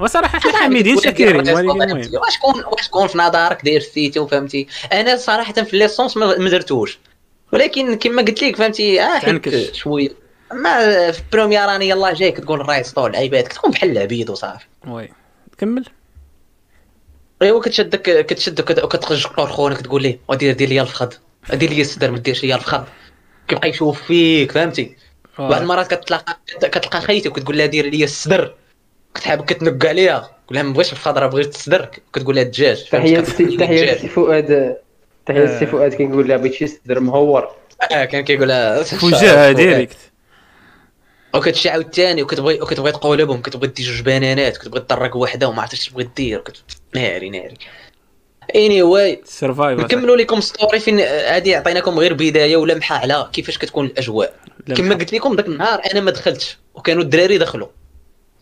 [0.00, 5.16] وصراحه حنا حامدين شاكرين ولكن واش كون واش كون في نظرك داير السيتي وفهمتي؟ أنا
[5.16, 6.98] صراحة في ليسونس ما درتوش.
[7.52, 9.40] ولكن كما قلت لك فهمتي؟ آه
[9.72, 10.08] شوية.
[10.52, 14.64] ما في بروميير اني يلاه جاي كتقول راي ستول العباد كتكون بحال العبيد وصافي.
[14.86, 15.08] وي.
[15.58, 15.84] كمل.
[17.42, 21.08] ايوا كتشدك كتشدك وكت- وكتقجقر خونا كتقول ليه؟ ودير دير لي الفخذ.
[21.52, 22.82] دير لي الصدر ما ديرش لي الفخذ.
[23.48, 24.96] كيبقى يشوف فيك فهمتي
[25.38, 28.54] بعض المرات كتلاقى كتلقى خيتك وكتقول لها دير لي الصدر
[29.14, 30.18] كتحب كتنق عليها.
[30.18, 33.98] تقول لها ما بغيتش الخضرة بغيت الصدر كتقول لها الدجاج؟ تحية تحية الدجاج.
[33.98, 34.76] لسي فؤاد
[35.26, 35.68] تحية لسي آه.
[35.68, 37.48] فؤاد كنقول لها بغيت شي صدر مهور.
[37.92, 39.96] آه كان كيقول لها فجاء direct
[41.34, 45.88] وكتمشي عاوتاني وكتبغي وكتبغي تقولبهم كتبغي دير جوج بنانات كتبغي تطرق وحدة وما عرفتش اش
[45.88, 46.42] تبغي دير.
[46.94, 47.54] ناري ناري.
[48.54, 54.34] anyway survivor نكملوا لكم story فين هذه عطيناكم غير بداية ولمحه على كيفاش كتكون الأجواء؟
[54.76, 57.68] كما قلت لكم ذاك النهار أنا ما دخلتش وكانوا الدراري دخلوا.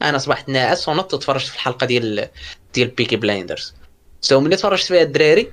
[0.02, 2.28] أنا صبحت ناعس ونط تفرجت في الحلقة ديال
[2.74, 3.74] ديال بيكي بلايندرز
[4.20, 5.50] سو ملي تفرجت فيها الدراري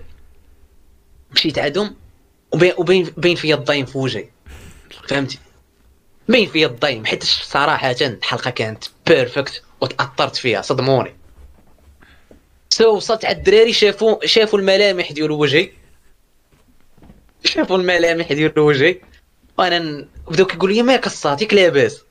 [1.31, 1.95] مشيت عندهم
[2.53, 4.29] وبين باين فيا الضيم في وجهي
[5.07, 5.39] فهمتي؟
[6.29, 11.15] باين فيا الضيم حيت صراحة الحلقة كانت parfaite وتأثرت فيها صدموني.
[12.69, 15.71] so وصلت على الدراري شافوا شافوا الملامح ديال وجهي.
[17.43, 19.01] شافوا الملامح ديال وجهي.
[19.57, 22.04] وأنا بداو كيقولوا لي ما قصاتك لاباس.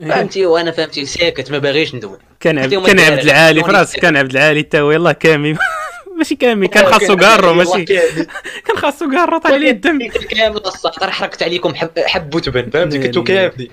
[0.00, 1.06] فهمتي؟ وأنا فهمتي.
[1.06, 2.18] ساكت ما باغيش ندوي.
[2.40, 5.56] كان عبد كان عبد العالي في راسك كان عبد العالي تا هو يلاه كامي.
[6.18, 7.84] ماشي كامي كان خاصو كارو ماشي.
[8.66, 9.98] كان خاصو كارو طالع ليه الدم.
[10.08, 13.48] كامل السطر حركت عليكم حب حب وتبن فهمتي؟ كنتو ناري.
[13.48, 13.70] كاملين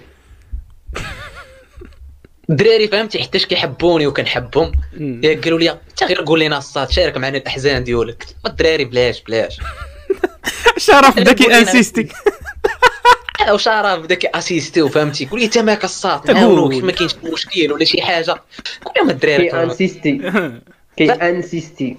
[2.49, 4.71] الدراري فهمتي؟ حيتاش كيحبوني وكنحبهم.
[4.99, 9.57] يا قالوا لي انت غير قول لنا الصاد شارك معنا الأحزان ديالك الدراري بلاش بلاش.
[10.77, 12.07] شرف بدا قولي انسيستي
[13.41, 16.35] أو شرف بدا كياسيستيو فهمتي؟ قول لي انت ما قصات تقول.
[16.35, 18.31] نعاونوك ما كاينش مشكل ولا شي حاجة.
[18.85, 20.31] قول لهم الدراري كي أنسيستي.
[20.97, 21.97] كي أنسيستي.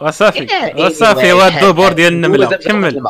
[0.00, 0.38] وصافي.
[0.38, 1.64] إيه، وصافي إيه، هو حاجة.
[1.64, 3.02] الدبور ديال النمله هو كمل.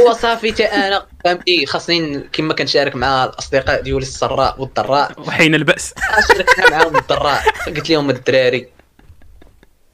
[0.00, 5.12] هو صافي تا أنا فهمتي؟ خاصني كما كنشارك مع الأصدقاء ديالي السراء والضراء.
[5.18, 5.94] وحين البأس.
[6.28, 7.42] شاركنا معاهم الضراء.
[7.66, 8.68] قلت لهم الدراري.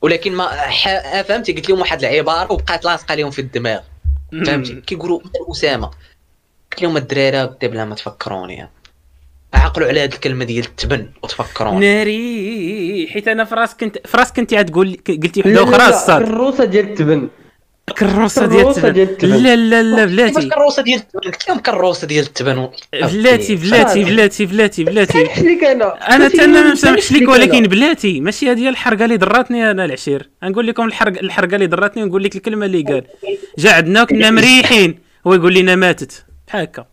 [0.02, 1.22] ولكن ما ح...
[1.22, 3.80] فهمتي؟ قلت لهم واحد العبارة وبقات لاصقة لهم في الدماغ.
[4.47, 5.90] فهمتي؟ كيقولوا مثل أسامة.
[6.73, 8.69] قلت لهم الدراري بدا بلا ما تفكروني.
[9.55, 11.81] عقلوا على هذه الكلمة ديال التبن وتفكروني.
[11.81, 16.24] ناري حيت أنا في راسك كنت في راسك كنت عاد تقول قلتي وحدة أخرى الصاد
[16.24, 17.28] كروسه ديال التبن
[17.93, 19.36] كروسه ديال التبن.
[19.36, 20.55] لا لا لا كيفاش بلاتي.
[20.55, 21.20] كروسه ديال التبن.
[21.20, 22.69] قلت لهم كروسه ديال التبن.
[22.93, 25.12] بلاتي بلاتي بلاتي بلاتي بلاتي.
[25.12, 27.62] سامح ليك أنا أنا تا أنا ما سامح مسامحش ليك ليك ولكن.
[27.62, 28.20] بلاتي.
[28.20, 30.31] ماشي هذه هي الحرقة اللي ضراتني أنا العشير.
[30.43, 33.05] نقول لكم الحرق الحرقة اللي ضراتني ونقول لك الكلمة اللي قال.
[33.59, 34.98] جا عندنا وكنا مريحين.
[35.27, 36.24] هو يقول لنا ماتت.
[36.48, 36.86] بحال هكا.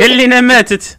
[0.00, 0.98] قال لنا ماتت.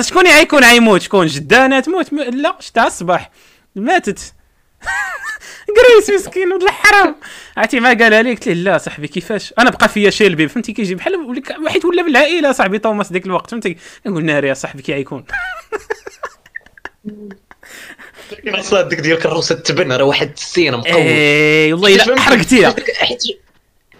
[0.00, 2.12] شكون غيكون غيموت شكون جدانة تموت.
[2.12, 3.30] لا شتها الصباح
[3.76, 4.34] ماتت.
[5.76, 7.16] كريس مسكين ولد الحرام.
[7.56, 10.94] عرفتي ما قالها لي؟ قلت له لا صاحبي كيفاش؟ أنا بقى فيا شيلبي فهمتي؟ كيجي
[10.94, 11.14] بحال
[11.64, 13.50] واحد ولا بالعائله صاحبي توماس ديك الوقت.
[13.50, 13.76] فهمتي؟
[14.06, 15.24] نقول ناري يا صاحبي كي غيكون.
[18.46, 21.02] الصاد ديك ديال كروسة التبن راه واحد السين مقوي.
[21.02, 22.74] إيه والله إلا حرقتيها.
[23.00, 23.22] حيت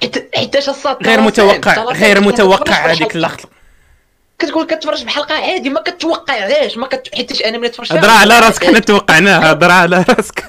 [0.02, 1.92] حيت حيتاش غير متوقع.
[1.92, 3.57] غير متوقع هذيك اللقطة.
[4.38, 7.14] كتقول كتفرج بحلقة عادي ما كتوقعهاش ما كت...
[7.14, 7.92] حيتاش أنا ملي تفرجت.
[7.92, 10.44] هضر على راسك حنا توقعناها هضر على راسك.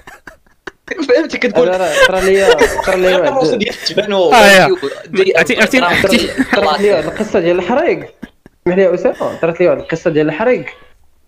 [1.10, 1.68] فهمتي كتقول.
[2.08, 2.54] طرا ليا
[2.86, 4.68] طرا ليا واحد ديال التبن و- آه،
[7.08, 8.14] القصة ديال الحريق.
[8.68, 10.66] اسمح لي يا اسامه طرات لي واحد القصة ديال الحريق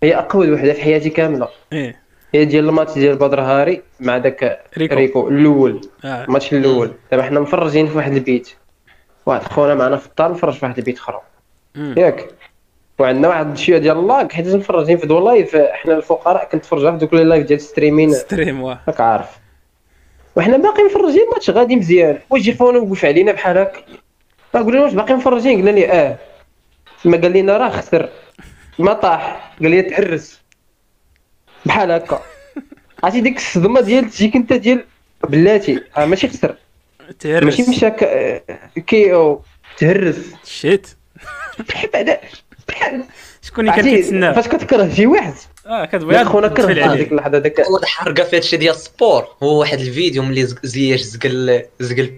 [0.04, 1.48] هي أقوى وحدة في حياتي كاملة.
[1.74, 2.02] إيه.
[2.34, 4.96] هي ديال الماتش ديال بدر هاري مع داك ريكو.
[4.96, 5.82] ريكو, الأول.
[6.06, 6.24] آه.
[6.26, 6.92] الماتش الأول.
[7.12, 8.50] دابا حنا مفرجين في واحد البيت.
[9.26, 11.20] واحد خونا معنا في الدار مفرج في واحد البيت اخر.
[11.76, 12.30] ياك.
[13.02, 16.98] وعندنا واحد شوية ديال ال lag حيت مفرجين في دو live حنا الفقراء كنتفرجوا في
[16.98, 18.14] دوك les lives ديال streaming.
[18.14, 18.80] stream واه.
[18.88, 19.30] راك عارف.
[20.36, 22.20] وحنا باقي مفرجين الماتش غادي مزيان.
[22.30, 23.82] ويجي خونا وقف علينا بحال هكا
[24.54, 26.18] قلنا واش باقي مفرجين؟ قلنا لي آه.
[27.06, 28.10] ما قال لنا راه خسر.
[28.80, 29.54] ما طاح.
[29.62, 30.42] قال لي تعرس
[31.66, 32.22] بحال هكا.
[33.04, 34.86] عرفتي ديك الصدمة ديال تجيك انت ديال
[35.30, 35.84] بلاتي.
[35.98, 36.56] آه ماشي خسر.
[37.20, 38.44] تهرس ماشي مشى ك-
[38.88, 39.42] كي أو.
[39.78, 40.88] تهرس شيت.
[41.94, 42.20] بعدا
[43.42, 45.34] شكون اللي كان كيتسنى؟ فاش كتكره شي واحد؟
[45.68, 46.94] آه كتبغي يا خونا كره.
[46.94, 49.28] هذيك اللحظة داك اول حرقه في هادشي ديال السبور.
[49.44, 52.14] هو واحد الفيديو ملي زياش زقل زقل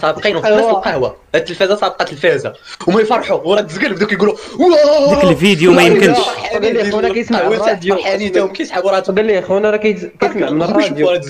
[0.00, 0.70] سابقين وفي نفس أيوا.
[0.70, 1.16] القهوة.
[1.34, 2.54] التلفازة سابقه التلفازة.
[2.86, 3.40] وما يفرحوا.
[3.40, 6.18] وراه تزقل بداو كيقولوا waw ديك الفيديو ما يمكنش.
[6.52, 7.96] قال لي خونا كيسمع الراديو.
[7.96, 11.08] فرحانين تاهم كيسحبوا راه قال لي خونا راه كيسمع من الراديو.
[11.08, 11.20] قال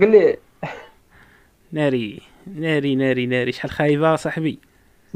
[0.00, 0.36] لي
[1.72, 2.20] ناري.
[2.56, 3.52] ناري ناري ناري.
[3.52, 4.58] شحال خايبة صاحبي.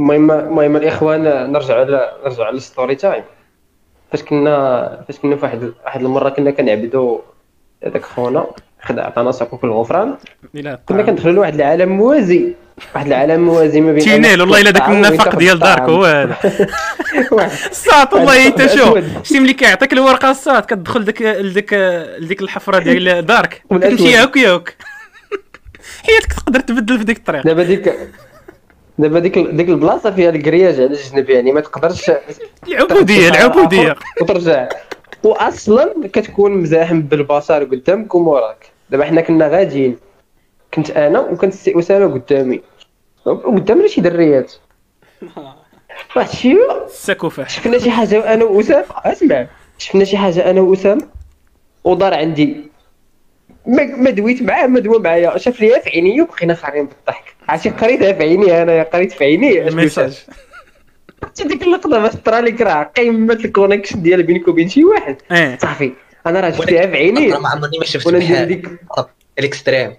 [0.01, 3.23] المهم المهم الإخوان نرجع على نرجع على ال story time
[4.13, 7.19] فاش كنا فاش كنا في واحد المرة كنا كنعبدوا
[7.87, 8.47] هذاك خونا
[8.83, 10.15] خدا عطانا ساكوك الغفران.
[10.89, 12.55] كنا كندخلوا لواحد العالم موازي.
[12.95, 15.83] واحد العالم موازي ما بين tunnel والله إلا داك النفق ديال دارك.
[15.83, 16.37] هو هذا.
[17.71, 18.99] الصاط والله إنت شوف.
[19.23, 21.73] شتي ملي كيعطيك الورقة الصاط كتدخل ديك لديك
[22.19, 23.63] لديك الحفرة ديال دارك.
[23.71, 24.77] كتمشي هاك ياك
[26.07, 27.45] حياتك تقدر تبدل في ديك الطريق.
[27.45, 27.95] دابا ديك
[29.01, 32.11] دابا ديك ديك البلاصة فيها الكرياج على الجنب يعني ما تقدرش
[32.69, 33.95] العبودية العبودية.
[34.23, 34.69] وترجع.
[35.25, 38.67] واصلا كتكون مزاحم بالبصر قدامك وموراك.
[38.91, 39.97] دابا حنا كنا غاديين.
[40.75, 42.61] كنت أنا وكانت السي اسامه قدامي.
[43.27, 44.53] وقدامنا شي دريات.
[46.17, 48.85] واحد الشيء السكوفه شفنا شي حاجة أنا وأسامة.
[49.05, 49.47] أسمع.
[49.79, 51.03] شفنا شي حاجة أنا وأسامة.
[51.85, 52.57] ودار عندي.
[53.67, 55.39] ما ما دويت معاه ما دوا معايا.
[55.39, 57.35] شاف ليها في عيني وبقينا خارين بالضحك.
[57.51, 59.63] عرفتي قريتها في عيني أنا قريت في عيني.
[59.69, 60.25] ال message
[61.35, 65.17] شفت ديك اللقطة باش طرا لك راه قيمت ال connexion ديال بينك وبين شي واحد.
[65.33, 65.59] إيه.
[65.59, 65.93] صافي
[66.27, 67.27] أنا راه شفتها في عيني.
[67.27, 68.69] أنا ما عمرني ما شفت بحال ديك
[69.39, 69.95] ال extrême.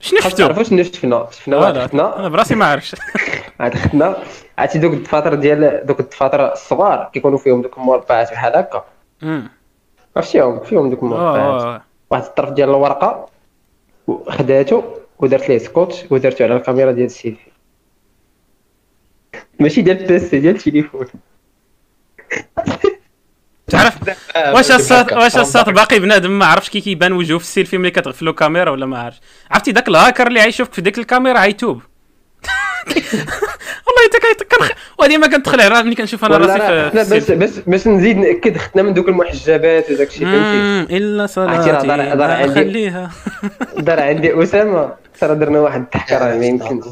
[0.00, 2.18] شنو شفتو؟ تعرفوا شنو شفنا؟ شفنا شفنا.
[2.18, 2.94] أنا براسي ما عرفتش.
[3.60, 4.16] عاد خدنا
[4.58, 8.84] عرفتي دوك الدفاتر ديال دوك الدفاتر الصغار كيكونوا فيهم دوك المربعات بحال هكا.
[9.22, 9.48] أمم.
[10.16, 13.26] عرفتيهم فيهم دوك المربعات واحد الطرف ديال الورقة
[14.28, 14.82] خداتو
[15.18, 17.50] ودرت ليه سكوتش ودرتو على الكاميرا ديال السيلفي
[19.60, 21.06] ماشي ديال البيسي ديال التليفون.
[23.66, 23.94] تعرف
[24.54, 28.32] واش الصوت واش الصوت باقي بنادم؟ ما عرفش كي كيبان وجهه في السيلفي ملي كتغفلو
[28.32, 29.20] كاميرا ولا ما عرفش
[29.50, 31.82] عرفتي داك الهاكر اللي غيشوفك في ديك الكاميرا غيتوب
[33.86, 34.02] والله
[34.34, 37.34] حتى كنخ وهذه ما كندخل على ملي كنشوف أنا راسي في باش السيلفي.
[37.34, 41.70] باش باش نزيد نأكد خدنا من دوك المحجبات وداك الشيء فهمتي؟ إلا صلاتي.
[41.72, 43.10] دار- دار ما عندي- خليها.
[43.78, 44.42] دار عندي.
[44.42, 44.92] اسامه
[45.26, 46.84] ترى درنا واحد الضحكه راه ما يمكنش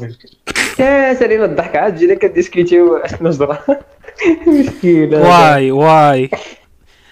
[0.79, 3.57] يا سالينا الضحكة عاد جينا كديسكوتيو شنو جرى
[4.47, 5.21] مشكلة.
[5.21, 6.29] واي واي.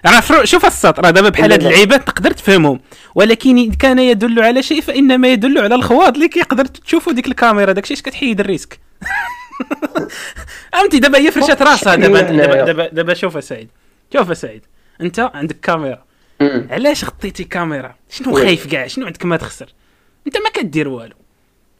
[0.06, 1.64] راه فرو شوف السط راه دابا بحال لا، هاد.
[1.64, 2.80] اللعيبات تقدر تفهمهم.
[3.15, 6.14] ولكن إن كان يدل على شيء فإنما يدل على الخواض.
[6.14, 8.80] اللي كيقدر تشوفوا ديك الكاميرا داكشي اش كتحيد الريسك؟
[10.73, 12.22] فهمتي دابا هي فرشات راسها دابا.
[12.22, 12.65] دابا.
[12.65, 13.69] دابا, دابا شوف اسعيد
[14.14, 14.65] شوف اسعيد
[15.02, 16.03] أنت عندك كاميرا.
[16.72, 18.34] علاش خطيتي كاميرا؟ شنو.
[18.34, 19.73] خايف كاع؟ شنو عندك ما تخسر؟
[20.27, 21.15] انت ما كدير والو.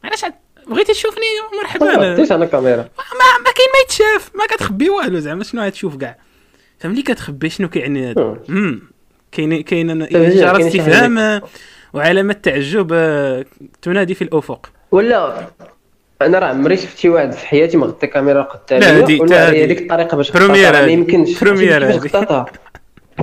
[0.04, 0.26] علاش
[0.68, 1.24] بغيتي تشوفني
[1.62, 5.62] مرحبا؟ ما عرفتيش أنا كاميرا ما ما كاين ما يتشاف ما كتخبي والو زعما شنو
[5.62, 6.18] غتشوف كاع.
[6.80, 8.38] فملي كتخبي شنو كيعني هذا
[9.32, 10.68] كاين كاين طيب، اشاره حاجة.
[10.68, 11.42] استفهام
[11.94, 13.46] وعلامه تعجب آه،
[13.82, 14.70] تنادي في الأفق.
[14.92, 15.48] ولا
[16.22, 18.82] أنا راه عمري شفت شي واحد في حياتي ما غطى كاميرا قدامي.
[18.86, 20.80] لا، هادي- ولا هي ديك الطريقة باش بروميير ما.
[20.88, 21.44] يمكنش.
[21.44, 22.00] بروميير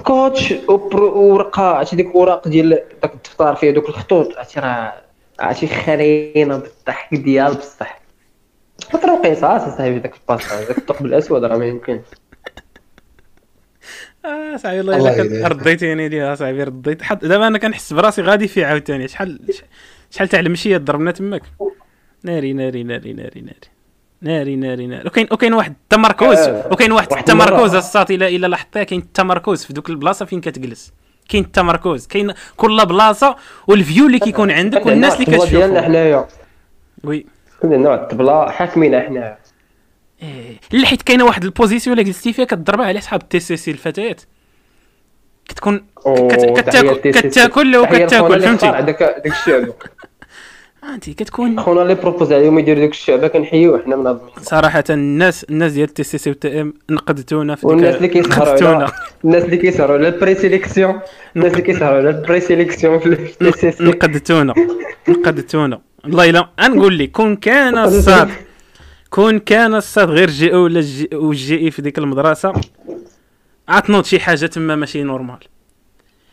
[0.05, 2.69] كوتش وورقة عرفتي ديك الوراق ديال
[3.03, 4.37] داك الدفتر فيه دوك الخطوط.
[4.37, 4.95] عرفتي راه
[5.41, 8.01] عرفتي خرينة بالضحك ديال بصح.
[8.93, 12.05] خاطر قيصاص صاحبي داك الباص داك الثقب الأسود راه ما يمكنش.
[14.25, 15.49] آه صاحبي الله الله إلا.
[15.49, 17.03] رديتيني ليها صاحبي رديت.
[17.03, 19.09] حد دابا أنا كنحس براسي غادي في عاوتاني.
[19.09, 19.41] شحال
[20.11, 21.43] شحال تاع المشية ضربنا تماك؟
[22.23, 23.69] ناري ناري ناري ناري ناري.
[24.23, 25.09] ناري ناري ناري.
[25.09, 26.39] وكاين وكاين واحد التمركز.
[26.39, 27.75] آه، وكاين واحد التمركز.
[27.75, 30.93] الساط إلا الا لاحظتها كاين التمركز في دوك البلاصة فين كتجلس.
[31.29, 33.37] كاين التمركز كاين كل بلاصة
[33.67, 36.29] والفيو اللي كيكون عندك والناس اللي الطبلة ديالنا حنايا.
[37.05, 37.27] وي.
[37.63, 39.39] كنا نوع الطبلة حاكمين حنايا.
[40.23, 40.57] إيه.
[40.73, 44.21] لا حيت كاينة واحد البوزيسيون اللي جلستي فيها كتضربها على حساب التي سي سي الفتيات.
[45.49, 45.87] كتكون
[46.57, 47.11] كتاكل.
[47.11, 49.73] كتاكل وكتاكل فهمتي؟ داك داك الشعب
[50.95, 55.73] انت كتكون خونا اللي بروبوز عليهم يديروا ديك الشعبه كنحيوه حنا منظمين صراحة الناس الناس
[55.73, 58.75] ديال التي سي سي والتي إم نقدتونا في والناس اللي كيسهروا.
[58.75, 58.93] على
[59.25, 61.01] الناس اللي كيسهروا على البري سيليكسيون
[61.37, 63.85] الناس اللي كيسهروا على البري سيليكسيون في التي سي سي.
[63.85, 64.55] نقدتونا
[65.09, 65.81] نقدتونا.
[66.05, 68.29] والله الا نقول لك كون كان الصاد
[69.11, 72.53] كون كان الصاد غير جي أو ولا جي أو جي إي في ديك المدرسة
[73.69, 75.39] عطنوض شي حاجة تما ماشي نورمال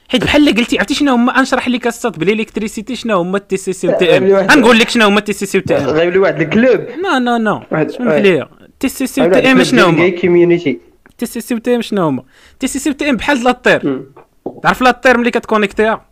[0.09, 3.73] حيت بحال اللي قلتي عرفتي شنو هما؟ نشرح لك الصاد بالإلكتريسيتي شنو هما التي سي
[3.73, 5.85] سي والتي إم؟ غنقول لك شنو هما التي سي سي والتي إم.
[5.85, 7.61] غايب لي واحد الكلوب نو نو نو.
[7.71, 7.91] واحد.
[7.99, 8.47] لي
[8.79, 10.79] تي سي سي والتي إم شنو هما؟ كوميونيتي
[11.17, 12.23] تي سي سي والتي إم شنو هما؟
[12.59, 14.03] تي سي سي والتي إم بحال لاطير.
[14.63, 16.05] تعرف لاطير ملي كتكونيكتيها؟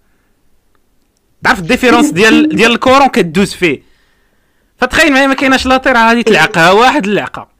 [1.43, 3.83] تعرف الديفيرونس ديال ديال الكورون كدوز فيه.
[4.77, 7.52] فتخيل معايا ما كايناش لاطير غادي تلعقها واحد اللعقة.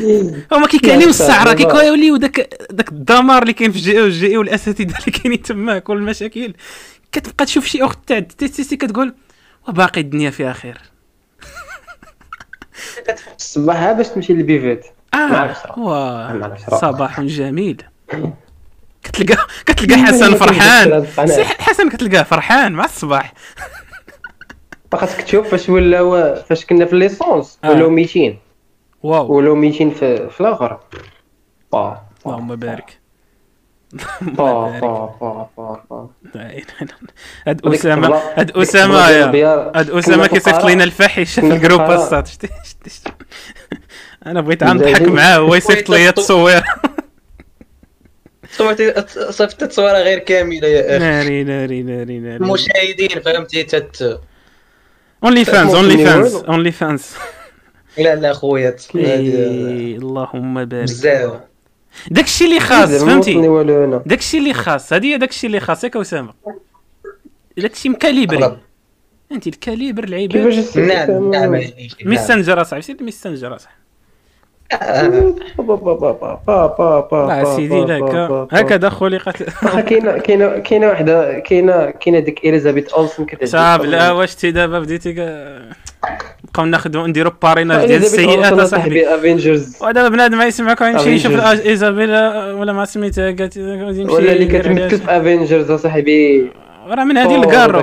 [0.52, 4.98] هما كيكاليو الصحراء كيكاليو داك داك الدمار اللي كاين في جي أو جي اي والاساتذه
[4.98, 6.54] اللي كاينين تماك والمشاكل
[7.12, 9.14] كتبقى تشوف شي أخت تاع تي سي سي كتقول
[9.68, 10.78] وباقي الدنيا فيها خير
[13.38, 14.86] الصباح باش تمشي لل buvette.
[15.14, 16.56] آه واه.
[16.80, 17.82] صباح جميل.
[19.04, 21.06] كتلقى كتلقى حسن فرحان.
[21.58, 23.34] حسن كتلقاه فرحان مع الصباح.
[24.94, 27.70] خاصك تشوف فاش ولاو فاش كنا في licence آه.
[27.70, 28.34] ولاو 200
[29.02, 30.78] واو ولاو 200 في في الآخر
[31.72, 31.96] با
[32.26, 32.98] اللهم بارك
[34.22, 36.10] با با با با با
[37.46, 38.08] هاد أسامة
[38.38, 39.72] هاد أسامة يا.
[39.76, 40.64] هاد أسامة كيصيفط.
[40.64, 41.80] لنا الفاحشه في ال groupe.
[41.90, 43.12] الساط شتي شتي
[44.26, 45.02] أنا بغيت نضحك.
[45.02, 46.62] معاه هو يصيفط لي التصوير
[48.50, 48.94] صورتي
[49.30, 54.20] صيفط التصويره غير كامله يا أخي ناري ناري ناري ناري المشاهدين فهمتي تت
[55.24, 56.34] OnlyFans OnlyFans.
[56.34, 57.14] OnlyFans
[57.98, 60.82] لا لا خويا إيه، اللهم بارك.
[60.84, 61.40] بزاف.
[62.10, 63.34] داكشي اللي خاص فهمتي؟
[64.06, 66.34] داكشي اللي خاص هذه هي داكشي اللي خاص ياك أسامة.
[67.58, 68.58] داكشي مكاليبري.
[69.32, 71.60] انت الكاليبر كيفاش العيبات السيستم- نعم نعم.
[72.04, 73.81] ميسنجر أصاحبي سير ميسنجر أصاحبي.
[75.58, 80.18] با- با- با- با- با- با- با- لا با- سيدي با- هكذا خلقت واخا كاينة
[80.18, 85.12] كاينة كاينة وحده كاينة كاينة ديك اليزابيث اولسن كتعجبني صعب لا واش تي دابا بديتي؟
[86.44, 88.66] نبقاو ناخذ نديرو باريناج ديال السيئات أصاحبي.
[88.66, 91.40] صاحبي افنجرز ودابا بنادم ما يسمعك يمشي يشوف.
[91.40, 96.50] إيزابيلا ولا ما سميتها ولا اللي كتمثل في افنجرز أصاحبي.
[96.88, 97.78] راه من هذه الكارو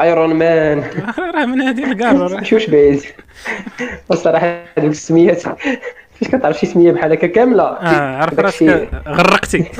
[0.00, 0.78] ايرون مان
[1.18, 1.84] راه من هذه.
[2.28, 3.02] ماشي واش بعيد
[4.08, 8.90] والصراحه هذوك السميات فاش كتعرف شي سمية بحال هكا كاملة؟ آه عرف راسك.
[9.06, 9.70] غرقتي.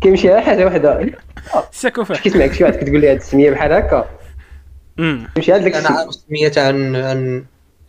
[0.00, 1.12] كيمشي على حاجة وحدة.
[1.72, 4.10] ساكوفا كيسمعك شي واحد كتقول لي هاد السمية بحال هكا.
[4.98, 5.98] امم كيمشي على داك أنا.
[5.98, 7.44] عارف سميتها عن عن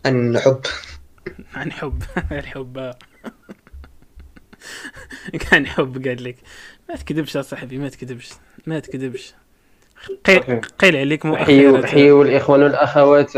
[0.05, 0.61] عن حب.
[1.55, 2.03] عن حب.
[2.31, 2.93] الحب
[5.51, 6.35] كان حب قال لك.
[6.89, 8.29] ما تكذبش يا صاحبي ما تكذبش.
[8.67, 9.33] ما تكذبش.
[10.25, 13.33] قيل, قيل عليك مؤخرا حيو الإخوان والأخوات.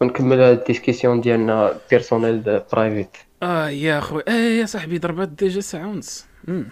[0.00, 3.16] ونكمل هاد la discussion ديالنا personnel private.
[3.42, 4.22] آه يا أخوي.
[4.28, 6.26] آه يا صاحبي ضربات déjà ساعه ونص.
[6.48, 6.68] أمم.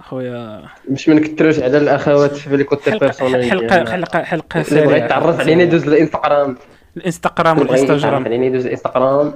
[0.00, 0.62] أخويا.
[0.88, 4.98] باش ما نكثروش على الأخوات في les côtés حلقه personnelle حلقه حلقه حلقة اللي بغى
[4.98, 6.56] يتعرف علينا يدوز للانستغرام
[6.96, 9.34] الإنستغرام اللي بغى يتعرف والانستغرام علينا يدوز للانستغرام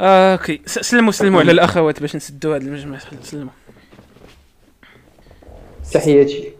[0.00, 0.60] آه، أوكي.
[0.66, 3.52] سلموا سلموا على الأخوات باش نسدوا هذا المجمع سلموا.
[5.92, 6.52] تحياتي.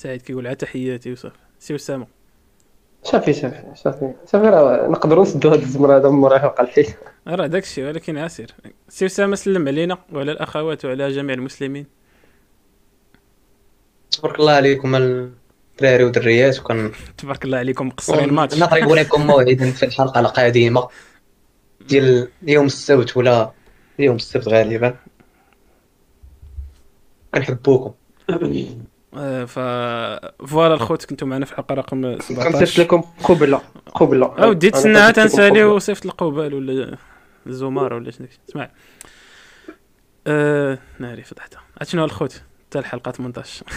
[0.00, 1.36] سعيد كيقول عا تحياتي وصافي.
[1.58, 2.06] سي اسامه
[3.02, 4.14] صافي صافي صافي.
[4.26, 6.86] صافي راه نقدروا نسدوا هاد الزمر هذا من موراه وقع الحيط
[7.28, 8.54] راه داك الشيء ولكن عسير.
[8.88, 11.86] سي اسامه سلم علينا وعلى الأخوات وعلى جميع المسلمين.
[14.10, 19.82] تبارك الله عليكم الدراري والدريات وكن تبارك الله عليكم مقصرين الماتش نضرب لكم موعدا في
[19.82, 20.88] الحلقة القادمة
[21.88, 23.52] ديال يوم السبت ولا
[23.98, 24.96] يوم السبت غالبا.
[27.34, 27.92] كنحبوكم.
[29.46, 29.58] ف
[30.46, 33.60] فوالا الخوت كنتو معنا في الحلقة رقم كنصيفط 17 لكم قبلة.
[33.94, 34.34] قبلة.
[34.38, 35.64] أو ديت تسناها تنسالي.
[35.64, 36.96] وصيفط القبال ولا
[37.46, 38.26] الزمار ولا شنو.
[38.48, 38.70] اسمع.
[40.26, 41.62] آه ناري فضحتها.
[41.80, 43.64] عرفت شنو الخوت؟ حتى الحلقة 18